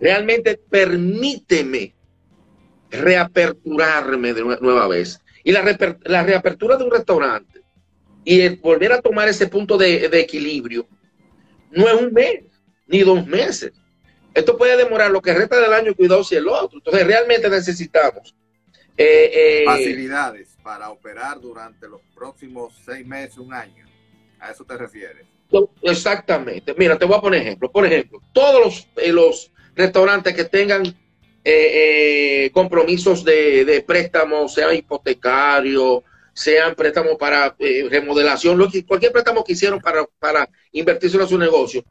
Realmente 0.00 0.60
permíteme 0.68 1.94
reaperturarme 2.90 4.34
de 4.34 4.44
nueva 4.60 4.88
vez. 4.88 5.20
Y 5.44 5.52
la, 5.52 5.62
reapertura 6.22 6.76
de 6.76 6.84
un 6.84 6.90
restaurante 6.90 7.53
y 8.24 8.48
volver 8.56 8.92
a 8.92 9.00
tomar 9.00 9.28
ese 9.28 9.46
punto 9.46 9.76
de, 9.76 10.06
equilibrio 10.12 10.86
no 11.70 11.86
es 11.86 11.94
un 11.94 12.12
mes 12.12 12.44
ni 12.86 13.00
dos 13.00 13.26
meses. 13.26 13.72
Esto 14.32 14.56
puede 14.56 14.76
demorar 14.76 15.10
lo 15.10 15.20
que 15.20 15.34
resta 15.34 15.60
del 15.60 15.72
año, 15.72 15.94
cuidado 15.94 16.24
si 16.24 16.36
el 16.36 16.48
otro. 16.48 16.78
Entonces 16.78 17.06
realmente 17.06 17.48
necesitamos 17.48 18.34
eh, 18.96 19.30
eh, 19.32 19.64
facilidades 19.64 20.56
para 20.62 20.90
operar 20.90 21.40
durante 21.40 21.88
los 21.88 22.00
próximos 22.14 22.74
seis 22.84 23.06
meses, 23.06 23.38
un 23.38 23.52
año. 23.52 23.84
¿A 24.40 24.50
eso 24.50 24.64
te 24.64 24.76
refieres? 24.76 25.26
Exactamente. 25.82 26.74
Mira, 26.76 26.98
te 26.98 27.04
voy 27.04 27.16
a 27.16 27.20
poner 27.20 27.42
ejemplo. 27.42 27.70
Por 27.70 27.86
ejemplo, 27.86 28.20
todos 28.32 28.64
los, 28.64 28.88
eh, 28.96 29.12
los 29.12 29.52
restaurantes 29.74 30.34
que 30.34 30.44
tengan 30.44 30.82
compromisos 32.54 33.22
de, 33.22 33.66
de 33.66 33.82
préstamo, 33.82 34.48
sea 34.48 34.72
hipotecario, 34.72 36.02
sean 36.34 36.74
préstamos 36.74 37.16
para 37.16 37.56
remodelación, 37.88 38.58
cualquier 38.86 39.12
préstamo 39.12 39.44
que 39.44 39.52
hicieron 39.52 39.80
para, 39.80 40.04
para 40.18 40.48
invertirse 40.72 41.16
en 41.16 41.28
su 41.28 41.38
negocio, 41.38 41.84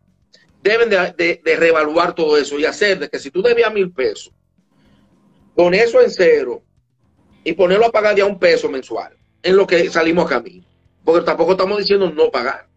deben 0.62 0.90
de, 0.90 1.42
de, 1.44 1.56
reevaluar 1.56 2.14
todo 2.14 2.38
eso 2.38 2.60
y 2.60 2.66
hacer 2.66 3.00
de 3.00 3.10
que 3.10 3.20
si 3.20 3.32
tú 3.32 3.42
debías 3.42 3.74
mil 3.74 3.92
pesos, 3.92 4.32
con 5.56 5.74
eso 5.74 6.02
en 6.02 6.10
cero 6.10 6.62
y 7.44 7.54
ponerlo 7.54 7.86
a 7.86 7.92
pagar 7.92 8.16
ya 8.16 8.26
un 8.26 8.40
peso 8.40 8.70
mensual, 8.70 9.18
en 9.42 9.58
lo 9.58 9.68
que 9.68 9.90
salimos 9.90 10.26
a 10.26 10.36
camino. 10.36 10.66
Porque 11.04 11.26
tampoco 11.26 11.52
estamos 11.52 11.78
diciendo 11.78 12.10
no 12.10 12.32
pagar. 12.32 12.68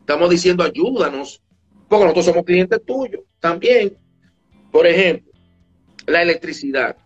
Estamos 0.00 0.30
diciendo 0.30 0.64
ayúdanos, 0.64 1.42
porque 1.88 2.04
nosotros 2.04 2.24
somos 2.24 2.44
clientes 2.44 2.80
tuyos 2.84 3.22
también. 3.38 3.96
Por 4.72 4.86
ejemplo, 4.86 5.30
la 6.06 6.22
electricidad. 6.22 6.96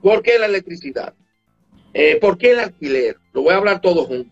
¿Por 0.00 0.22
qué 0.22 0.38
la 0.38 0.46
electricidad? 0.46 1.14
Eh, 1.92 2.18
¿Por 2.20 2.38
qué 2.38 2.52
el 2.52 2.60
alquiler? 2.60 3.16
Lo 3.32 3.42
voy 3.42 3.54
a 3.54 3.58
hablar 3.58 3.80
todo 3.80 4.04
junto. 4.04 4.30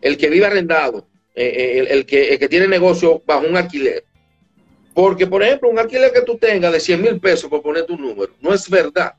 El 0.00 0.16
que 0.16 0.28
vive 0.28 0.46
arrendado 0.46 1.06
eh, 1.34 1.86
el, 1.90 2.06
que, 2.06 2.28
el 2.28 2.38
que 2.38 2.48
tiene 2.48 2.68
negocio 2.68 3.22
bajo 3.26 3.46
un 3.46 3.56
alquiler. 3.56 4.04
Porque, 4.94 5.26
por 5.26 5.42
ejemplo, 5.42 5.68
un 5.68 5.78
alquiler 5.78 6.12
que 6.12 6.22
tú 6.22 6.38
tengas 6.38 6.72
de 6.72 6.78
100 6.78 7.02
mil 7.02 7.20
pesos, 7.20 7.50
por 7.50 7.62
poner 7.62 7.84
tu 7.84 7.96
número, 7.96 8.32
no 8.40 8.54
es 8.54 8.70
verdad 8.70 9.14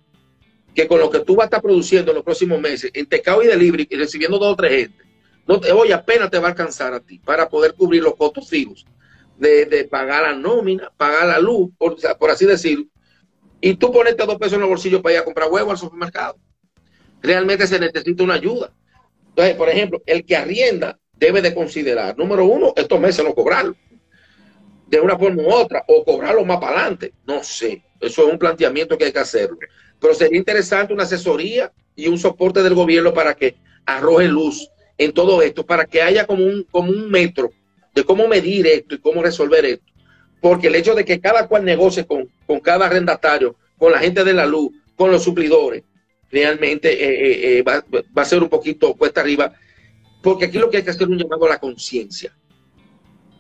que 0.73 0.88
con 0.88 0.99
lo 0.99 1.09
que 1.09 1.19
tú 1.19 1.35
vas 1.35 1.43
a 1.43 1.47
estar 1.47 1.61
produciendo 1.61 2.11
en 2.11 2.15
los 2.15 2.23
próximos 2.23 2.59
meses, 2.59 2.91
en 2.93 3.05
Tecao 3.05 3.43
y 3.43 3.47
Delivery, 3.47 3.88
y 3.89 3.95
recibiendo 3.95 4.38
dos 4.38 4.53
o 4.53 4.55
tres 4.55 4.71
gente, 4.71 5.03
no 5.47 5.59
te, 5.59 5.71
oye, 5.71 5.93
apenas 5.93 6.31
te 6.31 6.39
va 6.39 6.47
a 6.47 6.51
alcanzar 6.51 6.93
a 6.93 6.99
ti 6.99 7.19
para 7.19 7.49
poder 7.49 7.73
cubrir 7.73 8.01
los 8.01 8.15
costos 8.15 8.49
fijos 8.49 8.85
de, 9.38 9.88
pagar 9.89 10.23
la 10.23 10.33
nómina, 10.33 10.91
pagar 10.95 11.27
la 11.27 11.39
luz, 11.39 11.71
por, 11.77 11.97
por 12.17 12.29
así 12.29 12.45
decirlo, 12.45 12.85
y 13.59 13.75
tú 13.75 13.91
ponerte 13.91 14.25
dos 14.25 14.38
pesos 14.38 14.53
en 14.53 14.61
el 14.61 14.69
bolsillo 14.69 15.01
para 15.01 15.15
ir 15.15 15.19
a 15.21 15.25
comprar 15.25 15.49
huevo 15.51 15.71
al 15.71 15.77
supermercado. 15.77 16.38
Realmente 17.21 17.67
se 17.67 17.80
necesita 17.80 18.23
una 18.23 18.36
ayuda. 18.36 18.71
Entonces, 19.30 19.56
por 19.56 19.69
ejemplo, 19.69 20.01
el 20.06 20.25
que 20.25 20.38
arrienda 20.38 20.97
debe 21.13 21.41
de 21.41 21.54
considerar, 21.54 22.17
número 22.17 22.45
uno, 22.45 22.73
estos 22.75 22.99
meses 22.99 23.23
no 23.23 23.34
cobrarlo 23.34 23.75
de 24.88 24.99
una 24.99 25.17
forma 25.17 25.41
u 25.41 25.51
otra 25.51 25.84
o 25.88 26.04
cobrarlo 26.04 26.45
más 26.45 26.60
para 26.60 26.80
adelante. 26.80 27.13
No 27.25 27.43
sé, 27.43 27.84
eso 27.99 28.25
es 28.25 28.32
un 28.32 28.39
planteamiento 28.39 28.97
que 28.97 29.06
hay 29.06 29.12
que 29.12 29.19
hacerlo. 29.19 29.58
Pero 29.99 30.13
sería 30.13 30.38
interesante 30.38 30.93
una 30.93 31.04
asesoría 31.04 31.71
y 31.95 32.08
un 32.08 32.17
soporte 32.17 32.62
del 32.62 32.75
gobierno 32.75 33.13
para 33.13 33.34
que 33.34 33.56
arroje 33.86 34.28
luz 34.28 34.69
en 34.97 35.13
todo 35.13 35.41
esto, 35.41 35.65
para 35.65 35.86
que 35.86 36.01
haya 36.01 36.25
como 36.25 36.45
un, 36.45 36.63
como 36.69 36.89
un 36.89 37.10
metro 37.10 37.49
de 37.93 38.04
cómo 38.04 38.28
medir 38.28 38.67
esto 38.67 38.95
y 38.95 38.99
cómo 38.99 39.23
resolver 39.23 39.65
esto. 39.65 39.86
Porque 40.41 40.67
el 40.67 40.75
hecho 40.75 40.93
de 40.93 41.06
que 41.06 41.19
cada 41.19 41.47
cual 41.47 41.65
negocie 41.65 42.06
con, 42.06 42.30
con 42.45 42.60
cada 42.60 42.86
arrendatario, 42.86 43.56
con 43.78 43.91
la 43.91 43.99
gente 43.99 44.23
de 44.23 44.34
la 44.34 44.45
luz, 44.45 44.71
con 44.95 45.12
los 45.12 45.23
suplidores, 45.23 45.84
realmente 46.31 46.91
eh, 46.91 47.55
eh, 47.55 47.57
eh, 47.57 47.61
va, 47.61 47.83
va, 48.17 48.21
a 48.21 48.25
ser 48.25 48.41
un 48.41 48.49
poquito 48.49 48.93
cuesta 48.95 49.21
arriba. 49.21 49.53
Porque 50.21 50.45
aquí 50.45 50.57
lo 50.57 50.69
que 50.69 50.77
hay 50.77 50.83
que 50.83 50.89
hacer 50.89 51.03
es 51.03 51.07
un 51.07 51.17
llamado 51.17 51.45
a 51.45 51.49
la 51.49 51.59
conciencia. 51.59 52.35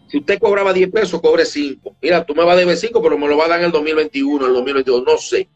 Si 0.07 0.19
usted 0.19 0.39
cobraba 0.39 0.71
10 0.71 0.91
pesos, 0.91 1.19
cobre 1.19 1.45
5. 1.45 1.97
Mira, 2.01 2.25
tú 2.25 2.35
me 2.35 2.43
vas 2.43 2.55
a 2.55 2.59
deber 2.59 2.77
5, 2.77 3.01
pero 3.01 3.17
me 3.17 3.27
lo 3.27 3.37
va 3.37 3.45
a 3.45 3.49
dar 3.49 3.59
en 3.59 3.65
el 3.65 3.71
2021, 3.71 4.45
en 4.45 4.49
el 4.49 4.53
2022, 4.53 5.03
no 5.03 5.17
sé. 5.17 5.49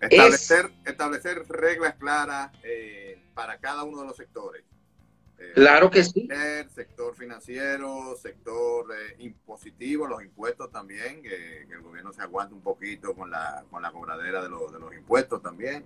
Establecer, 0.00 0.72
establecer 0.84 1.48
reglas 1.48 1.94
claras 1.94 2.50
eh, 2.64 3.18
para 3.34 3.58
cada 3.58 3.84
uno 3.84 4.00
de 4.00 4.08
los 4.08 4.16
sectores. 4.16 4.64
Eh, 5.38 5.52
claro 5.54 5.90
que 5.90 6.02
sí. 6.02 6.28
Sector 6.74 7.14
financiero, 7.14 8.16
sector 8.20 8.86
eh, 8.92 9.14
impositivo, 9.20 10.06
los 10.06 10.22
impuestos 10.22 10.70
también, 10.72 11.22
que 11.22 11.62
el 11.70 11.82
gobierno 11.82 12.12
se 12.12 12.22
aguante 12.22 12.52
un 12.52 12.62
poquito 12.62 13.14
con 13.14 13.30
la, 13.30 13.64
con 13.70 13.80
la 13.80 13.92
cobradera 13.92 14.42
de, 14.42 14.48
de 14.48 14.78
los 14.80 14.94
impuestos 14.94 15.40
también 15.40 15.84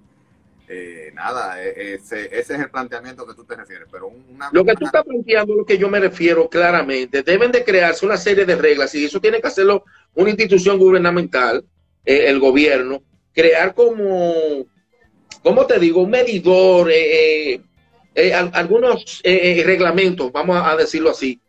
eh, 0.71 1.11
nada, 1.15 1.63
eh, 1.65 1.95
ese, 1.95 2.27
ese, 2.27 2.55
es 2.55 2.61
el 2.61 2.71
planteamiento 2.71 3.27
que 3.27 3.35
tú 3.35 3.45
te 3.45 3.57
refieres. 3.57 3.89
Pero 3.91 4.09
una, 4.09 4.51
lo 4.53 4.65
que 4.65 4.75
tú 4.75 4.85
estás 4.85 5.05
planteando, 5.05 5.55
lo 5.55 5.65
que 5.65 5.79
yo 5.79 5.89
me 5.89 5.99
refiero 5.99 6.49
claramente, 6.49 7.23
deben 7.23 7.51
de 7.51 7.65
crearse 7.65 8.05
una 8.05 8.19
serie 8.19 8.45
de 8.45 8.55
reglas 8.55 8.95
y 8.95 9.07
eso 9.07 9.21
tiene 9.21 9.41
que 9.41 9.49
hacerlo 9.49 9.85
una 10.15 10.31
institución 10.31 10.79
gubernamental, 10.79 11.65
eh, 12.05 12.25
el 12.27 12.39
gobierno, 12.39 13.03
crear 13.33 13.75
como, 13.75 14.67
¿cómo 15.43 15.67
te 15.67 15.79
digo? 15.79 16.03
Un 16.03 16.11
medidor, 16.11 16.91
eh, 16.93 17.63
algunos 18.53 19.23
reglamentos, 19.25 20.33
vamos 20.33 20.61
a 20.63 20.77
decirlo 20.77 21.11
así, 21.11 21.41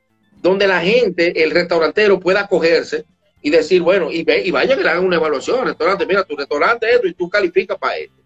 donde 0.42 0.68
la 0.68 0.80
gente, 0.82 1.44
el 1.44 1.52
restaurantero 1.52 2.20
pueda 2.20 2.42
acogerse 2.42 3.06
y 3.42 3.50
decir, 3.50 3.82
bueno, 3.82 4.12
y, 4.12 4.24
ve, 4.24 4.44
y 4.46 4.52
vaya 4.52 4.78
que 4.78 4.84
le 4.84 4.90
hagan 4.90 5.06
una 5.06 5.16
evaluación 5.16 5.60
al 5.60 5.68
restaurante, 5.68 6.06
mira, 6.06 6.24
tu 6.24 6.38
restaurante 6.38 6.88
es 6.88 6.96
esto 6.96 7.08
y 7.08 7.14
tú 7.16 7.28
calificas 7.28 7.78
para 7.78 7.98
esto 7.98 8.20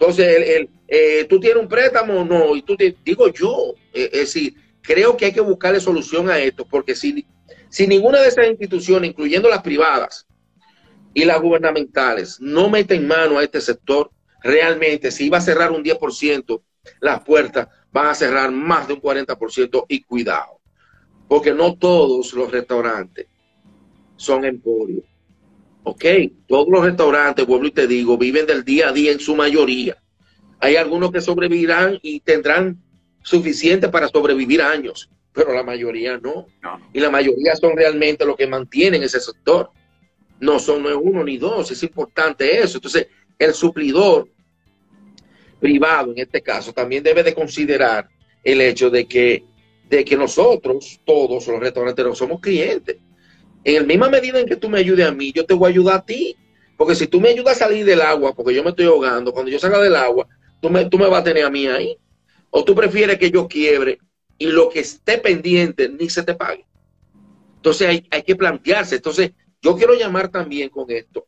entonces, 0.00 0.48
el, 0.48 0.70
eh, 0.88 1.26
tú 1.28 1.38
tienes 1.38 1.62
un 1.62 1.68
préstamo 1.68 2.20
o 2.20 2.24
no, 2.24 2.56
y 2.56 2.62
tú 2.62 2.74
te 2.74 2.96
digo 3.04 3.28
yo, 3.28 3.74
eh, 3.92 4.08
es 4.14 4.20
decir, 4.20 4.54
creo 4.80 5.14
que 5.14 5.26
hay 5.26 5.32
que 5.32 5.42
buscarle 5.42 5.78
solución 5.78 6.30
a 6.30 6.38
esto, 6.38 6.66
porque 6.66 6.94
si, 6.94 7.26
si 7.68 7.86
ninguna 7.86 8.22
de 8.22 8.28
esas 8.28 8.48
instituciones, 8.48 9.10
incluyendo 9.10 9.50
las 9.50 9.60
privadas 9.60 10.26
y 11.12 11.26
las 11.26 11.38
gubernamentales, 11.38 12.40
no 12.40 12.70
meten 12.70 13.06
mano 13.06 13.38
a 13.38 13.44
este 13.44 13.60
sector, 13.60 14.10
realmente, 14.42 15.10
si 15.10 15.26
iba 15.26 15.36
a 15.36 15.42
cerrar 15.42 15.70
un 15.70 15.84
10%, 15.84 16.62
las 17.00 17.20
puertas 17.22 17.68
van 17.92 18.06
a 18.06 18.14
cerrar 18.14 18.50
más 18.50 18.88
de 18.88 18.94
un 18.94 19.02
40% 19.02 19.84
y 19.86 20.02
cuidado, 20.04 20.60
porque 21.28 21.52
no 21.52 21.76
todos 21.76 22.32
los 22.32 22.50
restaurantes 22.50 23.26
son 24.16 24.46
emporios. 24.46 25.04
Ok, 25.90 26.04
todos 26.46 26.68
los 26.68 26.84
restaurantes, 26.84 27.44
vuelvo 27.44 27.66
y 27.66 27.72
te 27.72 27.88
digo, 27.88 28.16
viven 28.16 28.46
del 28.46 28.64
día 28.64 28.90
a 28.90 28.92
día 28.92 29.10
en 29.10 29.18
su 29.18 29.34
mayoría. 29.34 29.96
Hay 30.60 30.76
algunos 30.76 31.10
que 31.10 31.20
sobrevivirán 31.20 31.98
y 32.00 32.20
tendrán 32.20 32.80
suficiente 33.24 33.88
para 33.88 34.06
sobrevivir 34.06 34.62
años, 34.62 35.10
pero 35.32 35.52
la 35.52 35.64
mayoría 35.64 36.16
no. 36.16 36.46
Y 36.92 37.00
la 37.00 37.10
mayoría 37.10 37.56
son 37.56 37.76
realmente 37.76 38.24
los 38.24 38.36
que 38.36 38.46
mantienen 38.46 39.02
ese 39.02 39.18
sector. 39.18 39.70
No 40.38 40.60
son 40.60 40.84
no 40.84 40.90
es 40.90 40.96
uno 41.02 41.24
ni 41.24 41.38
dos, 41.38 41.72
es 41.72 41.82
importante 41.82 42.60
eso. 42.60 42.78
Entonces, 42.78 43.08
el 43.36 43.52
suplidor 43.52 44.28
privado, 45.58 46.12
en 46.12 46.20
este 46.20 46.40
caso, 46.40 46.72
también 46.72 47.02
debe 47.02 47.24
de 47.24 47.34
considerar 47.34 48.08
el 48.44 48.60
hecho 48.60 48.90
de 48.90 49.06
que, 49.06 49.42
de 49.88 50.04
que 50.04 50.16
nosotros, 50.16 51.00
todos 51.04 51.48
los 51.48 51.58
restauranteros, 51.58 52.16
somos 52.16 52.40
clientes 52.40 52.96
en 53.64 53.74
la 53.74 53.82
misma 53.82 54.08
medida 54.08 54.40
en 54.40 54.46
que 54.46 54.56
tú 54.56 54.68
me 54.68 54.78
ayudes 54.78 55.06
a 55.06 55.12
mí, 55.12 55.32
yo 55.32 55.44
te 55.44 55.54
voy 55.54 55.68
a 55.68 55.70
ayudar 55.70 55.96
a 55.96 56.04
ti. 56.04 56.36
Porque 56.76 56.94
si 56.94 57.06
tú 57.06 57.20
me 57.20 57.28
ayudas 57.28 57.56
a 57.56 57.66
salir 57.66 57.84
del 57.84 58.00
agua, 58.00 58.34
porque 58.34 58.54
yo 58.54 58.64
me 58.64 58.70
estoy 58.70 58.86
ahogando, 58.86 59.32
cuando 59.32 59.50
yo 59.50 59.58
salga 59.58 59.78
del 59.80 59.96
agua, 59.96 60.26
tú 60.60 60.70
me, 60.70 60.86
tú 60.86 60.98
me 60.98 61.08
vas 61.08 61.20
a 61.20 61.24
tener 61.24 61.44
a 61.44 61.50
mí 61.50 61.66
ahí. 61.66 61.96
O 62.48 62.64
tú 62.64 62.74
prefieres 62.74 63.18
que 63.18 63.30
yo 63.30 63.46
quiebre 63.46 63.98
y 64.38 64.46
lo 64.46 64.70
que 64.70 64.80
esté 64.80 65.18
pendiente 65.18 65.88
ni 65.88 66.08
se 66.08 66.22
te 66.22 66.34
pague. 66.34 66.66
Entonces 67.56 67.86
hay, 67.86 68.08
hay 68.10 68.22
que 68.22 68.34
plantearse. 68.34 68.96
Entonces 68.96 69.32
yo 69.60 69.76
quiero 69.76 69.94
llamar 69.94 70.30
también 70.30 70.70
con 70.70 70.90
esto 70.90 71.26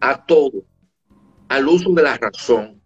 a 0.00 0.24
todo, 0.24 0.64
al 1.48 1.68
uso 1.68 1.90
de 1.92 2.02
la 2.02 2.16
razón, 2.16 2.80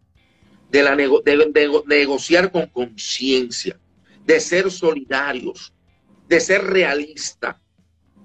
de, 0.71 0.83
la 0.83 0.97
de 0.97 1.83
negociar 1.87 2.51
con 2.51 2.66
conciencia, 2.66 3.79
de 4.25 4.40
ser 4.40 4.71
solidarios, 4.73 5.73
de 6.27 6.40
ser 6.40 6.64
realistas 6.64 7.57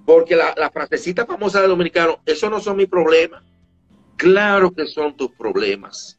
porque 0.08 0.38
la, 0.38 0.72
frasecita 0.72 1.26
famosa 1.26 1.60
del 1.60 1.72
dominicano, 1.72 2.22
eso 2.26 2.50
no 2.50 2.62
son 2.62 2.78
mis 2.78 2.88
problemas. 2.88 3.44
Claro 4.16 4.72
que 4.72 4.86
son 4.88 5.18
tus 5.18 5.32
problemas. 5.32 6.18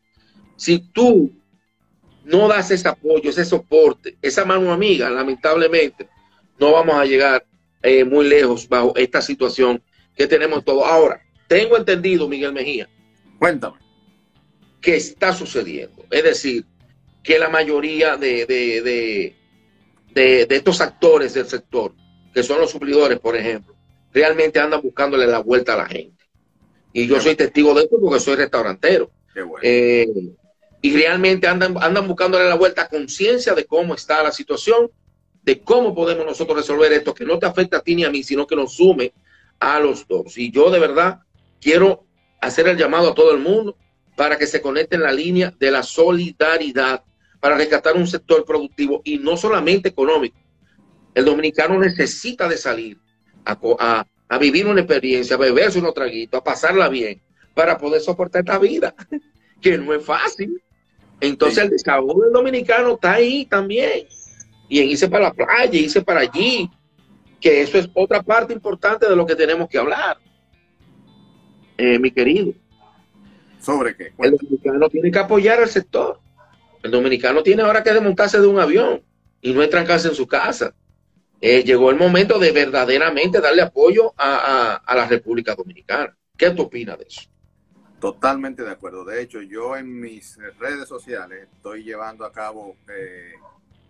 Si 0.57 0.79
tú 0.93 1.33
no 2.23 2.49
das 2.49 2.71
ese 2.71 2.87
apoyo, 2.87 3.31
ese 3.31 3.47
soporte, 3.47 4.19
esa 4.21 4.45
mano 4.45 4.75
amiga, 4.75 5.09
lamentablemente, 5.09 6.07
no 6.61 6.73
vamos 6.73 6.97
a 6.97 7.07
llegar 7.07 7.47
eh, 7.83 8.05
muy 8.05 8.29
lejos 8.29 8.69
bajo 8.69 8.95
esta 8.95 9.23
situación 9.23 9.83
que 10.15 10.27
tenemos 10.27 10.67
todos. 10.67 10.85
Ahora, 10.85 11.23
tengo 11.47 11.79
entendido, 11.79 12.29
Miguel 12.29 12.53
Mejía. 12.53 12.91
Cuéntame. 13.39 13.79
¿Qué 14.83 14.97
está 14.97 15.33
sucediendo? 15.33 16.05
Es 16.11 16.25
decir, 16.25 16.67
que 17.23 17.39
la 17.39 17.49
mayoría 17.49 18.19
de, 18.19 18.45
de, 18.45 19.35
de 20.15 20.57
estos 20.57 20.83
actores 20.83 21.33
del 21.33 21.47
sector, 21.47 21.95
que 22.35 22.43
son 22.43 22.61
los 22.61 22.71
suplidores, 22.71 23.19
por 23.19 23.35
ejemplo, 23.35 23.78
realmente 24.13 24.59
andan 24.59 24.81
buscándole 24.83 25.27
la 25.27 25.41
vuelta 25.41 25.75
a 25.75 25.79
la 25.79 25.87
gente. 25.87 26.25
Y 26.93 27.07
yo 27.07 27.21
soy 27.21 27.35
testigo 27.35 27.75
de 27.75 27.83
esto 27.83 27.97
porque 28.01 28.21
soy 28.21 28.37
restaurantero. 28.37 29.11
Eh, 29.63 30.07
y 30.81 30.97
realmente 30.97 31.47
andan, 31.47 31.77
andan 31.81 32.07
buscándole 32.07 32.49
la 32.49 32.55
vuelta 32.55 32.83
a 32.83 32.89
conciencia 32.89 33.55
de 33.55 33.65
cómo 33.65 33.95
está 33.95 34.23
la 34.23 34.33
situación, 34.33 34.91
de 35.43 35.61
cómo 35.61 35.95
podemos 35.95 36.25
nosotros 36.25 36.57
resolver 36.57 36.93
esto, 36.93 37.15
que 37.15 37.25
no 37.25 37.39
te 37.39 37.47
afecta 37.47 37.79
a 37.79 37.81
ti 37.81 37.95
ni 37.95 38.05
a 38.05 38.11
mí, 38.11 38.23
sino 38.23 38.47
que 38.47 38.57
nos 38.57 38.75
sume 38.75 39.13
a 39.61 39.81
los 39.81 40.07
dos. 40.07 40.39
Y 40.39 40.51
yo 40.51 40.71
de 40.71 40.79
verdad 40.79 41.21
quiero 41.61 42.05
hacer 42.41 42.69
el 42.69 42.77
llamado 42.77 43.11
a 43.11 43.15
todo 43.15 43.33
el 43.33 43.39
mundo 43.39 43.77
para 44.17 44.37
que 44.37 44.47
se 44.47 44.61
conecte 44.61 44.97
en 44.97 45.03
la 45.03 45.13
línea 45.13 45.55
de 45.59 45.71
la 45.71 45.83
solidaridad 45.83 47.05
para 47.41 47.57
rescatar 47.57 47.97
un 47.97 48.07
sector 48.07 48.45
productivo 48.45 49.01
y 49.05 49.19
no 49.19 49.37
solamente 49.37 49.89
económico. 49.89 50.37
El 51.15 51.25
dominicano 51.25 51.79
necesita 51.79 52.49
de 52.49 52.57
salir 52.57 52.99
a, 53.49 54.39
vivir 54.39 54.67
una 54.67 54.81
experiencia, 54.81 55.37
a 55.37 55.39
beberse 55.39 55.79
unos 55.79 55.95
traguitos, 55.95 56.41
a 56.41 56.45
pasarla 56.45 56.89
bien, 56.89 57.21
para 57.55 57.79
poder 57.79 58.01
soportar 58.01 58.41
esta 58.41 58.59
vida, 58.59 58.95
que 59.61 59.79
no 59.79 59.95
es 59.95 60.05
fácil. 60.05 60.63
Entonces 61.21 61.65
el 61.65 61.71
desahogo 61.71 62.23
del 62.23 62.33
dominicano 62.33 62.95
está 62.95 63.15
ahí 63.15 63.47
también. 63.47 64.07
Y 64.69 64.81
en 64.81 64.91
irse 64.91 65.09
para 65.09 65.25
la 65.25 65.33
playa, 65.33 65.79
irse 65.79 66.03
para 66.03 66.21
allí, 66.21 66.71
que 67.41 67.63
eso 67.63 67.79
es 67.79 67.89
otra 67.95 68.23
parte 68.23 68.53
importante 68.53 69.09
de 69.09 69.17
lo 69.17 69.25
que 69.27 69.35
tenemos 69.35 69.69
que 69.69 69.79
hablar. 69.79 70.19
Eh, 71.77 71.99
mi 71.99 72.11
querido. 72.11 72.53
¿Sobre 73.61 73.97
qué? 73.97 74.13
El 74.19 74.33
dominicano 74.33 74.89
tiene 74.89 75.11
que 75.11 75.19
apoyar 75.19 75.61
al 75.61 75.69
sector. 75.69 76.21
El 76.83 76.91
dominicano 76.91 77.43
tiene 77.43 77.63
ahora 77.63 77.83
que 77.83 77.93
desmontarse 77.93 78.41
de 78.41 78.47
un 78.47 78.61
avión 78.61 79.03
y 79.41 79.53
no 79.53 79.69
trancarse 79.69 80.09
en 80.09 80.15
su 80.15 80.27
casa. 80.27 80.75
Eh, 81.41 81.63
llegó 81.63 81.91
el 81.91 81.97
momento 81.97 82.39
de 82.39 82.51
verdaderamente 82.51 83.41
darle 83.41 83.63
apoyo 83.63 84.13
a, 84.17 84.83
la 84.89 85.07
República 85.07 85.55
Dominicana. 85.55 86.17
¿Qué 86.37 86.51
tú 86.51 86.63
opinas 86.63 86.99
de 86.99 87.05
eso? 87.05 87.23
Totalmente 88.01 88.63
de 88.63 88.71
acuerdo. 88.71 89.05
De 89.05 89.23
hecho, 89.23 89.41
yo 89.43 89.77
en 89.77 90.01
mis 90.01 90.37
redes 90.59 90.89
sociales 90.89 91.49
estoy 91.55 91.85
llevando 91.85 92.25
a 92.25 92.33
cabo 92.33 92.77
eh, 92.89 93.33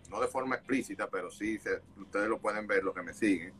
no 0.09 0.19
de 0.19 0.27
forma 0.27 0.55
explícita, 0.55 1.07
pero 1.09 1.31
sí 1.31 1.59
ustedes 1.97 2.27
lo 2.27 2.39
pueden 2.39 2.67
ver, 2.67 2.83
los 2.83 2.93
que 2.93 3.03
me 3.03 3.13
siguen, 3.13 3.53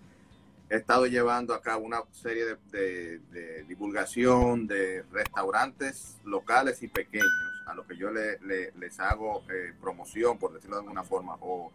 he 0.70 0.76
estado 0.76 1.08
llevando 1.08 1.54
a 1.54 1.62
cabo 1.62 1.86
una 1.86 2.02
serie 2.12 2.58
de, 2.72 3.64
divulgación 3.68 4.68
de 4.68 5.04
restaurantes 5.12 6.18
locales 6.24 6.82
y 6.84 6.88
pequeños 6.88 7.28
a 7.66 7.74
los 7.74 7.86
que 7.86 7.98
yo 7.98 8.10
les 8.12 9.00
hago 9.00 9.44
eh, 9.52 9.74
promoción, 9.80 10.38
por 10.38 10.54
decirlo 10.54 10.78
de 10.78 10.82
alguna 10.82 11.04
forma, 11.04 11.36
o, 11.42 11.72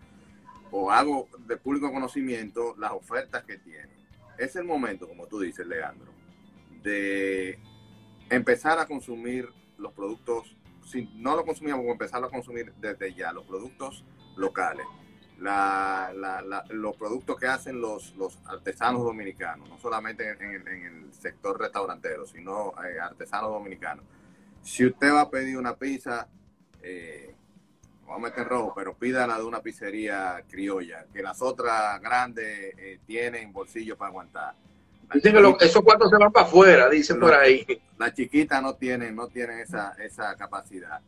o 0.77 0.91
hago 0.91 1.29
de 1.47 1.57
público 1.57 1.93
conocimiento 1.93 2.75
las 2.77 2.91
ofertas 2.91 3.45
que 3.45 3.59
tienen. 3.59 3.97
Es 4.37 4.57
el 4.57 4.65
momento, 4.65 5.07
como 5.07 5.29
tú 5.29 5.39
dices, 5.39 5.65
Leandro, 5.65 6.13
de 6.83 7.61
empezar 8.29 8.81
a 8.81 8.87
consumir 8.87 9.49
los 9.79 9.93
productos, 9.93 10.57
si 10.85 11.09
no 11.15 11.37
lo 11.37 11.45
consumíamos, 11.45 11.87
empezar 11.87 12.25
a 12.25 12.29
consumir 12.29 12.73
desde 12.81 13.15
ya, 13.15 13.33
los 13.33 13.45
productos 13.45 14.05
locales, 14.37 14.85
los 15.39 16.97
productos 16.97 17.37
que 17.39 17.47
hacen 17.47 17.81
los, 17.81 18.13
los 18.17 18.41
artesanos 18.45 19.05
dominicanos, 19.05 19.69
no 19.69 19.79
solamente 19.79 20.29
en, 20.29 20.87
el 20.87 21.15
sector 21.15 21.57
restaurantero, 21.57 22.27
sino 22.27 22.75
eh, 22.85 22.99
artesanos 22.99 23.51
dominicanos. 23.51 24.05
Si 24.63 24.85
usted 24.85 25.13
va 25.13 25.21
a 25.21 25.31
pedir 25.31 25.57
una 25.57 25.77
pizza, 25.77 26.29
eh, 26.83 27.34
vamos 28.15 28.31
a 28.31 28.31
meter 28.31 28.49
rojo, 28.49 28.73
pero 28.77 28.95
pídala 28.95 29.37
de 29.37 29.45
una 29.45 29.61
pizzería 29.61 30.41
criolla, 30.49 31.05
que 31.13 31.21
las 31.21 31.43
otras 31.43 32.01
grandes 32.01 32.73
eh, 32.79 33.01
tienen 33.07 33.53
bolsillo 33.53 33.97
para 33.97 34.11
aguantar. 34.11 34.55
Dicen 35.13 35.35
que 35.59 35.65
esos 35.65 35.83
cuartos 35.83 36.11
se 36.11 36.17
van 36.17 36.31
para 36.31 36.47
afuera, 36.47 36.89
dicen 36.89 37.19
por 37.19 37.35
ahí. 37.35 37.67
La 37.99 38.13
chiquita 38.15 38.61
no 38.61 38.75
tiene 38.75 39.11
no 39.11 39.27
tienen 39.27 39.59
esa, 39.59 39.97
esa 39.99 40.35
capacidad. 40.37 41.01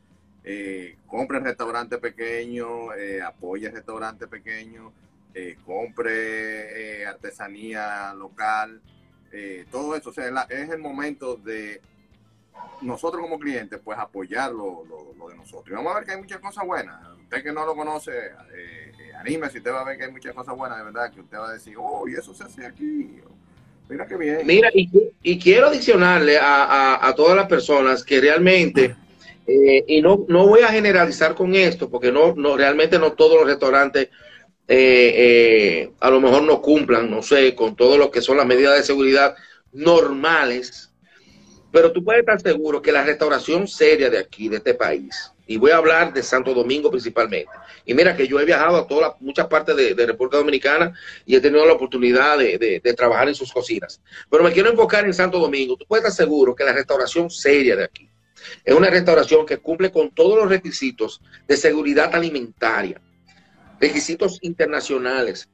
Eh, 0.42 0.96
compre 1.06 1.38
restaurante 1.38 1.98
pequeño, 1.98 2.92
eh, 2.94 3.22
apoye 3.22 3.70
restaurante 3.70 4.26
pequeño, 4.26 4.92
eh, 5.32 5.56
compre 5.64 7.02
eh, 7.02 7.06
artesanía 7.06 8.12
local, 8.14 8.80
todo 9.70 9.94
eso. 9.94 10.10
O 10.10 10.12
sea, 10.12 10.46
es 10.48 10.70
el 10.70 10.78
momento 10.78 11.36
de 11.36 11.80
nosotros 12.82 13.22
como 13.22 13.38
clientes, 13.38 13.80
pues 13.82 13.98
apoyar 13.98 14.52
lo, 14.52 14.84
de 15.28 15.36
nosotros. 15.36 15.68
Y 15.70 15.74
vamos 15.74 15.92
a 15.92 15.96
ver 15.96 16.04
que 16.04 16.12
hay 16.12 16.18
muchas 16.18 16.38
cosas 16.40 16.64
buenas. 16.66 16.96
Usted 17.22 17.42
que 17.42 17.52
no 17.52 17.66
lo 17.66 17.74
conoce, 17.74 18.12
anime 19.18 19.50
si 19.50 19.58
usted 19.58 19.72
va 19.72 19.80
a 19.80 19.84
ver 19.84 19.98
que 19.98 20.04
hay 20.04 20.12
muchas 20.12 20.34
cosas 20.34 20.56
buenas, 20.56 20.78
de 20.78 20.84
verdad, 20.84 21.12
que 21.12 21.20
usted 21.20 21.38
va 21.38 21.48
a 21.48 21.52
decir, 21.54 21.74
oh, 21.78 22.06
y 22.06 22.14
eso 22.14 22.34
se 22.34 22.44
hace 22.44 22.66
aquí. 22.66 23.20
Mira 23.88 24.06
qué 24.06 24.16
bien. 24.16 24.40
Mira, 24.44 24.68
y, 24.72 25.38
quiero 25.38 25.68
adicionarle 25.68 26.38
a, 26.40 27.12
todas 27.16 27.36
las 27.36 27.46
personas 27.46 28.04
que 28.04 28.20
realmente, 28.20 28.96
eh, 29.46 29.84
y 29.86 30.02
no, 30.02 30.24
no 30.28 30.46
voy 30.46 30.60
a 30.60 30.68
generalizar 30.68 31.34
con 31.34 31.54
esto, 31.54 31.88
porque 31.88 32.12
no, 32.12 32.34
no 32.34 32.56
realmente 32.56 32.98
no 32.98 33.12
todos 33.12 33.38
los 33.38 33.46
restaurantes 33.46 34.08
eh, 34.68 35.14
eh, 35.16 35.90
a 36.00 36.10
lo 36.10 36.20
mejor 36.20 36.42
no 36.42 36.60
cumplan, 36.60 37.08
no 37.08 37.22
sé, 37.22 37.54
con 37.54 37.76
todo 37.76 37.96
lo 37.96 38.10
que 38.10 38.20
son 38.20 38.36
las 38.36 38.46
medidas 38.46 38.76
de 38.76 38.82
seguridad 38.82 39.36
normales, 39.72 40.90
pero 41.72 41.92
tú 41.92 42.02
puedes 42.02 42.20
estar 42.20 42.40
seguro 42.40 42.80
que 42.80 42.92
la 42.92 43.04
restauración 43.04 43.66
seria 43.68 44.08
de 44.10 44.18
aquí, 44.18 44.48
de 44.48 44.56
este 44.56 44.74
país, 44.74 45.32
y 45.46 45.56
voy 45.56 45.70
a 45.70 45.76
hablar 45.76 46.12
de 46.12 46.22
Santo 46.22 46.54
Domingo 46.54 46.90
principalmente. 46.90 47.50
Y 47.84 47.94
mira 47.94 48.16
que 48.16 48.26
yo 48.26 48.40
he 48.40 48.44
viajado 48.44 48.76
a 48.76 48.86
todas 48.86 49.12
muchas 49.20 49.46
partes 49.46 49.76
de, 49.76 50.06
República 50.06 50.38
Dominicana 50.38 50.92
y 51.24 51.36
he 51.36 51.40
tenido 51.40 51.64
la 51.64 51.74
oportunidad 51.74 52.38
de, 52.38 52.94
trabajar 52.96 53.28
en 53.28 53.34
sus 53.34 53.52
cocinas. 53.52 54.00
Pero 54.30 54.42
me 54.42 54.52
quiero 54.52 54.70
enfocar 54.70 55.04
en 55.04 55.14
Santo 55.14 55.38
Domingo. 55.38 55.76
Tú 55.76 55.84
puedes 55.86 56.04
estar 56.04 56.26
seguro 56.26 56.54
que 56.54 56.64
la 56.64 56.72
restauración 56.72 57.30
seria 57.30 57.76
de 57.76 57.84
aquí 57.84 58.10
es 58.64 58.74
una 58.74 58.90
restauración 58.90 59.46
que 59.46 59.58
cumple 59.58 59.90
con 59.90 60.10
todos 60.10 60.38
los 60.38 60.48
requisitos 60.48 61.20
de 61.46 61.56
seguridad 61.56 62.14
alimentaria, 62.14 63.00
requisitos 63.80 64.38
internacionales 64.42 65.48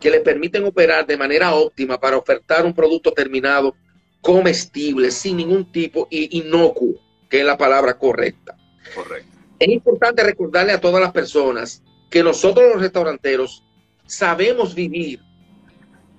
que 0.00 0.10
le 0.10 0.20
permiten 0.20 0.64
operar 0.64 1.06
de 1.06 1.16
manera 1.16 1.54
óptima 1.54 1.98
para 1.98 2.16
ofertar 2.16 2.64
un 2.64 2.74
producto 2.74 3.12
terminado 3.12 3.74
comestible, 4.20 5.10
sin 5.10 5.36
ningún 5.36 5.70
tipo 5.70 6.08
y 6.10 6.38
inocuo, 6.38 6.94
que 7.28 7.40
es 7.40 7.46
la 7.46 7.56
palabra 7.56 7.98
correcta. 7.98 8.56
Correcto. 8.94 9.38
Es 9.58 9.68
importante 9.68 10.22
recordarle 10.22 10.72
a 10.72 10.80
todas 10.80 11.00
las 11.00 11.12
personas 11.12 11.82
que 12.10 12.22
nosotros 12.22 12.72
los 12.72 12.82
restauranteros 12.82 13.64
sabemos 14.06 14.74
vivir 14.74 15.20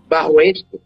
bajo 0.07 0.41
esto, 0.41 0.79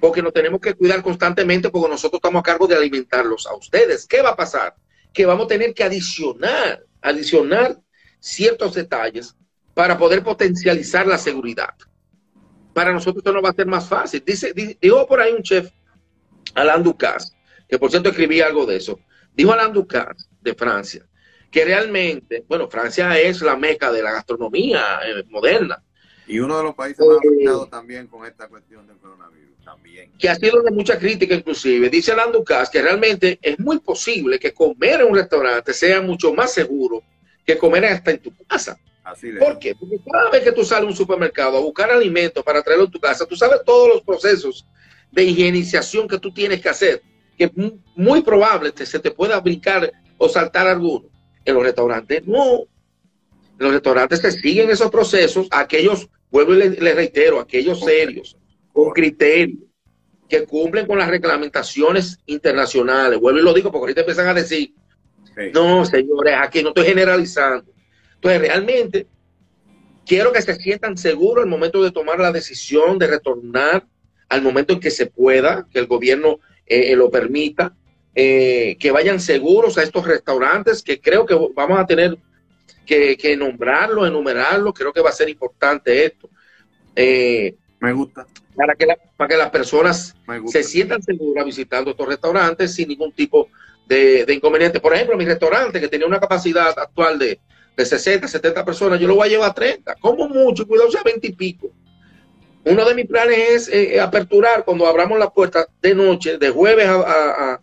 porque 0.00 0.22
nos 0.22 0.32
tenemos 0.32 0.60
que 0.60 0.74
cuidar 0.74 1.02
constantemente 1.02 1.70
porque 1.70 1.90
nosotros 1.90 2.18
estamos 2.18 2.40
a 2.40 2.42
cargo 2.44 2.66
de 2.66 2.76
alimentarlos 2.76 3.46
a 3.46 3.54
ustedes. 3.56 4.06
¿Qué 4.06 4.22
va 4.22 4.30
a 4.30 4.36
pasar? 4.36 4.74
Que 5.12 5.26
vamos 5.26 5.46
a 5.46 5.48
tener 5.48 5.74
que 5.74 5.82
adicionar, 5.82 6.84
adicionar 7.02 7.78
ciertos 8.20 8.74
detalles 8.74 9.34
para 9.74 9.98
poder 9.98 10.22
potencializar 10.22 11.06
la 11.06 11.18
seguridad. 11.18 11.74
Para 12.72 12.92
nosotros 12.92 13.18
esto 13.18 13.32
no 13.32 13.42
va 13.42 13.50
a 13.50 13.54
ser 13.54 13.66
más 13.66 13.88
fácil. 13.88 14.22
Dice, 14.24 14.52
dijo 14.52 15.06
por 15.06 15.20
ahí 15.20 15.32
un 15.32 15.42
chef, 15.42 15.70
Alain 16.58 16.82
Ducasse, 16.82 17.32
que 17.68 17.78
por 17.78 17.90
cierto 17.90 18.10
escribí 18.10 18.40
algo 18.40 18.66
de 18.66 18.76
eso. 18.76 19.00
Dijo 19.34 19.52
Alain 19.52 19.72
Ducasse 19.72 20.28
de 20.40 20.54
Francia 20.54 21.08
que 21.50 21.64
realmente, 21.64 22.44
bueno, 22.48 22.68
Francia 22.68 23.18
es 23.18 23.40
la 23.40 23.56
meca 23.56 23.90
de 23.90 24.02
la 24.02 24.12
gastronomía 24.12 25.00
eh, 25.04 25.24
moderna. 25.28 25.82
Y 26.26 26.40
uno 26.40 26.58
de 26.58 26.64
los 26.64 26.74
países 26.74 27.06
más 27.06 27.16
eh, 27.16 27.28
afectados 27.28 27.70
también 27.70 28.06
con 28.06 28.26
esta 28.26 28.48
cuestión 28.48 28.86
del 28.86 28.98
coronavirus, 28.98 29.64
también. 29.64 30.12
Que 30.18 30.28
ha 30.28 30.34
sido 30.34 30.62
de 30.62 30.70
mucha 30.70 30.98
crítica 30.98 31.34
inclusive. 31.34 31.88
Dice 31.88 32.12
Alain 32.12 32.32
Ducasse 32.32 32.70
que 32.70 32.82
realmente 32.82 33.38
es 33.40 33.58
muy 33.58 33.78
posible 33.78 34.38
que 34.38 34.52
comer 34.52 35.00
en 35.00 35.08
un 35.08 35.16
restaurante 35.16 35.72
sea 35.72 36.02
mucho 36.02 36.34
más 36.34 36.52
seguro 36.52 37.02
que 37.46 37.56
comer 37.56 37.86
hasta 37.86 38.10
en 38.10 38.18
tu 38.18 38.32
casa. 38.46 38.78
Así 39.02 39.32
¿Por 39.32 39.58
qué? 39.58 39.74
Porque 39.74 39.96
cada 40.12 40.28
vez 40.28 40.42
que 40.42 40.52
tú 40.52 40.62
sales 40.64 40.84
a 40.84 40.90
un 40.90 40.94
supermercado 40.94 41.56
a 41.56 41.60
buscar 41.60 41.90
alimentos 41.90 42.44
para 42.44 42.62
traerlo 42.62 42.84
a 42.84 42.90
tu 42.90 43.00
casa, 43.00 43.24
tú 43.24 43.36
sabes 43.36 43.60
todos 43.64 43.88
los 43.88 44.02
procesos 44.02 44.66
de 45.12 45.24
higienización 45.24 46.08
que 46.08 46.18
tú 46.18 46.32
tienes 46.32 46.60
que 46.60 46.68
hacer, 46.68 47.02
que 47.36 47.44
es 47.44 47.50
muy 47.96 48.22
probable 48.22 48.72
que 48.72 48.86
se 48.86 48.98
te 48.98 49.10
pueda 49.10 49.40
brincar 49.40 49.92
o 50.16 50.28
saltar 50.28 50.66
alguno. 50.66 51.08
En 51.44 51.54
los 51.54 51.62
restaurantes 51.62 52.26
no. 52.26 52.60
En 53.58 53.64
los 53.64 53.72
restaurantes 53.72 54.20
se 54.20 54.32
siguen 54.32 54.70
esos 54.70 54.90
procesos, 54.90 55.48
aquellos, 55.50 56.08
vuelvo 56.30 56.54
y 56.54 56.58
les, 56.78 56.94
reitero, 56.94 57.40
aquellos 57.40 57.80
serios, 57.80 58.36
con 58.72 58.90
criterio, 58.90 59.58
que 60.28 60.44
cumplen 60.44 60.86
con 60.86 60.98
las 60.98 61.08
reglamentaciones 61.08 62.18
internacionales. 62.26 63.18
Vuelvo 63.18 63.40
y 63.40 63.42
lo 63.42 63.54
digo 63.54 63.70
porque 63.70 63.84
ahorita 63.84 64.00
empiezan 64.02 64.28
a 64.28 64.34
decir, 64.34 64.74
no, 65.52 65.84
señores, 65.84 66.34
aquí 66.38 66.62
no 66.62 66.68
estoy 66.68 66.86
generalizando. 66.86 67.72
Entonces, 68.14 68.40
realmente, 68.40 69.06
quiero 70.04 70.32
que 70.32 70.42
se 70.42 70.54
sientan 70.56 70.96
seguros 70.96 71.44
al 71.44 71.50
momento 71.50 71.82
de 71.82 71.92
tomar 71.92 72.18
la 72.18 72.32
decisión 72.32 72.98
de 72.98 73.06
retornar 73.06 73.86
al 74.28 74.42
momento 74.42 74.72
en 74.72 74.80
que 74.80 74.90
se 74.90 75.06
pueda, 75.06 75.66
que 75.72 75.78
el 75.78 75.86
gobierno 75.86 76.40
eh, 76.66 76.94
lo 76.94 77.10
permita, 77.10 77.74
eh, 78.14 78.76
que 78.78 78.90
vayan 78.90 79.20
seguros 79.20 79.78
a 79.78 79.82
estos 79.82 80.06
restaurantes, 80.06 80.82
que 80.82 81.00
creo 81.00 81.24
que 81.24 81.34
vamos 81.54 81.78
a 81.78 81.86
tener 81.86 82.18
que, 82.84 83.36
nombrarlo, 83.38 84.06
enumerarlo, 84.06 84.72
creo 84.72 84.92
que 84.92 85.00
va 85.00 85.10
a 85.10 85.12
ser 85.12 85.28
importante 85.28 86.04
esto. 86.04 86.28
Eh, 86.96 87.54
Me 87.80 87.92
gusta. 87.92 88.26
Para 88.56 88.74
que, 88.74 88.86
para 89.16 89.28
que 89.28 89.36
las 89.36 89.50
personas 89.50 90.16
se 90.46 90.62
sientan 90.64 91.02
seguras 91.02 91.44
visitando 91.44 91.92
estos 91.92 92.08
restaurantes 92.08 92.74
sin 92.74 92.88
ningún 92.88 93.12
tipo 93.12 93.48
de, 93.86 94.26
inconveniente. 94.28 94.80
Por 94.80 94.94
ejemplo, 94.94 95.16
mi 95.16 95.24
restaurante, 95.24 95.80
que 95.80 95.88
tenía 95.88 96.06
una 96.06 96.18
capacidad 96.18 96.76
actual 96.76 97.18
de, 97.18 97.38
de 97.76 97.84
60, 97.84 98.26
70 98.26 98.64
personas, 98.64 98.98
yo 98.98 99.06
lo 99.06 99.14
voy 99.14 99.28
a 99.28 99.30
llevar 99.30 99.50
a 99.50 99.54
30, 99.54 99.94
como 100.00 100.28
mucho, 100.28 100.66
cuidado, 100.66 100.90
sea 100.90 101.02
20 101.04 101.26
y 101.26 101.32
pico. 101.32 101.70
Uno 102.70 102.84
de 102.84 102.94
mis 102.94 103.06
planes 103.06 103.38
es 103.38 103.68
eh, 103.68 103.98
aperturar 103.98 104.62
cuando 104.62 104.86
abramos 104.86 105.18
la 105.18 105.30
puerta 105.30 105.66
de 105.80 105.94
noche, 105.94 106.36
de 106.36 106.50
jueves 106.50 106.86
a, 106.86 107.60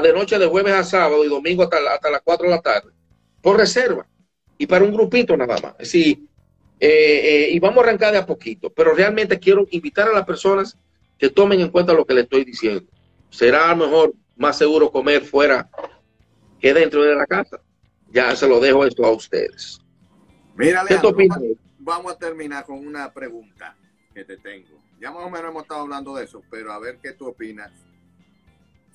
de 0.00 0.12
noche 0.12 0.38
de 0.38 0.46
jueves 0.46 0.74
a 0.74 0.84
sábado 0.84 1.24
y 1.24 1.28
domingo 1.28 1.64
hasta, 1.64 1.78
hasta 1.92 2.10
las 2.10 2.20
4 2.22 2.44
de 2.46 2.54
la 2.54 2.60
tarde, 2.60 2.92
por 3.42 3.56
reserva 3.56 4.06
y 4.56 4.66
para 4.66 4.84
un 4.84 4.92
grupito 4.92 5.36
nada 5.36 5.56
más. 5.60 5.72
Es 5.72 5.92
decir, 5.92 6.20
eh, 6.78 6.88
eh, 6.88 7.48
y 7.50 7.58
vamos 7.58 7.78
a 7.78 7.88
arrancar 7.88 8.12
de 8.12 8.18
a 8.18 8.26
poquito, 8.26 8.70
pero 8.70 8.94
realmente 8.94 9.40
quiero 9.40 9.66
invitar 9.70 10.08
a 10.08 10.12
las 10.12 10.24
personas 10.24 10.78
que 11.18 11.30
tomen 11.30 11.60
en 11.60 11.70
cuenta 11.70 11.92
lo 11.92 12.04
que 12.04 12.14
le 12.14 12.20
estoy 12.20 12.44
diciendo. 12.44 12.84
Será 13.30 13.70
a 13.70 13.74
lo 13.74 13.86
mejor 13.86 14.14
más 14.36 14.56
seguro 14.56 14.92
comer 14.92 15.22
fuera 15.22 15.68
que 16.60 16.72
dentro 16.72 17.02
de 17.02 17.16
la 17.16 17.26
casa. 17.26 17.60
Ya 18.12 18.36
se 18.36 18.48
lo 18.48 18.60
dejo 18.60 18.84
esto 18.84 19.04
a 19.04 19.10
ustedes. 19.10 19.80
Mira, 20.56 20.84
vamos 21.78 22.12
a 22.12 22.18
terminar 22.18 22.64
con 22.64 22.86
una 22.86 23.12
pregunta 23.12 23.76
te 24.24 24.36
tengo. 24.36 24.82
Ya 25.00 25.10
más 25.10 25.24
o 25.24 25.30
menos 25.30 25.50
hemos 25.50 25.62
estado 25.62 25.82
hablando 25.82 26.14
de 26.14 26.24
eso, 26.24 26.42
pero 26.50 26.72
a 26.72 26.78
ver 26.78 26.98
qué 27.02 27.12
tú 27.12 27.26
opinas 27.26 27.72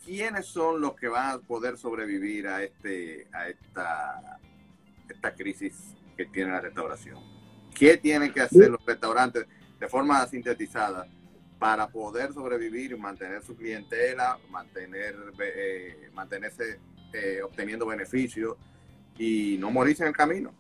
¿quiénes 0.04 0.46
son 0.46 0.82
los 0.82 0.96
que 0.96 1.08
van 1.08 1.32
a 1.32 1.38
poder 1.40 1.78
sobrevivir 1.78 2.48
a, 2.48 2.64
este, 2.64 3.28
a 3.32 3.48
esta, 3.48 4.40
esta 5.10 5.34
crisis 5.34 5.96
que 6.18 6.26
tiene 6.26 6.52
la 6.52 6.62
restauración? 6.62 7.20
¿Qué 7.74 7.98
tienen 7.98 8.32
que 8.32 8.42
hacer 8.42 8.70
los 8.70 8.86
restaurantes 8.86 9.48
de 9.80 9.88
forma 9.88 10.26
sintetizada 10.28 11.08
para 11.58 11.88
poder 11.88 12.34
sobrevivir 12.34 12.92
y 12.92 12.96
mantener 12.96 13.42
su 13.44 13.56
clientela, 13.56 14.38
mantener, 14.50 15.16
eh, 15.40 16.10
mantenerse 16.14 16.80
eh, 17.14 17.42
obteniendo 17.42 17.86
beneficios 17.86 18.58
y 19.18 19.58
no 19.60 19.72
morirse 19.72 20.04
en 20.04 20.10
el 20.10 20.16
camino? 20.16 20.54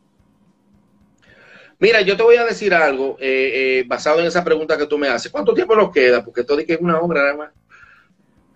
Mira, 1.83 1.99
yo 1.99 2.15
te 2.15 2.23
voy 2.23 2.37
a 2.37 2.45
decir 2.45 2.73
algo 2.73 3.17
eh, 3.19 3.81
eh, 3.81 3.83
basado 3.85 4.21
en 4.21 4.25
esa 4.25 4.41
pregunta 4.41 4.77
que 4.77 4.85
tú 4.85 4.97
me 4.97 5.09
haces. 5.09 5.29
¿Cuánto 5.29 5.53
tiempo 5.53 5.75
nos 5.75 5.91
queda? 5.91 6.23
Porque 6.23 6.45
todo 6.45 6.65
que 6.65 6.75
es 6.75 6.79
una 6.79 6.97
obra 6.97 7.23
nada 7.23 7.35
más. 7.35 7.49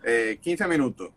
Eh, 0.06 0.40
15 0.42 0.66
minutos. 0.70 1.10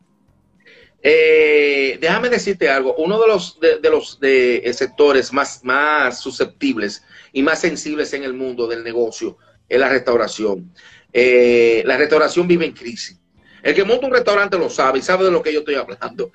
Eh, 1.01 1.99
déjame 2.01 2.29
decirte 2.29 2.69
algo. 2.69 2.97
Uno 2.97 3.21
de 3.21 3.29
los, 3.29 3.61
de, 3.61 3.79
los 3.89 4.19
de, 4.19 4.69
sectores 4.75 5.33
más, 5.33 5.61
más 5.63 6.19
susceptibles 6.19 7.05
y 7.33 7.45
más 7.45 7.61
sensibles 7.61 8.13
en 8.13 8.25
el 8.25 8.35
mundo 8.35 8.67
del 8.67 8.83
negocio 8.83 9.39
es 9.69 9.79
la 9.79 9.89
restauración. 9.89 10.69
la 11.13 11.97
restauración 11.97 12.49
vive 12.49 12.67
en 12.67 12.73
crisis. 12.73 13.21
El 13.63 13.73
que 13.73 13.85
monta 13.85 14.09
un 14.09 14.13
restaurante 14.13 14.59
lo 14.59 14.69
sabe 14.69 14.99
y 14.99 15.03
sabe 15.03 15.27
de 15.27 15.31
lo 15.31 15.45
que 15.45 15.53
yo 15.53 15.61
estoy 15.61 15.77
hablando. 15.77 16.33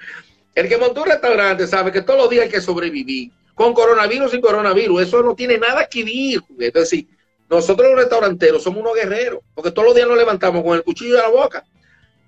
El 0.55 0.69
que 0.69 0.77
monta 0.77 1.01
un 1.01 1.07
restaurante 1.07 1.67
sabe 1.67 1.91
que 1.91 2.01
todos 2.01 2.17
los 2.17 2.29
días 2.29 2.45
hay 2.45 2.49
que 2.49 2.61
sobrevivir 2.61 3.33
con 3.55 3.73
coronavirus 3.73 4.31
sin 4.31 4.41
coronavirus. 4.41 5.01
Eso 5.01 5.23
no 5.23 5.33
tiene 5.33 5.57
nada 5.57 5.87
que 5.87 6.03
ver. 6.03 6.67
Es 6.67 6.73
decir, 6.73 7.07
nosotros 7.49 7.89
los 7.89 7.99
restauranteros 7.99 8.61
somos 8.61 8.81
unos 8.81 8.95
guerreros, 8.95 9.39
porque 9.55 9.71
todos 9.71 9.87
los 9.87 9.95
días 9.95 10.07
nos 10.07 10.17
levantamos 10.17 10.63
con 10.63 10.75
el 10.75 10.83
cuchillo 10.83 11.15
de 11.15 11.21
la 11.21 11.29
boca 11.29 11.65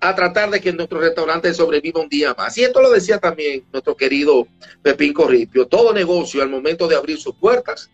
a 0.00 0.14
tratar 0.14 0.48
de 0.50 0.60
que 0.60 0.72
nuestro 0.72 1.00
restaurante 1.00 1.52
sobreviva 1.52 2.00
un 2.00 2.08
día 2.08 2.34
más. 2.34 2.56
Y 2.56 2.64
esto 2.64 2.80
lo 2.80 2.90
decía 2.90 3.18
también 3.18 3.64
nuestro 3.72 3.96
querido 3.96 4.46
Pepín 4.80 5.12
Corripio. 5.12 5.66
Todo 5.66 5.92
negocio 5.92 6.40
al 6.40 6.48
momento 6.48 6.86
de 6.86 6.96
abrir 6.96 7.18
sus 7.18 7.34
puertas 7.34 7.90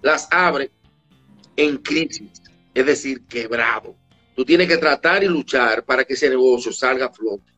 las 0.00 0.26
abre 0.30 0.70
en 1.56 1.76
crisis, 1.76 2.42
es 2.74 2.86
decir, 2.86 3.26
quebrado. 3.26 3.94
Tú 4.34 4.44
tienes 4.46 4.66
que 4.66 4.78
tratar 4.78 5.22
y 5.22 5.28
luchar 5.28 5.84
para 5.84 6.04
que 6.04 6.14
ese 6.14 6.30
negocio 6.30 6.72
salga 6.72 7.06
a 7.06 7.12
flote. 7.12 7.52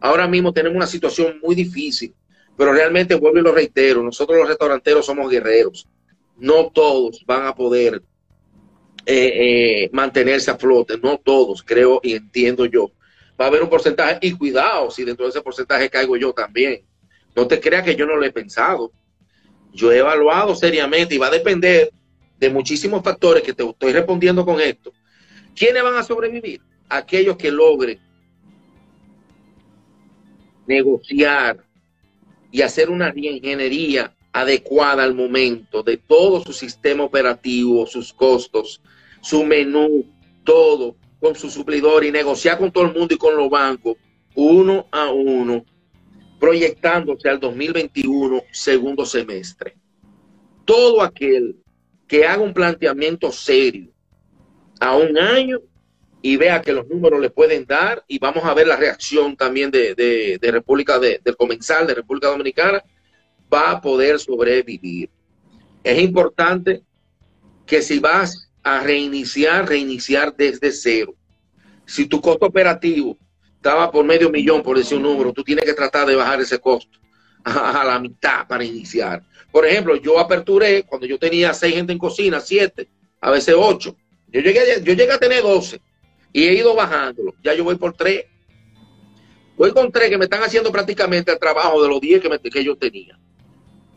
Ahora 0.00 0.26
mismo 0.26 0.52
tenemos 0.52 0.76
una 0.76 0.86
situación 0.86 1.38
muy 1.42 1.54
difícil 1.54 2.14
pero 2.56 2.72
realmente, 2.72 3.14
vuelvo 3.14 3.38
y 3.38 3.42
lo 3.42 3.52
reitero, 3.52 4.02
nosotros 4.02 4.38
los 4.38 4.48
restauranteros 4.48 5.06
somos 5.06 5.30
guerreros. 5.30 5.88
No 6.36 6.70
todos 6.70 7.24
van 7.26 7.46
a 7.46 7.54
poder 7.54 8.02
eh, 9.06 9.84
eh, 9.86 9.90
mantenerse 9.92 10.50
a 10.50 10.56
flote, 10.56 10.98
no 10.98 11.18
todos, 11.18 11.62
creo 11.62 12.00
y 12.02 12.14
entiendo 12.14 12.64
yo. 12.66 12.90
Va 13.40 13.46
a 13.46 13.48
haber 13.48 13.62
un 13.62 13.68
porcentaje, 13.68 14.18
y 14.22 14.32
cuidado 14.32 14.90
si 14.90 15.04
dentro 15.04 15.26
de 15.26 15.30
ese 15.30 15.42
porcentaje 15.42 15.90
caigo 15.90 16.16
yo 16.16 16.32
también. 16.32 16.84
No 17.34 17.46
te 17.46 17.60
creas 17.60 17.82
que 17.82 17.96
yo 17.96 18.06
no 18.06 18.16
lo 18.16 18.24
he 18.24 18.32
pensado. 18.32 18.92
Yo 19.72 19.90
he 19.90 19.98
evaluado 19.98 20.54
seriamente 20.54 21.16
y 21.16 21.18
va 21.18 21.26
a 21.26 21.30
depender 21.30 21.90
de 22.38 22.50
muchísimos 22.50 23.02
factores 23.02 23.42
que 23.42 23.52
te 23.52 23.64
estoy 23.68 23.92
respondiendo 23.92 24.44
con 24.44 24.60
esto. 24.60 24.92
¿Quiénes 25.54 25.82
van 25.82 25.96
a 25.96 26.04
sobrevivir? 26.04 26.60
Aquellos 26.88 27.36
que 27.36 27.50
logren 27.50 27.98
negociar, 30.66 31.64
y 32.54 32.62
hacer 32.62 32.88
una 32.88 33.12
ingeniería 33.16 34.14
adecuada 34.32 35.02
al 35.02 35.12
momento 35.12 35.82
de 35.82 35.96
todo 35.96 36.40
su 36.40 36.52
sistema 36.52 37.02
operativo, 37.02 37.84
sus 37.84 38.12
costos, 38.12 38.80
su 39.20 39.42
menú, 39.42 40.04
todo 40.44 40.94
con 41.18 41.34
su 41.34 41.50
suplidor 41.50 42.04
y 42.04 42.12
negociar 42.12 42.58
con 42.58 42.70
todo 42.70 42.84
el 42.84 42.94
mundo 42.94 43.12
y 43.12 43.18
con 43.18 43.36
los 43.36 43.50
bancos 43.50 43.96
uno 44.36 44.86
a 44.92 45.10
uno, 45.10 45.64
proyectándose 46.38 47.28
al 47.28 47.40
2021 47.40 48.44
segundo 48.52 49.04
semestre. 49.04 49.76
Todo 50.64 51.02
aquel 51.02 51.56
que 52.06 52.24
haga 52.24 52.40
un 52.40 52.54
planteamiento 52.54 53.32
serio 53.32 53.90
a 54.78 54.96
un 54.96 55.18
año 55.18 55.58
y 56.26 56.38
vea 56.38 56.62
que 56.62 56.72
los 56.72 56.88
números 56.88 57.20
le 57.20 57.28
pueden 57.28 57.66
dar 57.66 58.02
y 58.08 58.18
vamos 58.18 58.44
a 58.44 58.54
ver 58.54 58.66
la 58.66 58.76
reacción 58.76 59.36
también 59.36 59.70
de, 59.70 60.38
República 60.40 60.98
de, 60.98 61.20
del 61.22 61.36
Comensal 61.36 61.86
de 61.86 61.96
República 61.96 62.28
Dominicana, 62.28 62.82
va 63.52 63.72
a 63.72 63.80
poder 63.82 64.18
sobrevivir. 64.18 65.10
Es 65.82 66.00
importante 66.00 66.82
que 67.66 67.82
si 67.82 67.98
vas 67.98 68.50
a 68.62 68.80
reiniciar, 68.80 69.68
reiniciar 69.68 70.34
desde 70.34 70.72
cero. 70.72 71.14
Si 71.84 72.06
tu 72.06 72.22
costo 72.22 72.46
operativo 72.46 73.18
estaba 73.56 73.90
por 73.90 74.06
medio 74.06 74.30
millón, 74.30 74.62
por 74.62 74.78
decir 74.78 74.96
un 74.96 75.02
número, 75.02 75.30
tú 75.30 75.44
tienes 75.44 75.66
que 75.66 75.74
tratar 75.74 76.06
de 76.06 76.16
bajar 76.16 76.40
ese 76.40 76.58
costo 76.58 76.98
a, 77.44 77.84
la 77.84 77.98
mitad 77.98 78.46
para 78.48 78.64
iniciar. 78.64 79.22
Por 79.52 79.66
ejemplo, 79.66 79.94
yo 79.96 80.18
aperturé 80.18 80.84
cuando 80.84 81.06
yo 81.06 81.18
tenía 81.18 81.52
seis 81.52 81.74
gente 81.74 81.92
en 81.92 81.98
cocina, 81.98 82.40
siete, 82.40 82.88
a 83.20 83.30
veces 83.30 83.54
ocho. 83.58 83.94
Yo 84.28 84.40
llegué, 84.40 84.62
yo 84.82 84.94
llegué 84.94 85.12
a 85.12 85.18
tener 85.18 85.42
doce 85.42 85.82
y 86.34 86.48
he 86.48 86.54
ido 86.54 86.74
bajándolo. 86.74 87.32
Ya 87.44 87.54
yo 87.54 87.62
voy 87.62 87.76
por 87.76 87.94
tres. 87.94 88.24
Voy 89.56 89.70
con 89.70 89.92
tres 89.92 90.10
que 90.10 90.18
me 90.18 90.24
están 90.24 90.42
haciendo 90.42 90.72
prácticamente 90.72 91.30
el 91.30 91.38
trabajo 91.38 91.80
de 91.80 91.88
los 91.88 92.00
diez 92.00 92.20
que, 92.20 92.50
que 92.50 92.64
yo 92.64 92.76
tenía. 92.76 93.16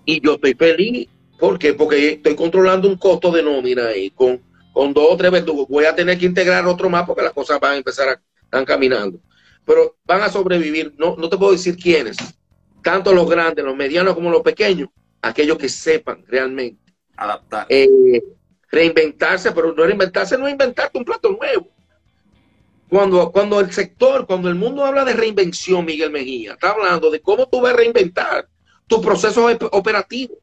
Y 0.06 0.22
yo 0.22 0.36
estoy 0.36 0.54
feliz. 0.54 1.10
¿Por 1.40 1.58
qué? 1.58 1.74
Porque 1.74 2.12
estoy 2.12 2.36
controlando 2.36 2.88
un 2.88 2.96
costo 2.96 3.32
de 3.32 3.42
nómina 3.42 3.88
ahí. 3.88 4.12
Con, 4.12 4.40
con 4.72 4.94
dos 4.94 5.08
o 5.10 5.18
tres 5.18 5.32
verdugos. 5.32 5.68
Voy 5.68 5.86
a 5.86 5.96
tener 5.96 6.20
que 6.20 6.28
integrar 6.28 6.68
otro 6.68 6.92
más 6.92 7.08
porque 7.08 7.24
las 7.24 7.34
cosas 7.34 7.60
van 7.60 7.74
a 7.74 7.78
empezar 7.78 8.08
a 8.08 8.22
están 8.44 8.66
caminando. 8.66 9.20
Pero 9.66 9.98
van 10.06 10.22
a 10.22 10.30
sobrevivir. 10.30 10.94
No, 10.96 11.16
no 11.18 11.30
te 11.30 11.38
puedo 11.38 11.54
decir 11.54 11.76
quiénes. 11.76 12.18
Tanto 12.84 13.14
los 13.14 13.28
grandes, 13.28 13.66
los 13.66 13.76
medianos 13.76 14.14
como 14.14 14.30
los 14.30 14.44
pequeños. 14.44 14.90
Aquellos 15.24 15.58
que 15.58 15.70
sepan 15.70 16.24
realmente. 16.28 16.94
Adaptar. 17.16 17.66
Eh, 17.68 18.22
reinventarse, 18.70 19.52
pero 19.54 19.74
no 19.74 19.84
reinventarse, 19.84 20.38
no 20.38 20.48
inventarte 20.48 21.00
un 21.00 21.04
plato 21.04 21.32
nuevo 21.32 21.77
cuando, 22.90 23.32
cuando 23.32 23.60
el 23.60 23.72
sector, 23.72 24.26
cuando 24.26 24.50
el 24.50 24.56
mundo 24.56 24.86
habla 24.86 25.04
de 25.04 25.14
reinvención, 25.14 25.86
Miguel 25.86 26.12
Mejía, 26.12 26.54
está 26.54 26.72
hablando 26.72 27.12
de 27.12 27.20
cómo 27.20 27.48
tú 27.48 27.62
vas 27.62 27.74
a 27.74 27.78
reinventar 27.78 28.48
tu 28.88 29.02
proceso 29.02 29.48
operativo. 29.72 30.36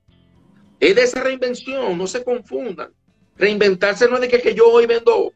Es 0.79 0.95
de 0.95 1.03
esa 1.03 1.23
reinvención, 1.23 1.97
no 1.97 2.07
se 2.07 2.23
confundan. 2.23 2.91
Reinventarse 3.37 4.09
no 4.09 4.17
es 4.17 4.21
de 4.21 4.29
que, 4.29 4.55
yo 4.55 4.71
hoy 4.71 4.87
vendo 4.87 5.33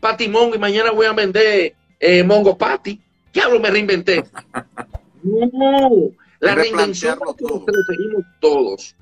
patimón 0.00 0.52
y 0.54 0.58
mañana 0.58 0.92
voy 0.92 1.06
a 1.06 1.12
vender 1.12 1.74
eh, 1.98 2.22
mongo 2.22 2.56
pati. 2.56 3.00
¿Qué 3.32 3.40
hablo 3.40 3.60
me 3.60 3.70
reinventé? 3.70 4.24
No, 5.24 6.10
la 6.40 6.56
reinvención 6.56 7.16
que 7.38 7.44
nos 7.44 8.24
todos 8.40 8.96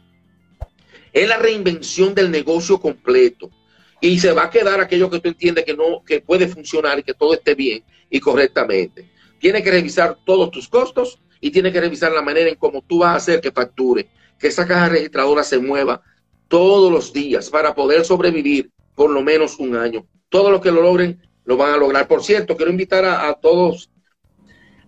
es 1.15 1.27
la 1.27 1.39
reinvención 1.39 2.15
del 2.15 2.31
negocio 2.31 2.79
completo 2.79 3.51
y 4.01 4.19
se 4.19 4.33
va 4.33 4.45
a 4.45 4.51
quedar 4.51 4.81
aquello 4.81 5.11
que 5.11 5.21
tú 5.21 5.29
entiendes 5.29 5.65
que 5.65 5.75
no, 5.75 6.03
que 6.05 6.21
puede 6.21 6.49
funcionar 6.49 6.99
y 6.99 7.03
que 7.03 7.15
todo 7.15 7.35
esté 7.35 7.55
bien 7.55 7.85
y 8.09 8.21
correctamente. 8.21 9.11
Tiene 9.39 9.63
que 9.63 9.71
revisar 9.71 10.19
todos 10.25 10.51
tus 10.51 10.69
costos 10.69 11.21
y 11.41 11.51
tiene 11.51 11.73
que 11.73 11.81
revisar 11.81 12.13
la 12.13 12.23
manera 12.23 12.49
en 12.49 12.57
cómo 12.57 12.83
tú 12.83 12.99
vas 12.99 13.13
a 13.13 13.17
hacer 13.17 13.41
que 13.41 13.53
facture, 13.53 14.09
que 14.39 14.49
esa 14.49 14.67
caja 14.67 14.89
registradora 14.89 15.43
se 15.43 15.59
mueva 15.59 16.03
todos 16.49 16.91
los 16.91 17.13
días 17.13 17.49
para 17.51 17.75
poder 17.75 18.05
sobrevivir 18.05 18.71
por 18.95 19.11
lo 19.11 19.23
menos 19.23 19.59
un 19.59 19.77
año. 19.77 20.07
Todos 20.29 20.51
los 20.51 20.61
que 20.61 20.73
lo 20.73 20.83
logren 20.83 21.21
lo 21.45 21.57
van 21.57 21.73
a 21.73 21.77
lograr. 21.77 22.07
Por 22.07 22.23
cierto, 22.23 22.57
quiero 22.57 22.71
invitar 22.71 23.05
a, 23.05 23.33
todos 23.35 23.91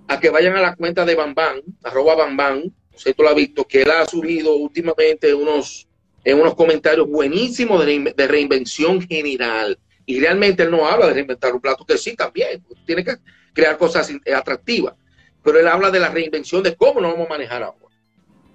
a 0.08 0.20
que 0.20 0.30
vayan 0.30 0.56
a 0.56 0.60
la 0.60 0.76
cuenta 0.76 1.04
de 1.04 1.14
Bambam, 1.14 1.60
arroba 1.82 2.14
Bambam, 2.14 2.62
no 2.64 2.98
sé 2.98 3.10
si 3.10 3.14
tú 3.14 3.22
lo 3.22 3.30
has 3.30 3.34
visto, 3.34 3.64
que 3.64 3.82
él 3.82 3.90
ha 3.90 4.06
subido 4.06 4.54
últimamente 4.56 5.32
unos 5.32 5.88
en 6.24 6.40
unos 6.40 6.54
comentarios 6.54 7.08
buenísimos 7.08 7.84
de, 7.84 8.26
reinvención 8.26 9.00
general. 9.00 9.78
Y 10.06 10.20
realmente 10.20 10.62
él 10.62 10.70
no 10.70 10.86
habla 10.86 11.06
de 11.06 11.14
reinventar 11.14 11.54
un 11.54 11.60
plato, 11.60 11.84
que 11.84 11.98
sí 11.98 12.14
también, 12.16 12.62
pues, 12.62 12.84
tiene 12.84 13.04
que 13.04 13.16
crear 13.52 13.78
cosas 13.78 14.10
eh, 14.10 14.34
atractivas. 14.34 14.94
Pero 15.42 15.58
él 15.58 15.68
habla 15.68 15.90
de 15.90 16.00
la 16.00 16.08
reinvención 16.08 16.62
de 16.62 16.76
cómo 16.76 17.00
nos 17.00 17.12
vamos 17.12 17.26
a 17.26 17.30
manejar 17.30 17.62
ahora. 17.62 17.78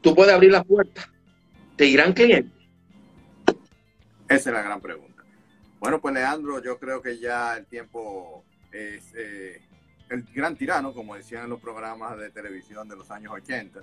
Tú 0.02 0.16
puedes 0.16 0.34
abrir 0.34 0.52
la 0.52 0.64
puerta, 0.64 1.10
te 1.76 1.86
irán 1.86 2.14
clientes. 2.14 2.54
Esa 4.30 4.50
es 4.50 4.54
la 4.56 4.62
gran 4.62 4.82
pregunta. 4.82 5.24
Bueno, 5.80 6.02
pues 6.02 6.14
Leandro, 6.14 6.62
yo 6.62 6.78
creo 6.80 7.02
que 7.02 7.18
ya 7.18 7.56
el 7.58 7.66
tiempo 7.66 8.44
es 8.72 9.14
eh, 9.16 9.62
el 10.10 10.24
gran 10.34 10.56
tirano, 10.56 10.94
como 10.94 11.16
decían 11.16 11.44
en 11.46 11.50
los 11.50 11.62
programas 11.62 12.18
de 12.18 12.30
televisión 12.30 12.88
de 12.88 12.96
los 12.96 13.10
años 13.12 13.34
80. 13.34 13.80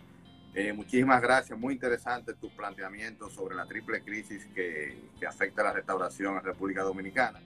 Eh, 0.56 0.72
muchísimas 0.72 1.20
gracias, 1.20 1.58
muy 1.58 1.74
interesante 1.74 2.34
tu 2.34 2.48
planteamiento 2.50 3.28
sobre 3.28 3.56
la 3.56 3.66
triple 3.66 4.02
crisis 4.02 4.46
que, 4.54 5.10
que 5.18 5.26
afecta 5.26 5.62
a 5.62 5.64
la 5.64 5.72
restauración 5.72 6.36
en 6.36 6.44
República 6.44 6.82
Dominicana. 6.82 7.40